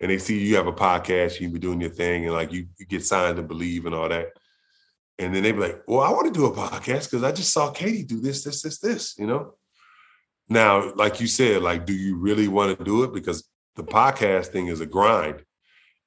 And 0.00 0.10
they 0.10 0.18
see 0.18 0.38
you 0.38 0.56
have 0.56 0.66
a 0.66 0.72
podcast, 0.72 1.40
you 1.40 1.50
be 1.50 1.58
doing 1.58 1.80
your 1.80 1.90
thing, 1.90 2.24
and 2.24 2.34
like 2.34 2.52
you, 2.52 2.66
you 2.78 2.86
get 2.86 3.04
signed 3.04 3.36
to 3.36 3.42
Bleav 3.42 3.84
and 3.86 3.94
all 3.94 4.08
that. 4.08 4.28
And 5.18 5.34
then 5.34 5.42
they 5.42 5.52
be 5.52 5.58
like, 5.58 5.82
well, 5.86 6.00
I 6.00 6.10
want 6.10 6.32
to 6.32 6.38
do 6.38 6.46
a 6.46 6.52
podcast 6.52 7.10
because 7.10 7.22
I 7.22 7.32
just 7.32 7.52
saw 7.52 7.70
Katie 7.70 8.04
do 8.04 8.20
this, 8.20 8.42
this, 8.42 8.62
this, 8.62 8.78
this, 8.78 9.18
you 9.18 9.26
know? 9.26 9.54
Now, 10.48 10.94
like 10.94 11.20
you 11.20 11.26
said, 11.26 11.62
like, 11.62 11.84
do 11.84 11.92
you 11.92 12.16
really 12.16 12.48
want 12.48 12.76
to 12.78 12.84
do 12.84 13.04
it? 13.04 13.12
Because 13.12 13.46
the 13.76 13.84
podcast 13.84 14.46
thing 14.46 14.68
is 14.68 14.80
a 14.80 14.86
grind. 14.86 15.44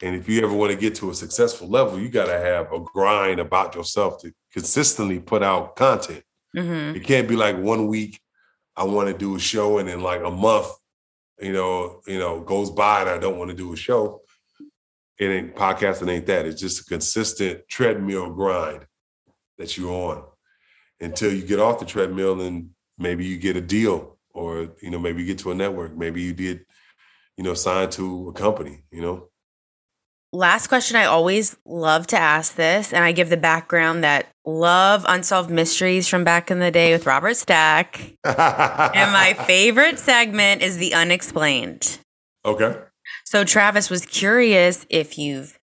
And 0.02 0.16
if 0.16 0.28
you 0.28 0.44
ever 0.44 0.54
want 0.54 0.72
to 0.72 0.78
get 0.78 0.96
to 0.96 1.12
a 1.12 1.16
successful 1.16 1.70
level, 1.70 2.00
you 2.00 2.10
got 2.10 2.26
to 2.26 2.38
have 2.38 2.74
a 2.74 2.80
grind 2.80 3.40
about 3.40 3.76
yourself 3.76 4.20
to 4.22 4.34
consistently 4.52 5.20
put 5.20 5.44
out 5.44 5.76
content. 5.76 6.24
Mm-hmm. 6.56 6.98
It 6.98 7.04
can't 7.04 7.28
be 7.28 7.36
like 7.36 7.58
one 7.58 7.88
week 7.88 8.20
I 8.76 8.84
want 8.84 9.08
to 9.10 9.18
do 9.18 9.36
a 9.36 9.40
show 9.40 9.78
and 9.78 9.88
then 9.88 10.02
like 10.02 10.24
a 10.24 10.32
month 10.32 10.68
you 11.44 11.54
know, 11.54 12.02
you 12.08 12.20
know, 12.20 12.42
goes 12.42 12.72
by 12.72 13.02
and 13.02 13.10
I 13.10 13.18
don't 13.18 13.38
want 13.38 13.52
to 13.52 13.58
do 13.58 13.74
a 13.74 13.78
show. 13.78 14.22
It 15.20 15.26
ain't 15.26 15.56
podcasting 15.56 16.10
ain't 16.10 16.26
that. 16.28 16.46
It's 16.46 16.60
just 16.60 16.82
a 16.82 16.86
consistent 16.86 17.68
treadmill 17.68 18.32
grind 18.32 18.86
that 19.58 19.78
you're 19.78 19.92
on 19.92 20.24
until 21.00 21.32
you 21.32 21.44
get 21.44 21.60
off 21.60 21.80
the 21.80 21.86
treadmill 21.86 22.42
and 22.42 22.70
maybe 22.98 23.26
you 23.26 23.38
get 23.38 23.58
a 23.58 23.62
deal 23.62 24.18
or 24.34 24.70
you 24.82 24.90
know 24.90 25.00
maybe 25.00 25.22
you 25.22 25.28
get 25.28 25.38
to 25.38 25.52
a 25.52 25.56
network 25.56 25.96
maybe 25.96 26.22
you 26.22 26.34
did 26.34 26.66
you 27.38 27.44
know 27.44 27.54
signed 27.54 27.92
to 27.92 28.30
a 28.30 28.34
company 28.34 28.84
you 28.92 29.02
know 29.02 29.28
last 30.34 30.68
question 30.68 30.98
I 30.98 31.06
always 31.06 31.56
love 31.66 32.08
to 32.08 32.18
ask 32.18 32.56
this, 32.56 32.92
and 32.92 33.04
I 33.04 33.14
give 33.14 33.30
the 33.30 33.38
background 33.38 34.04
that 34.04 34.28
love 34.46 35.06
unsolved 35.08 35.50
mysteries 35.50 36.08
from 36.08 36.24
back 36.24 36.52
in 36.52 36.60
the 36.60 36.72
day 36.72 36.92
with 36.92 37.06
Robert 37.06 37.36
Stack. 37.36 38.00
and 38.24 39.12
my 39.12 39.34
favorite 39.48 40.00
segment 40.00 40.62
is 40.62 40.78
the 40.78 40.94
unexplained. 40.94 42.00
Okay. 42.46 42.78
So 43.26 43.44
Travis 43.44 43.90
was 43.90 44.06
curious 44.06 44.86
if 44.90 45.18
you've 45.18 45.58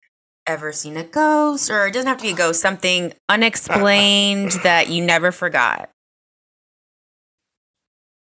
ever 0.45 0.71
seen 0.71 0.95
a 0.97 1.03
ghost, 1.03 1.69
or 1.69 1.87
it 1.87 1.93
doesn't 1.93 2.07
have 2.07 2.17
to 2.17 2.23
be 2.23 2.31
a 2.31 2.35
ghost, 2.35 2.61
something 2.61 3.13
unexplained 3.29 4.51
that 4.63 4.89
you 4.89 5.03
never 5.03 5.31
forgot. 5.31 5.89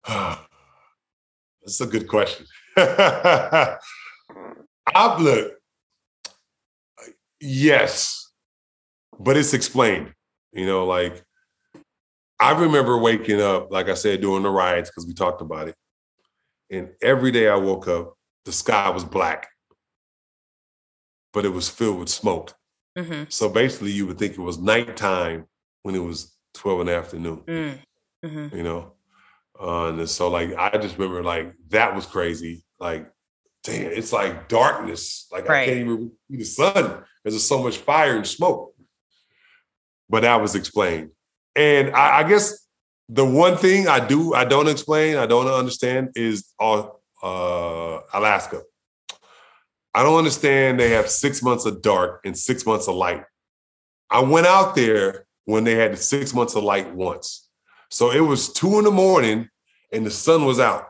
That's 0.09 1.81
a 1.81 1.87
good 1.87 2.09
question. 2.09 2.47
I've 2.77 3.79
looked 5.21 5.57
Yes, 7.41 8.33
but 9.19 9.37
it's 9.37 9.53
explained. 9.53 10.13
You 10.57 10.65
know, 10.65 10.87
like 10.87 11.23
I 12.41 12.53
remember 12.53 12.97
waking 12.97 13.43
up, 13.43 13.71
like 13.71 13.89
I 13.89 13.95
said, 13.95 14.23
during 14.23 14.43
the 14.43 14.51
riots 14.51 14.91
because 14.91 15.07
we 15.07 15.13
talked 15.13 15.43
about 15.43 15.69
it, 15.69 15.77
and 16.71 16.91
every 17.03 17.31
day 17.31 17.49
I 17.49 17.57
woke 17.57 17.89
up, 17.89 18.15
the 18.47 18.53
sky 18.53 18.89
was 18.89 19.05
black, 19.05 19.49
but 21.35 21.45
it 21.45 21.51
was 21.51 21.69
filled 21.69 21.99
with 21.99 22.09
smoke. 22.09 22.55
Mm-hmm. 22.99 23.25
So 23.29 23.51
basically, 23.51 23.93
you 23.93 24.07
would 24.07 24.19
think 24.19 24.33
it 24.33 24.41
was 24.41 24.59
nighttime 24.59 25.47
when 25.83 25.95
it 25.95 26.03
was 26.03 26.35
twelve 26.55 26.81
in 26.81 26.87
the 26.87 26.95
afternoon. 26.95 27.43
Mm, 27.47 27.79
mm-hmm. 28.25 28.57
You 28.57 28.63
know, 28.63 28.93
uh, 29.61 29.89
and 29.89 30.09
so 30.09 30.29
like 30.31 30.55
I 30.57 30.71
just 30.79 30.97
remember 30.97 31.23
like 31.23 31.53
that 31.69 31.95
was 31.95 32.07
crazy. 32.07 32.65
Like 32.81 33.11
damn, 33.63 33.93
it's 33.93 34.13
like 34.13 34.49
darkness. 34.49 35.27
Like 35.31 35.49
right. 35.49 35.63
I 35.63 35.67
can't 35.67 35.81
even 35.81 36.13
see 36.31 36.37
the 36.39 36.45
sun 36.45 36.73
because 36.73 37.35
there's 37.35 37.47
so 37.47 37.63
much 37.63 37.77
fire 37.77 38.17
and 38.17 38.27
smoke. 38.27 38.73
But 40.09 40.23
that 40.23 40.41
was 40.41 40.55
explained. 40.55 41.11
And 41.55 41.95
I, 41.95 42.19
I, 42.19 42.29
guess 42.29 42.67
the 43.09 43.25
one 43.25 43.57
thing 43.57 43.89
I 43.89 44.07
do, 44.07 44.35
I 44.35 44.45
don't 44.45 44.69
explain, 44.69 45.17
I 45.17 45.27
don't 45.27 45.49
understand 45.49 46.11
is 46.15 46.53
uh, 46.61 46.89
uh, 47.23 48.01
Alaska. 48.13 48.63
I 49.95 50.03
don't 50.03 50.19
understand 50.19 50.79
they 50.79 50.91
have 50.91 51.09
six 51.09 51.43
months 51.43 51.65
of 51.65 51.81
dark 51.81 52.21
and 52.25 52.37
six 52.37 52.67
months 52.67 52.87
of 52.87 52.95
light. 52.95 53.25
I 54.11 54.21
went 54.21 54.47
out 54.47 54.75
there 54.75 55.27
when 55.47 55.65
they 55.65 55.75
had 55.75 55.93
the 55.93 55.97
six 55.97 56.35
months 56.35 56.55
of 56.55 56.63
light 56.63 56.95
once. 56.95 57.49
So 57.91 58.11
it 58.11 58.21
was 58.21 58.53
two 58.53 58.79
in 58.79 58.85
the 58.85 58.91
morning 58.91 59.49
and 59.93 60.05
the 60.05 60.11
sun 60.11 60.45
was 60.45 60.61
out. 60.61 60.89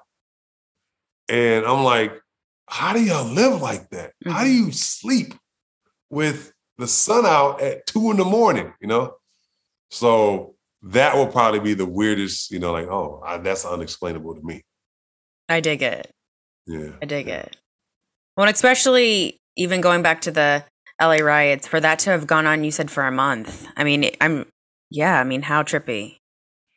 And 1.28 1.64
I'm 1.64 1.84
like, 1.84 2.20
how 2.68 2.92
do 2.92 3.02
y'all 3.02 3.24
live 3.24 3.60
like 3.60 3.88
that? 3.90 4.12
How 4.24 4.42
do 4.42 4.50
mm-hmm. 4.50 4.66
you 4.66 4.72
sleep 4.72 5.34
with 6.10 6.52
the 6.78 6.86
sun 6.86 7.26
out 7.26 7.60
at 7.60 7.86
two 7.86 8.10
in 8.10 8.16
the 8.16 8.24
morning? 8.24 8.72
You 8.80 8.88
know, 8.88 9.14
so 9.90 10.54
that 10.82 11.16
will 11.16 11.26
probably 11.26 11.60
be 11.60 11.74
the 11.74 11.86
weirdest. 11.86 12.50
You 12.50 12.58
know, 12.58 12.72
like 12.72 12.88
oh, 12.88 13.22
I, 13.24 13.38
that's 13.38 13.64
unexplainable 13.64 14.34
to 14.34 14.42
me. 14.42 14.62
I 15.48 15.60
dig 15.60 15.82
it. 15.82 16.10
Yeah, 16.66 16.90
I 17.00 17.06
dig 17.06 17.28
it. 17.28 17.56
Well, 18.36 18.48
especially 18.48 19.38
even 19.56 19.80
going 19.80 20.02
back 20.02 20.20
to 20.22 20.30
the 20.30 20.64
LA 21.00 21.16
riots, 21.16 21.66
for 21.66 21.80
that 21.80 21.98
to 22.00 22.10
have 22.10 22.26
gone 22.26 22.46
on, 22.46 22.64
you 22.64 22.70
said 22.70 22.90
for 22.90 23.04
a 23.06 23.12
month. 23.12 23.66
I 23.76 23.84
mean, 23.84 24.10
I'm 24.20 24.46
yeah. 24.90 25.20
I 25.20 25.24
mean, 25.24 25.42
how 25.42 25.62
trippy. 25.62 26.18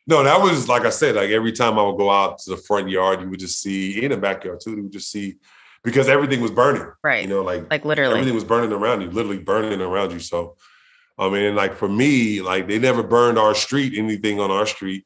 No, 0.06 0.24
that 0.24 0.40
was 0.40 0.68
like 0.68 0.84
I 0.84 0.90
said. 0.90 1.14
Like 1.14 1.30
every 1.30 1.52
time 1.52 1.78
I 1.78 1.82
would 1.82 1.96
go 1.96 2.10
out 2.10 2.38
to 2.40 2.50
the 2.50 2.56
front 2.56 2.88
yard, 2.88 3.20
you 3.20 3.30
would 3.30 3.40
just 3.40 3.60
see 3.60 4.02
in 4.02 4.10
the 4.10 4.16
backyard 4.16 4.60
too. 4.60 4.72
You 4.72 4.82
would 4.84 4.92
just 4.92 5.10
see 5.10 5.36
because 5.82 6.08
everything 6.08 6.40
was 6.40 6.50
burning. 6.50 6.86
Right. 7.02 7.22
You 7.22 7.28
know, 7.28 7.42
like 7.42 7.70
like 7.70 7.84
literally 7.84 8.14
everything 8.14 8.34
was 8.34 8.44
burning 8.44 8.72
around 8.72 9.00
you, 9.00 9.10
literally 9.10 9.38
burning 9.38 9.80
around 9.80 10.12
you. 10.12 10.20
So 10.20 10.56
I 11.18 11.28
mean, 11.28 11.54
like 11.54 11.76
for 11.76 11.88
me, 11.88 12.40
like 12.40 12.66
they 12.66 12.78
never 12.78 13.02
burned 13.02 13.38
our 13.38 13.54
street, 13.54 13.96
anything 13.96 14.40
on 14.40 14.50
our 14.50 14.66
street, 14.66 15.04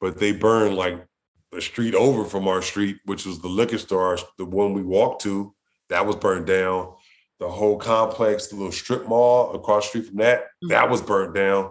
but 0.00 0.18
they 0.18 0.32
burned 0.32 0.76
like 0.76 1.04
the 1.52 1.60
street 1.60 1.94
over 1.94 2.24
from 2.24 2.48
our 2.48 2.62
street, 2.62 2.98
which 3.04 3.26
was 3.26 3.40
the 3.40 3.48
liquor 3.48 3.78
store, 3.78 4.18
the 4.38 4.44
one 4.44 4.72
we 4.72 4.82
walked 4.82 5.22
to, 5.22 5.54
that 5.88 6.06
was 6.06 6.16
burned 6.16 6.46
down. 6.46 6.94
The 7.38 7.48
whole 7.48 7.76
complex, 7.76 8.46
the 8.46 8.56
little 8.56 8.72
strip 8.72 9.06
mall 9.06 9.54
across 9.54 9.84
the 9.84 9.88
street 9.88 10.06
from 10.06 10.16
that, 10.18 10.44
mm-hmm. 10.44 10.68
that 10.68 10.88
was 10.88 11.02
burned 11.02 11.34
down. 11.34 11.70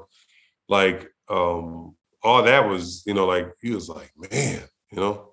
Like, 0.69 1.09
um, 1.27 1.95
all 2.21 2.43
that 2.43 2.69
was, 2.69 3.01
you 3.07 3.15
know, 3.15 3.25
like 3.25 3.51
he 3.61 3.71
was 3.71 3.89
like, 3.89 4.11
man, 4.15 4.61
you 4.91 4.99
know, 4.99 5.31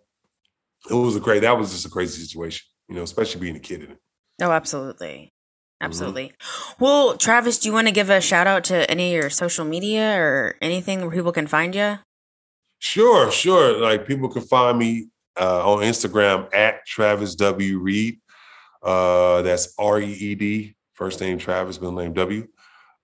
it 0.88 0.94
was 0.94 1.16
a 1.16 1.20
great, 1.20 1.40
that 1.40 1.58
was 1.58 1.72
just 1.72 1.84
a 1.84 1.90
crazy 1.90 2.22
situation 2.22 2.66
you 2.92 2.98
know, 2.98 3.04
especially 3.04 3.40
being 3.40 3.56
a 3.56 3.58
kid 3.58 3.82
in 3.82 3.92
it. 3.92 3.98
Oh, 4.42 4.50
absolutely. 4.50 5.08
Mm-hmm. 5.08 5.86
Absolutely. 5.86 6.24
Mm-hmm. 6.28 6.84
Well, 6.84 7.16
Travis, 7.16 7.58
do 7.58 7.68
you 7.68 7.72
want 7.72 7.88
to 7.88 7.92
give 7.92 8.10
a 8.10 8.20
shout 8.20 8.46
out 8.46 8.64
to 8.64 8.88
any 8.90 9.14
of 9.14 9.22
your 9.22 9.30
social 9.30 9.64
media 9.64 10.14
or 10.14 10.56
anything 10.60 11.00
where 11.00 11.10
people 11.10 11.32
can 11.32 11.46
find 11.46 11.74
you? 11.74 12.00
Sure, 12.80 13.30
sure. 13.30 13.78
Like 13.78 14.06
people 14.06 14.28
can 14.28 14.42
find 14.42 14.78
me 14.78 15.08
uh, 15.40 15.72
on 15.72 15.78
Instagram 15.78 16.54
at 16.54 16.84
Travis 16.86 17.34
W 17.36 17.78
Reed. 17.78 18.20
Uh, 18.82 19.40
that's 19.40 19.72
R 19.78 20.00
E 20.00 20.12
E 20.12 20.34
D, 20.34 20.76
first 20.92 21.18
name 21.20 21.38
Travis, 21.38 21.80
middle 21.80 21.96
name 21.96 22.12
W. 22.12 22.46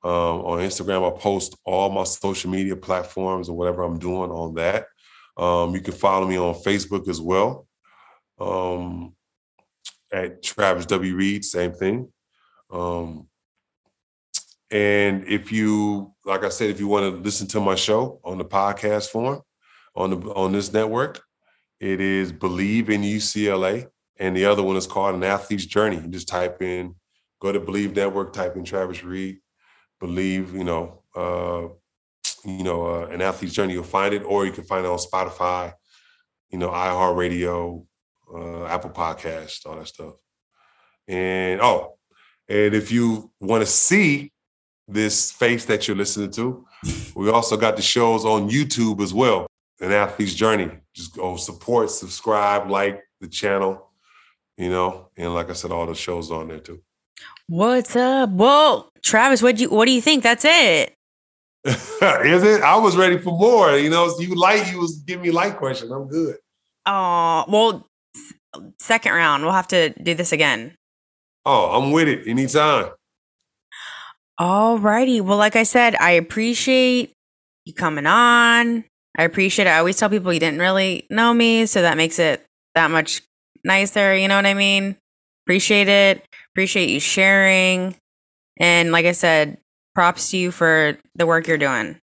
Um, 0.04 0.12
on 0.12 0.58
Instagram, 0.58 1.06
I 1.06 1.18
post 1.18 1.56
all 1.64 1.88
my 1.88 2.04
social 2.04 2.50
media 2.50 2.76
platforms 2.76 3.48
or 3.48 3.56
whatever 3.56 3.82
I'm 3.84 3.98
doing 3.98 4.30
on 4.30 4.54
that. 4.54 4.86
Um, 5.38 5.74
you 5.74 5.80
can 5.80 5.94
follow 5.94 6.28
me 6.28 6.36
on 6.36 6.54
Facebook 6.54 7.08
as 7.08 7.22
well. 7.22 7.66
Um, 8.38 9.14
at 10.12 10.42
Travis 10.42 10.86
W. 10.86 11.14
Reed, 11.14 11.44
same 11.44 11.72
thing. 11.72 12.10
Um, 12.70 13.28
and 14.70 15.26
if 15.26 15.50
you, 15.50 16.14
like 16.24 16.44
I 16.44 16.50
said, 16.50 16.70
if 16.70 16.80
you 16.80 16.88
want 16.88 17.14
to 17.14 17.22
listen 17.22 17.46
to 17.48 17.60
my 17.60 17.74
show 17.74 18.20
on 18.24 18.38
the 18.38 18.44
podcast 18.44 19.08
form 19.08 19.40
on 19.94 20.10
the 20.10 20.16
on 20.34 20.52
this 20.52 20.72
network, 20.72 21.22
it 21.80 22.00
is 22.00 22.32
Bleav 22.32 22.90
in 22.90 23.02
UCLA, 23.02 23.86
and 24.18 24.36
the 24.36 24.44
other 24.44 24.62
one 24.62 24.76
is 24.76 24.86
called 24.86 25.14
An 25.14 25.24
Athlete's 25.24 25.64
Journey. 25.64 25.96
You 25.96 26.08
just 26.08 26.28
type 26.28 26.60
in, 26.60 26.94
go 27.40 27.50
to 27.52 27.60
Bleav 27.60 27.94
Network, 27.96 28.32
type 28.32 28.56
in 28.56 28.64
Travis 28.64 29.02
Reed, 29.02 29.38
Bleav, 30.02 30.52
you 30.52 30.64
know, 30.64 31.02
uh, 31.16 31.68
you 32.44 32.62
know, 32.62 32.86
uh, 32.86 33.06
An 33.06 33.22
Athlete's 33.22 33.54
Journey. 33.54 33.72
You'll 33.72 33.84
find 33.84 34.12
it, 34.12 34.22
or 34.24 34.44
you 34.44 34.52
can 34.52 34.64
find 34.64 34.84
it 34.84 34.90
on 34.90 34.98
Spotify, 34.98 35.72
you 36.50 36.58
know, 36.58 36.68
iHeartRadio, 36.68 37.86
uh, 38.32 38.64
Apple 38.66 38.90
Podcast, 38.90 39.66
all 39.66 39.76
that 39.76 39.88
stuff. 39.88 40.14
And 41.06 41.60
oh, 41.60 41.98
and 42.48 42.74
if 42.74 42.90
you 42.92 43.30
want 43.40 43.62
to 43.62 43.66
see 43.66 44.32
this 44.86 45.30
face 45.30 45.64
that 45.66 45.86
you're 45.86 45.96
listening 45.96 46.30
to, 46.32 46.66
we 47.14 47.30
also 47.30 47.56
got 47.56 47.76
the 47.76 47.82
shows 47.82 48.24
on 48.24 48.48
YouTube 48.48 49.00
as 49.00 49.12
well. 49.12 49.46
An 49.80 49.92
athlete's 49.92 50.34
journey. 50.34 50.70
Just 50.94 51.14
go 51.14 51.36
support, 51.36 51.90
subscribe, 51.90 52.70
like 52.70 53.02
the 53.20 53.28
channel, 53.28 53.90
you 54.56 54.70
know, 54.70 55.08
and 55.16 55.34
like 55.34 55.50
I 55.50 55.52
said, 55.52 55.70
all 55.70 55.86
the 55.86 55.94
shows 55.94 56.30
on 56.30 56.48
there 56.48 56.58
too. 56.58 56.80
What's 57.46 57.96
up? 57.96 58.30
Whoa, 58.30 58.90
Travis, 59.02 59.42
what 59.42 59.56
do 59.56 59.62
you 59.62 59.70
what 59.70 59.86
do 59.86 59.92
you 59.92 60.02
think? 60.02 60.22
That's 60.22 60.44
it. 60.44 60.94
Is 61.64 62.42
it? 62.42 62.62
I 62.62 62.76
was 62.76 62.96
ready 62.96 63.18
for 63.18 63.36
more. 63.36 63.76
You 63.76 63.90
know, 63.90 64.12
you 64.18 64.34
like 64.34 64.70
you 64.70 64.78
was 64.78 64.98
giving 64.98 65.22
me 65.22 65.30
light 65.30 65.56
question. 65.56 65.90
I'm 65.90 66.08
good. 66.08 66.36
Oh 66.86 67.44
well, 67.48 67.87
second 68.78 69.12
round. 69.12 69.42
We'll 69.42 69.52
have 69.52 69.68
to 69.68 69.90
do 70.02 70.14
this 70.14 70.32
again. 70.32 70.74
Oh, 71.44 71.78
I'm 71.78 71.92
with 71.92 72.08
it 72.08 72.26
anytime. 72.26 72.90
All 74.38 74.78
righty. 74.78 75.20
Well, 75.20 75.38
like 75.38 75.56
I 75.56 75.64
said, 75.64 75.96
I 75.96 76.12
appreciate 76.12 77.12
you 77.64 77.74
coming 77.74 78.06
on. 78.06 78.84
I 79.16 79.24
appreciate 79.24 79.66
it. 79.66 79.70
I 79.70 79.78
always 79.78 79.96
tell 79.96 80.08
people 80.08 80.32
you 80.32 80.40
didn't 80.40 80.60
really 80.60 81.06
know 81.10 81.34
me, 81.34 81.66
so 81.66 81.82
that 81.82 81.96
makes 81.96 82.18
it 82.18 82.44
that 82.74 82.90
much 82.90 83.22
nicer. 83.64 84.16
You 84.16 84.28
know 84.28 84.36
what 84.36 84.46
I 84.46 84.54
mean? 84.54 84.96
Appreciate 85.44 85.88
it. 85.88 86.24
Appreciate 86.52 86.90
you 86.90 87.00
sharing. 87.00 87.96
And 88.60 88.92
like 88.92 89.06
I 89.06 89.12
said, 89.12 89.58
props 89.94 90.30
to 90.30 90.36
you 90.36 90.50
for 90.50 90.98
the 91.14 91.26
work 91.26 91.48
you're 91.48 91.58
doing. 91.58 91.98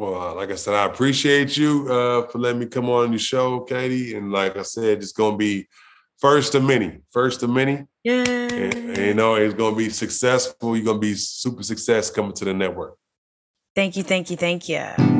Well, 0.00 0.18
uh, 0.18 0.34
like 0.34 0.50
I 0.50 0.54
said, 0.54 0.72
I 0.72 0.86
appreciate 0.86 1.58
you 1.58 1.86
uh, 1.92 2.26
for 2.28 2.38
letting 2.38 2.58
me 2.58 2.64
come 2.64 2.88
on 2.88 3.12
the 3.12 3.18
show, 3.18 3.60
Katie. 3.60 4.16
And 4.16 4.32
like 4.32 4.56
I 4.56 4.62
said, 4.62 5.02
it's 5.02 5.12
going 5.12 5.32
to 5.32 5.36
be 5.36 5.68
first 6.16 6.54
of 6.54 6.64
many, 6.64 7.00
first 7.10 7.42
of 7.42 7.50
many. 7.50 7.84
Yeah. 8.02 8.24
And, 8.24 8.74
and, 8.74 8.96
you 8.96 9.12
know, 9.12 9.34
it's 9.34 9.52
going 9.52 9.74
to 9.74 9.78
be 9.78 9.90
successful. 9.90 10.74
You're 10.74 10.86
going 10.86 10.96
to 10.96 11.06
be 11.06 11.16
super 11.16 11.62
success 11.62 12.10
coming 12.10 12.32
to 12.32 12.46
the 12.46 12.54
network. 12.54 12.96
Thank 13.76 13.98
you, 13.98 14.02
thank 14.02 14.30
you, 14.30 14.38
thank 14.38 14.70
you. 14.70 15.19